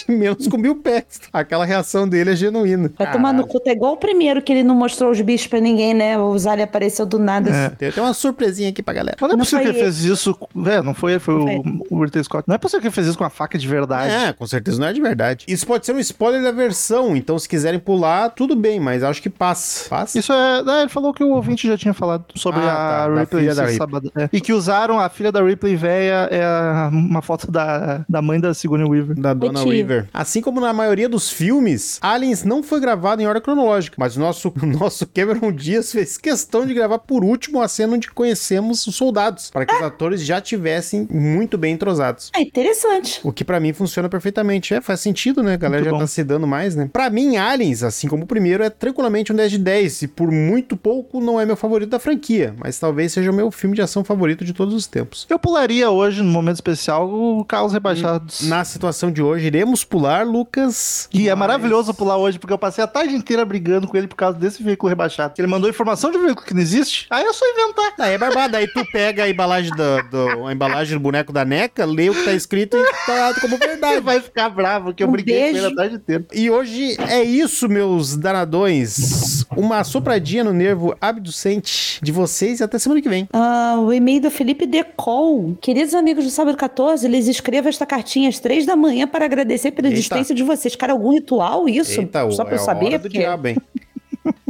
[0.08, 0.12] é.
[0.12, 1.26] Menos com Bill Paxton.
[1.32, 2.90] Aquela reação dele é genuína.
[2.98, 5.60] Vai tomar no cu, tá igual o primeiro que ele não mostrou os bichos pra
[5.60, 6.18] ninguém, né?
[6.18, 7.50] O Zali apareceu do nada.
[7.50, 7.68] É.
[7.70, 9.16] Tem até uma surpresinha aqui pra galera.
[9.20, 10.36] Mas não é Não possível que ele fez isso.
[10.66, 11.62] É, não foi ele, foi, Foi.
[11.90, 12.44] o, Ridley Scott.
[12.46, 14.12] Não é possível que ele fez isso com a faca de verdade.
[14.12, 15.44] É, com certeza não é de verdade.
[15.48, 19.22] Isso pode ser um spoiler da versão, então se quiserem pular, tudo bem, mas acho
[19.22, 19.88] que passa.
[19.88, 20.18] Passa?
[20.18, 20.62] Isso é.
[20.66, 23.42] é, ele falou que o ouvinte já tinha falado sobre Ah, tá, a da Ripley
[23.42, 23.78] filha da Ripley.
[23.78, 24.12] sábado.
[24.16, 24.28] É.
[24.32, 28.52] E que usaram a filha da Ripley velha, é uma foto da, da mãe da
[28.54, 29.18] Sigourney Weaver.
[29.18, 29.72] Da Donna Mentira.
[30.12, 34.20] Assim como na maioria dos filmes, Aliens não foi gravado em ordem cronológica, mas o
[34.20, 38.94] nosso, nosso Cameron Diaz fez questão de gravar por último a cena onde conhecemos os
[38.96, 42.30] soldados, para que os atores já tivessem muito bem entrosados.
[42.34, 43.20] É interessante.
[43.22, 44.74] O que pra mim funciona perfeitamente.
[44.74, 45.54] É, faz sentido, né?
[45.54, 45.98] A galera Muito já bom.
[46.00, 46.88] tá se dando mais, né?
[46.92, 50.02] Pra mim, Aliens, assim como o primeiro, é tranquilamente um 10 de 10.
[50.02, 52.54] E por muito pouco não é meu favorito da franquia.
[52.58, 55.26] Mas talvez seja o meu filme de ação favorito de todos os tempos.
[55.28, 58.42] Eu pularia hoje, no momento especial, o Carlos Rebaixados.
[58.48, 61.08] Na situação de hoje, iremos pular, Lucas.
[61.12, 64.06] E é Mas- maravilhoso pular hoje, porque eu passei a tarde inteira brigando com ele
[64.06, 65.34] por causa desse veículo rebaixado.
[65.38, 67.94] Ele mandou informação de um veículo que não existe, aí é só inventar.
[67.98, 68.58] Aí é barbada.
[68.58, 72.14] Aí tu pega a embalagem do, do- a embalagem do boneco da NECA, lê o
[72.14, 74.00] que tá escrito e tá como verdade.
[74.00, 75.66] vai ficar bravo, que eu Um briguei com ele beijo.
[75.66, 76.24] a tarde inteira.
[76.32, 79.44] E hoje é isso, meus danadões.
[79.56, 83.28] Uma sopradinha no nervo abducente de vocês e até semana que vem.
[83.32, 85.56] Ah, o e-mail do Felipe Decol.
[85.60, 89.65] Queridos amigos do Sábado 14, lhes escrevo esta cartinha às três da manhã para agradecer
[89.70, 89.98] pela Eita.
[89.98, 90.74] existência de vocês.
[90.76, 92.00] Cara, algum ritual isso?
[92.00, 92.86] Eita, Só é pra eu a saber?
[92.86, 93.56] hora do porque diabo, hein?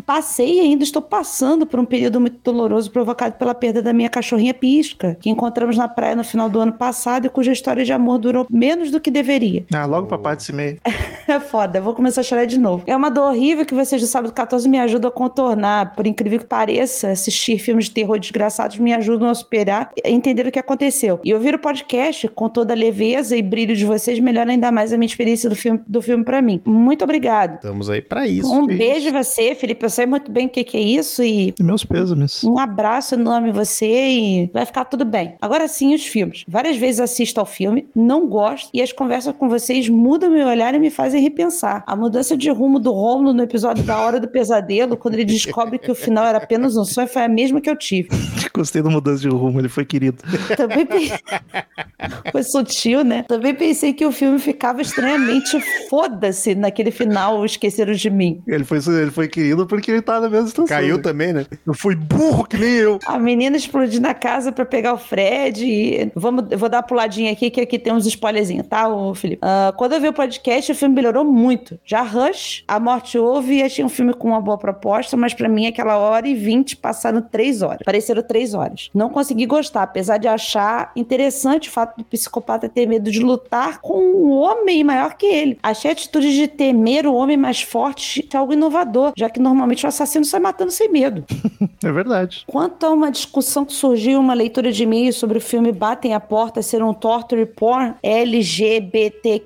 [0.06, 4.08] passei e ainda estou passando por um período muito doloroso provocado pela perda da minha
[4.08, 7.92] cachorrinha Pisca, que encontramos na praia no final do ano passado e cuja história de
[7.92, 9.64] amor durou menos do que deveria.
[9.74, 10.78] Ah, logo pra parte desse e-mail.
[11.28, 12.84] É foda, vou começar a chorar de novo.
[12.86, 15.92] É uma dor horrível que vocês do Sábado 14 me ajudam a contornar.
[15.96, 20.46] Por incrível que pareça, assistir filmes de terror desgraçados me ajudam a superar e entender
[20.46, 21.18] o que aconteceu.
[21.24, 24.92] E ouvir o podcast com toda a leveza e brilho de vocês melhora ainda mais
[24.92, 26.62] a minha experiência do filme, do filme para mim.
[26.64, 27.56] Muito obrigado.
[27.56, 28.52] Estamos aí pra isso.
[28.52, 29.80] Um beijo em você, Felipe.
[29.96, 32.44] Sei muito bem o que, que é isso e E meus pêsames.
[32.44, 35.36] um abraço enorme você e vai ficar tudo bem.
[35.40, 36.44] Agora sim, os filmes.
[36.46, 40.74] Várias vezes assisto ao filme, não gosto, e as conversas com vocês mudam meu olhar
[40.74, 41.82] e me fazem repensar.
[41.86, 45.78] A mudança de rumo do Romulo no episódio da Hora do Pesadelo, quando ele descobre
[45.78, 48.10] que o final era apenas um sonho, foi a mesma que eu tive.
[48.52, 50.18] Gostei da mudança de rumo, ele foi querido.
[50.58, 51.16] Também pensei...
[52.30, 53.24] Foi sutil, né?
[53.26, 58.42] Também pensei que o filme ficava estranhamente foda-se naquele final, esqueceram de mim.
[58.46, 60.76] Ele foi, ele foi querido porque ele tá na mesma situação.
[60.76, 61.02] Caiu né?
[61.02, 61.46] também, né?
[61.66, 62.98] Eu fui burro que nem eu.
[63.06, 65.64] A menina explodiu na casa pra pegar o Fred.
[65.64, 66.12] E...
[66.14, 69.40] Vamos, vou dar uma puladinha aqui, que aqui tem uns spoilerzinhos, tá, ô Felipe?
[69.42, 71.78] Ah, quando eu vi o podcast, o filme melhorou muito.
[71.84, 75.48] Já Rush, A Morte Houve, e achei um filme com uma boa proposta, mas pra
[75.48, 77.80] mim aquela hora e vinte passaram três horas.
[77.84, 78.90] Pareceram três horas.
[78.94, 83.80] Não consegui gostar, apesar de achar interessante o fato do psicopata ter medo de lutar
[83.80, 85.58] com um homem maior que ele.
[85.62, 89.88] Achei a atitude de temer o homem mais forte algo inovador, já que normalmente o
[89.88, 91.24] assassino sai matando sem medo.
[91.84, 92.42] É verdade.
[92.46, 96.20] Quanto a uma discussão que surgiu uma leitura de e-mail sobre o filme Batem a
[96.20, 99.36] Porta ser um torture porn LGBTQIA+,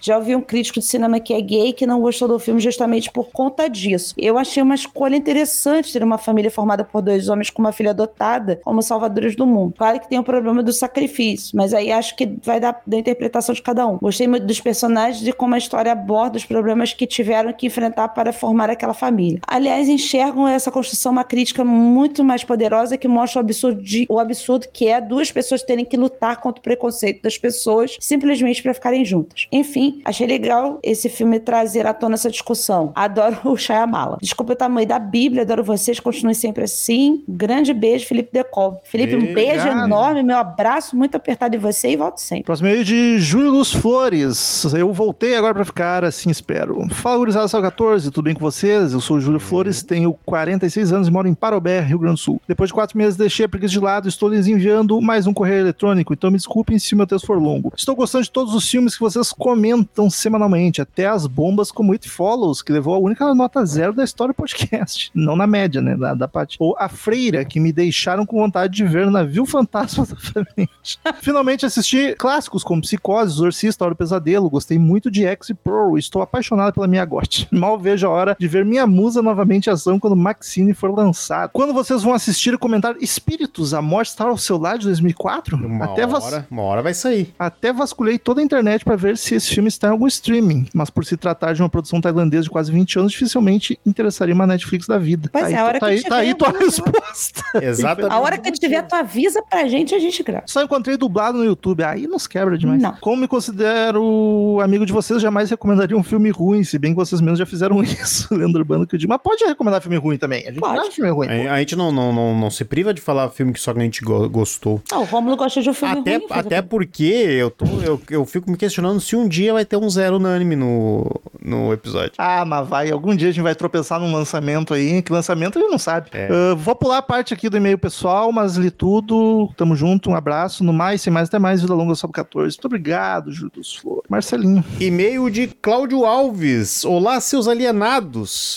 [0.00, 3.10] já ouvi um crítico de cinema que é gay que não gostou do filme justamente
[3.10, 4.14] por conta disso.
[4.18, 7.90] Eu achei uma escolha interessante ter uma família formada por dois homens com uma filha
[7.90, 9.74] adotada como salvadores do mundo.
[9.76, 13.54] Claro que tem o problema do sacrifício, mas aí acho que vai dar da interpretação
[13.54, 13.98] de cada um.
[13.98, 18.08] Gostei muito dos personagens e como a história aborda os problemas que tiveram que enfrentar
[18.08, 19.38] para formar aquela família.
[19.46, 24.18] Aliás, enxergam essa construção uma crítica muito mais poderosa que mostra o absurdo, de- o
[24.18, 28.74] absurdo que é duas pessoas terem que lutar contra o preconceito das pessoas simplesmente para
[28.74, 29.46] ficarem juntas.
[29.52, 30.00] Enfim.
[30.04, 32.92] Achei legal esse filme trazer à tona essa discussão.
[32.94, 34.18] Adoro o Shyamala.
[34.20, 37.22] Desculpa o tamanho da Bíblia, adoro vocês, continue sempre assim.
[37.28, 38.80] Grande beijo, Felipe Decol.
[38.84, 39.84] Felipe, um beijo Obrigado.
[39.86, 42.44] enorme, meu abraço muito apertado em você e volto sempre.
[42.44, 44.64] Próximo e-mail de Júlio Luz Flores.
[44.74, 46.86] Eu voltei agora pra ficar, assim espero.
[46.90, 48.55] Fala, gurizada, sal 14, tudo bem com vocês?
[48.62, 52.20] Eu sou o Júlio Flores, tenho 46 anos e moro em Parobé, Rio Grande do
[52.20, 52.40] Sul.
[52.48, 55.60] Depois de quatro meses deixei a preguiça de lado, estou lhes enviando mais um correio
[55.60, 57.72] eletrônico, então me desculpem se o meu texto for longo.
[57.76, 62.08] Estou gostando de todos os filmes que vocês comentam semanalmente, até as bombas como It
[62.08, 65.10] Follows, que levou a única nota zero da história do podcast.
[65.14, 66.56] Não na média, né, da, da parte.
[66.58, 70.98] Ou A Freira, que me deixaram com vontade de ver Navio Fantasma da Frente.
[71.20, 74.48] Finalmente assisti clássicos como Psicose, Exorcista, Hora do Pesadelo.
[74.48, 75.98] Gostei muito de X e Pro.
[75.98, 77.46] Estou apaixonado pela minha gote.
[77.52, 81.50] Mal vejo a hora de ver minha musa novamente em ação quando Maxine for lançado.
[81.52, 85.56] Quando vocês vão assistir e comentar Espíritos, a morte está ao seu lado de 2004?
[85.56, 87.34] Uma Até, vas- hora, uma hora vai sair.
[87.38, 90.90] até vasculhei toda a internet para ver se esse filme está em algum streaming, mas
[90.90, 94.86] por se tratar de uma produção tailandesa de quase 20 anos, dificilmente interessaria uma Netflix
[94.86, 95.28] da vida.
[95.32, 97.42] Pois tá é, aí, a hora tá que aí, tá aí tiver, tua resposta.
[97.62, 98.12] Exatamente.
[98.12, 100.44] A hora que tiver, tu avisa pra gente a gente grava.
[100.46, 101.82] Só encontrei dublado no YouTube.
[101.82, 102.80] Aí nos quebra demais.
[102.82, 102.94] Não.
[103.00, 107.20] Como me considero amigo de vocês, jamais recomendaria um filme ruim, se bem que vocês
[107.20, 108.25] mesmos já fizeram isso.
[108.36, 109.10] Lenda urbana que eu digo.
[109.10, 110.42] Mas pode recomendar filme ruim também.
[110.46, 110.78] A gente Pode.
[110.78, 111.28] acha filme ruim.
[111.28, 113.78] A, a gente não, não, não, não se priva de falar filme que só a
[113.80, 114.80] gente go- gostou.
[114.92, 116.26] Ah, o Rômulo gosta de um filme Até, ruim.
[116.30, 119.76] até o porque eu, tô, eu, eu fico me questionando se um dia vai ter
[119.76, 121.10] um zero unânime no,
[121.42, 122.12] no episódio.
[122.18, 122.90] Ah, mas vai.
[122.90, 125.02] Algum dia a gente vai tropeçar num lançamento aí.
[125.02, 126.10] Que lançamento a gente não sabe.
[126.12, 126.28] É.
[126.30, 129.50] Ah, vou pular a parte aqui do e-mail pessoal, mas li tudo.
[129.56, 130.10] Tamo junto.
[130.10, 130.64] Um abraço.
[130.64, 131.60] No mais, sem mais, até mais.
[131.62, 132.56] Vida longa, Sobe 14.
[132.56, 134.02] Muito obrigado, Júlio dos Flores.
[134.08, 134.64] Marcelinho.
[134.80, 136.84] E-mail de Cláudio Alves.
[136.84, 138.15] Olá, seus alienados.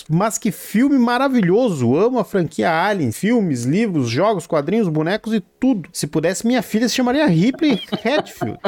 [0.09, 1.95] Mas que filme maravilhoso.
[1.95, 3.11] Amo a franquia Alien.
[3.11, 5.89] Filmes, livros, jogos, quadrinhos, bonecos e tudo.
[5.93, 8.59] Se pudesse, minha filha se chamaria Ripley Hatfield.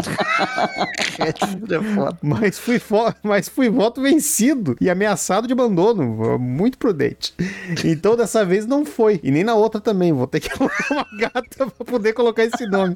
[1.20, 2.18] É foda.
[2.22, 6.38] Mas fui, fo- mas fui voto vencido e ameaçado de abandono.
[6.40, 7.34] Muito prudente.
[7.84, 9.20] Então dessa vez não foi.
[9.24, 10.12] E nem na outra também.
[10.14, 12.94] Vou ter que colocar uma gata pra poder colocar esse nome.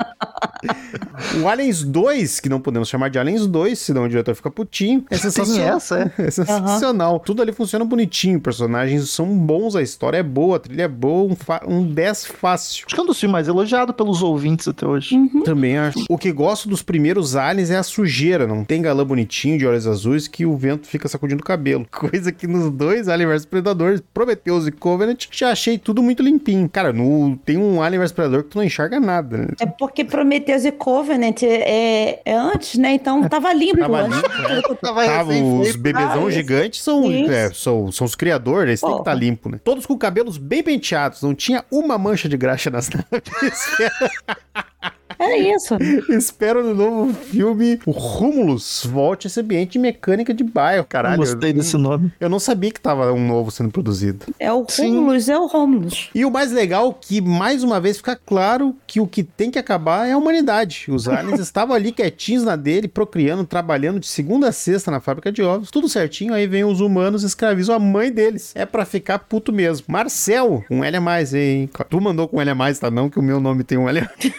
[1.42, 5.06] O Aliens 2, que não podemos chamar de Aliens 2, senão o diretor fica putinho.
[5.10, 5.78] É sensacional.
[5.78, 6.12] essa, é.
[6.26, 7.20] É sensacional.
[7.20, 8.40] Tudo ali funciona bonitinho.
[8.42, 11.32] Personagens são bons, a história é boa, a trilha é boa,
[11.68, 12.84] um, um 10 fácil.
[12.88, 15.16] Acho que é um dos filmes mais elogiados pelos ouvintes até hoje.
[15.44, 16.06] Também acho.
[16.10, 18.46] O que gosto dos primeiros aliens é a sujeira.
[18.48, 21.86] Não tem galã bonitinho de olhos azuis que o vento fica sacudindo o cabelo.
[21.92, 26.68] Coisa que nos dois Alien vs Predador, Prometheus e Covenant, já achei tudo muito limpinho.
[26.70, 29.38] Cara, no, tem um Alien vs Predador que tu não enxerga nada.
[29.38, 29.48] né?
[29.60, 32.94] É porque Prometheus e Covenant é, é antes, né?
[32.94, 34.18] Então tava limpo Tava antes.
[34.18, 34.62] limpo, né?
[34.82, 39.00] Tava Tava, os bebezão Ah, gigantes são, é, são, são os criadores, eles têm que
[39.00, 39.60] estar limpo, né?
[39.64, 43.75] Todos com cabelos bem penteados, não tinha uma mancha de graxa nas naves.
[43.80, 44.90] yeah.
[45.20, 45.76] É isso.
[46.10, 51.18] Espero no novo filme o Rumulus volte a esse ambiente de mecânica de bairro, caralho.
[51.18, 52.12] Gostei eu, desse nome.
[52.20, 54.26] Eu não sabia que tava um novo sendo produzido.
[54.40, 54.96] É o Sim.
[54.96, 56.10] Romulus, é o Romulus.
[56.14, 59.52] E o mais legal é que, mais uma vez, fica claro que o que tem
[59.52, 60.86] que acabar é a humanidade.
[60.90, 65.32] Os aliens estavam ali quietinhos na dele, procriando, trabalhando de segunda a sexta na fábrica
[65.32, 65.72] de ovos.
[65.72, 68.52] Tudo certinho, aí vem os humanos e escravizam a mãe deles.
[68.56, 69.86] É pra ficar puto mesmo.
[69.88, 71.70] Marcel, um L a mais, hein?
[71.90, 72.90] Tu mandou com L a mais, tá?
[72.92, 74.34] Não que o meu nome tem um L a mais.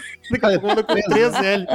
[0.63, 1.67] Manda com 3L.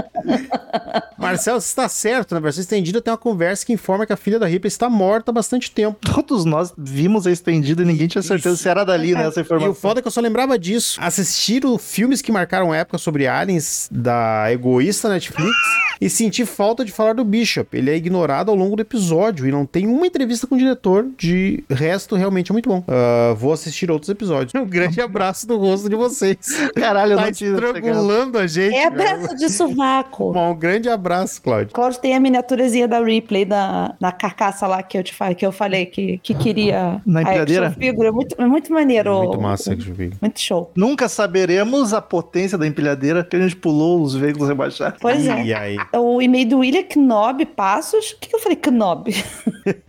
[1.21, 2.33] Marcel, você está certo.
[2.33, 5.31] Na versão estendida tem uma conversa que informa que a filha da Ripley está morta
[5.31, 5.99] há bastante tempo.
[6.13, 9.27] Todos nós vimos a estendida e ninguém tinha certeza se era dali, né?
[9.27, 9.73] Essa E o informação.
[9.73, 10.99] foda é que eu só lembrava disso.
[11.01, 15.55] Assistiram filmes que marcaram a época sobre aliens da egoísta Netflix
[15.99, 17.77] e senti falta de falar do Bishop.
[17.77, 21.07] Ele é ignorado ao longo do episódio e não tem uma entrevista com o diretor.
[21.17, 22.83] De resto, realmente é muito bom.
[22.87, 24.53] Ah, vou assistir outros episódios.
[24.55, 26.37] Um grande abraço no rosto de vocês.
[26.75, 28.73] Caralho, eu tá não tinha estrangulando a gente.
[28.75, 30.31] É abraço de sovaco.
[30.33, 31.10] Bom, um grande abraço,
[31.43, 31.73] Cláudio.
[31.73, 35.45] Cláudio tem a miniaturazinha da Ripley na, na carcaça lá que eu te falei, que
[35.45, 37.01] eu falei que, que queria.
[37.05, 37.67] Na a empilhadeira?
[37.67, 38.07] action figure.
[38.07, 39.17] É muito, é muito maneiro.
[39.23, 40.11] Muito massa que eu vi.
[40.21, 40.71] Muito show.
[40.75, 44.99] Nunca saberemos a potência da empilhadeira que a gente pulou os veículos rebaixados.
[45.01, 45.45] Pois é.
[45.45, 45.77] E aí?
[45.93, 48.11] O e-mail do William Knob Passos.
[48.11, 49.13] O que, que eu falei Knob?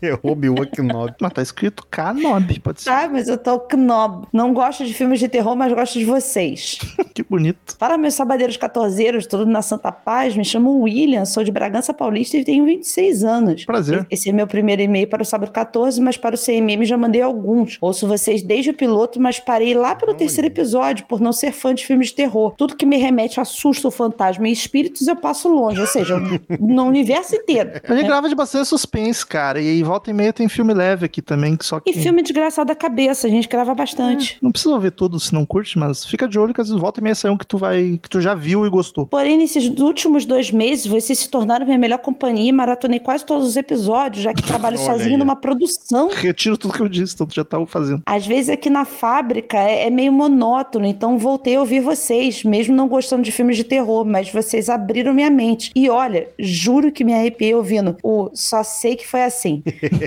[0.00, 1.14] Eu Obi-Wan Kenobi.
[1.20, 2.90] Mas tá escrito K-Nob, pode ser.
[2.90, 4.26] Ah, mas eu tô Knob.
[4.32, 6.78] Não gosto de filmes de terror, mas gosto de vocês.
[7.12, 7.76] Que bonito.
[7.78, 12.36] Para meus sabadeiros catorzeiros, tudo na Santa Paz, me chamo William, sou de Bragança Paulista
[12.36, 13.64] e tenho 26 anos.
[13.64, 14.06] Prazer.
[14.10, 17.22] Esse é meu primeiro e-mail para o Sábado 14, mas para o CMM já mandei
[17.22, 17.78] alguns.
[17.80, 21.74] Ouço vocês desde o piloto, mas parei lá pelo terceiro episódio, por não ser fã
[21.74, 22.54] de filmes de terror.
[22.56, 26.18] Tudo que me remete a susto, fantasma e espíritos eu passo longe, ou seja,
[26.60, 27.70] no universo inteiro.
[27.86, 29.60] A gente grava de bastante suspense, cara.
[29.60, 31.90] E aí, volta e meia tem filme leve aqui também, que só que.
[31.90, 34.38] E filme desgraçado da cabeça, a gente grava bastante.
[34.40, 37.00] Não precisa ver tudo se não curte, mas fica de olho que às vezes volta
[37.00, 37.98] e esse é um que tu vai.
[38.02, 39.06] que tu já viu e gostou.
[39.06, 43.46] Porém, nesses últimos dois meses, vocês se tornaram minha melhor companhia e maratonei quase todos
[43.46, 46.08] os episódios, já que trabalho sozinho numa produção.
[46.08, 48.02] Retiro tudo que eu disse, tu já tava fazendo.
[48.06, 52.74] Às vezes aqui na fábrica é, é meio monótono, então voltei a ouvir vocês, mesmo
[52.74, 55.72] não gostando de filmes de terror, mas vocês abriram minha mente.
[55.74, 59.62] E olha, juro que me arrepiei ouvindo o Só Sei Que Foi Assim.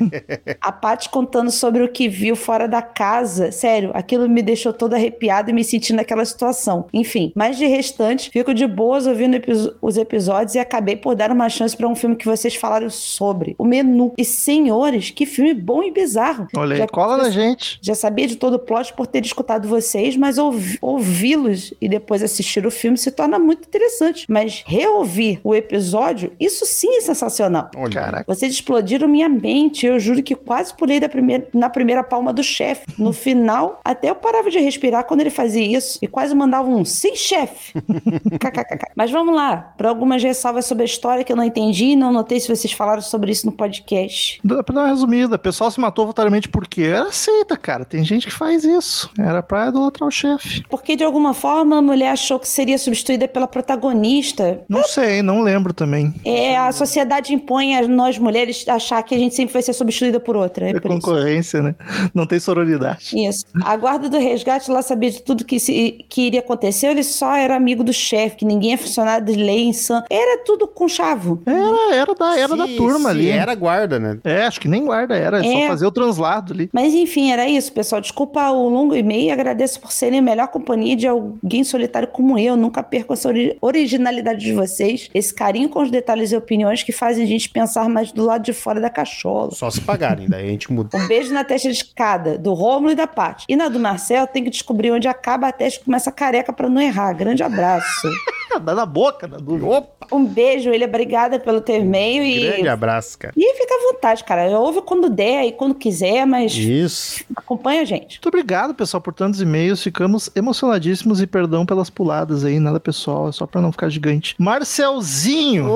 [0.62, 4.96] a Paty contando sobre o que viu fora da casa, sério, aquilo me deixou toda
[4.96, 6.88] arrepiada e me sentindo naquela situação.
[6.94, 9.42] Enfim, mas de restante, fico de boas ouvindo
[9.82, 13.56] os episódios e acabei por dar uma chance pra um filme que vocês falaram sobre,
[13.58, 14.14] o Menu.
[14.18, 16.48] E senhores, que filme bom e bizarro.
[16.56, 17.80] Olha Já- cola na gente.
[17.82, 22.22] já sabia de todo o plot por ter escutado vocês, mas ouvi- ouvi-los e depois
[22.22, 24.26] assistir o filme se torna muito interessante.
[24.30, 27.70] Mas reouvir o episódio, isso sim é sensacional.
[27.76, 27.94] Olha.
[27.96, 28.26] Caraca.
[28.28, 29.86] Vocês explodiram minha mente.
[29.86, 32.86] Eu juro que quase pulei da primeira, na primeira palma do chefe.
[32.98, 36.84] No final, até eu parava de respirar quando ele fazia isso e quase mandava um
[36.84, 37.74] sim, chefe.
[38.96, 42.12] Mas vamos lá, para algumas ressalvas sobre a história que eu não entendi e não
[42.12, 44.40] notei se vocês falaram sobre isso no podcast.
[44.44, 45.36] Dá pra dar uma resumida.
[45.36, 47.86] O pessoal se matou voluntariamente porque era seita, cara.
[47.86, 49.10] Tem gente que faz isso.
[49.18, 50.64] Era pra idolatrar o chefe.
[50.70, 54.62] Porque de alguma forma a mulher achou que seria substituída pela protagonista.
[54.68, 56.14] Não sei, não lembro também.
[56.26, 60.20] É, a sociedade impõe a nós mulheres achar que a gente sempre vai ser substituída
[60.20, 60.68] por outra.
[60.68, 61.02] É É por isso.
[61.02, 61.76] concorrência, né?
[62.14, 63.12] Não tem sororidade.
[63.28, 63.46] Isso.
[63.64, 66.88] A guarda do resgate lá sabia de tudo que, se- que iria acontecer.
[66.88, 70.04] Ele só era amigo do chefe, que ninguém é funcionário de lei em Sam.
[70.10, 71.42] Era tudo com chavo.
[71.46, 73.30] Era, era da, era da Se- turma se ali.
[73.30, 74.18] Era guarda, né?
[74.24, 75.46] É, acho que nem guarda era.
[75.46, 76.70] É só fazer o translado ali.
[76.74, 78.02] Mas enfim, era isso, pessoal.
[78.02, 82.38] Desculpa o longo e-mail e agradeço por serem a melhor companhia de alguém solitário como
[82.40, 82.56] eu.
[82.56, 86.92] Nunca perco essa ori- originalidade de vocês, esse carinho com os detalhes e opiniões que
[86.92, 89.52] fazem a gente pensar mais do lado de fora da cachola.
[89.52, 90.98] Só se pagarem, daí a gente muda.
[90.98, 93.46] Um beijo na testa de cada, do Rômulo e da Paty.
[93.50, 96.52] E na do Marcel, tem que descobrir onde acaba a testa e começa a careca
[96.54, 97.14] pra não errar.
[97.14, 98.08] Grande abraço.
[98.64, 99.66] Dá na boca, da dúvida.
[99.68, 100.08] Opa!
[100.16, 102.48] Um beijo, ele obrigada pelo teu e-mail e.
[102.48, 103.34] Grande abraço, cara.
[103.36, 104.60] E fica à vontade, cara.
[104.60, 107.24] Ouve quando der e quando quiser, mas Isso.
[107.36, 108.18] acompanha a gente.
[108.18, 109.82] Muito obrigado, pessoal, por tantos e-mails.
[109.82, 114.36] Ficamos emocionadíssimos e perdão pelas puladas aí, nada pessoal, é só pra não ficar gigante.
[114.38, 115.68] Marcelzinho,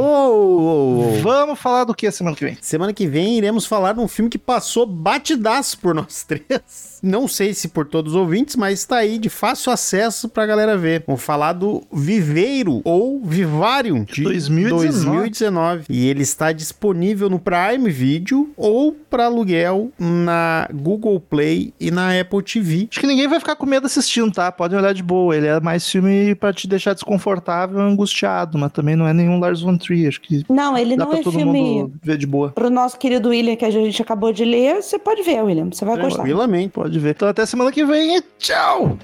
[1.22, 2.58] vamos falar do que semana que vem?
[2.62, 6.99] Semana que vem iremos falar de um filme que passou batidaço por nós três.
[7.02, 10.78] Não sei se por todos os ouvintes, mas está aí de fácil acesso pra galera
[10.78, 11.04] ver.
[11.06, 15.18] Vamos falar do Viveiro ou Vivarium de 2019.
[15.18, 15.86] 2019.
[15.90, 22.20] E ele está disponível no Prime Video ou para aluguel na Google Play e na
[22.20, 22.88] Apple TV.
[22.90, 24.52] Acho que ninguém vai ficar com medo assistindo, tá?
[24.52, 25.36] Podem olhar de boa.
[25.36, 29.62] Ele é mais filme pra te deixar desconfortável, angustiado, mas também não é nenhum Lars
[29.62, 30.08] von Trier.
[30.10, 31.60] Acho que Não, ele dá não pra é todo filme.
[31.60, 32.50] mundo ver de boa.
[32.52, 35.70] Pro nosso querido William, que a gente acabou de ler, você pode ver, William.
[35.72, 36.24] Você vai gostar.
[36.24, 36.70] Tranquilamente.
[36.70, 37.11] Pode ver.
[37.11, 38.98] Então até semana que vem e tchau!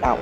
[0.00, 0.18] Tchau.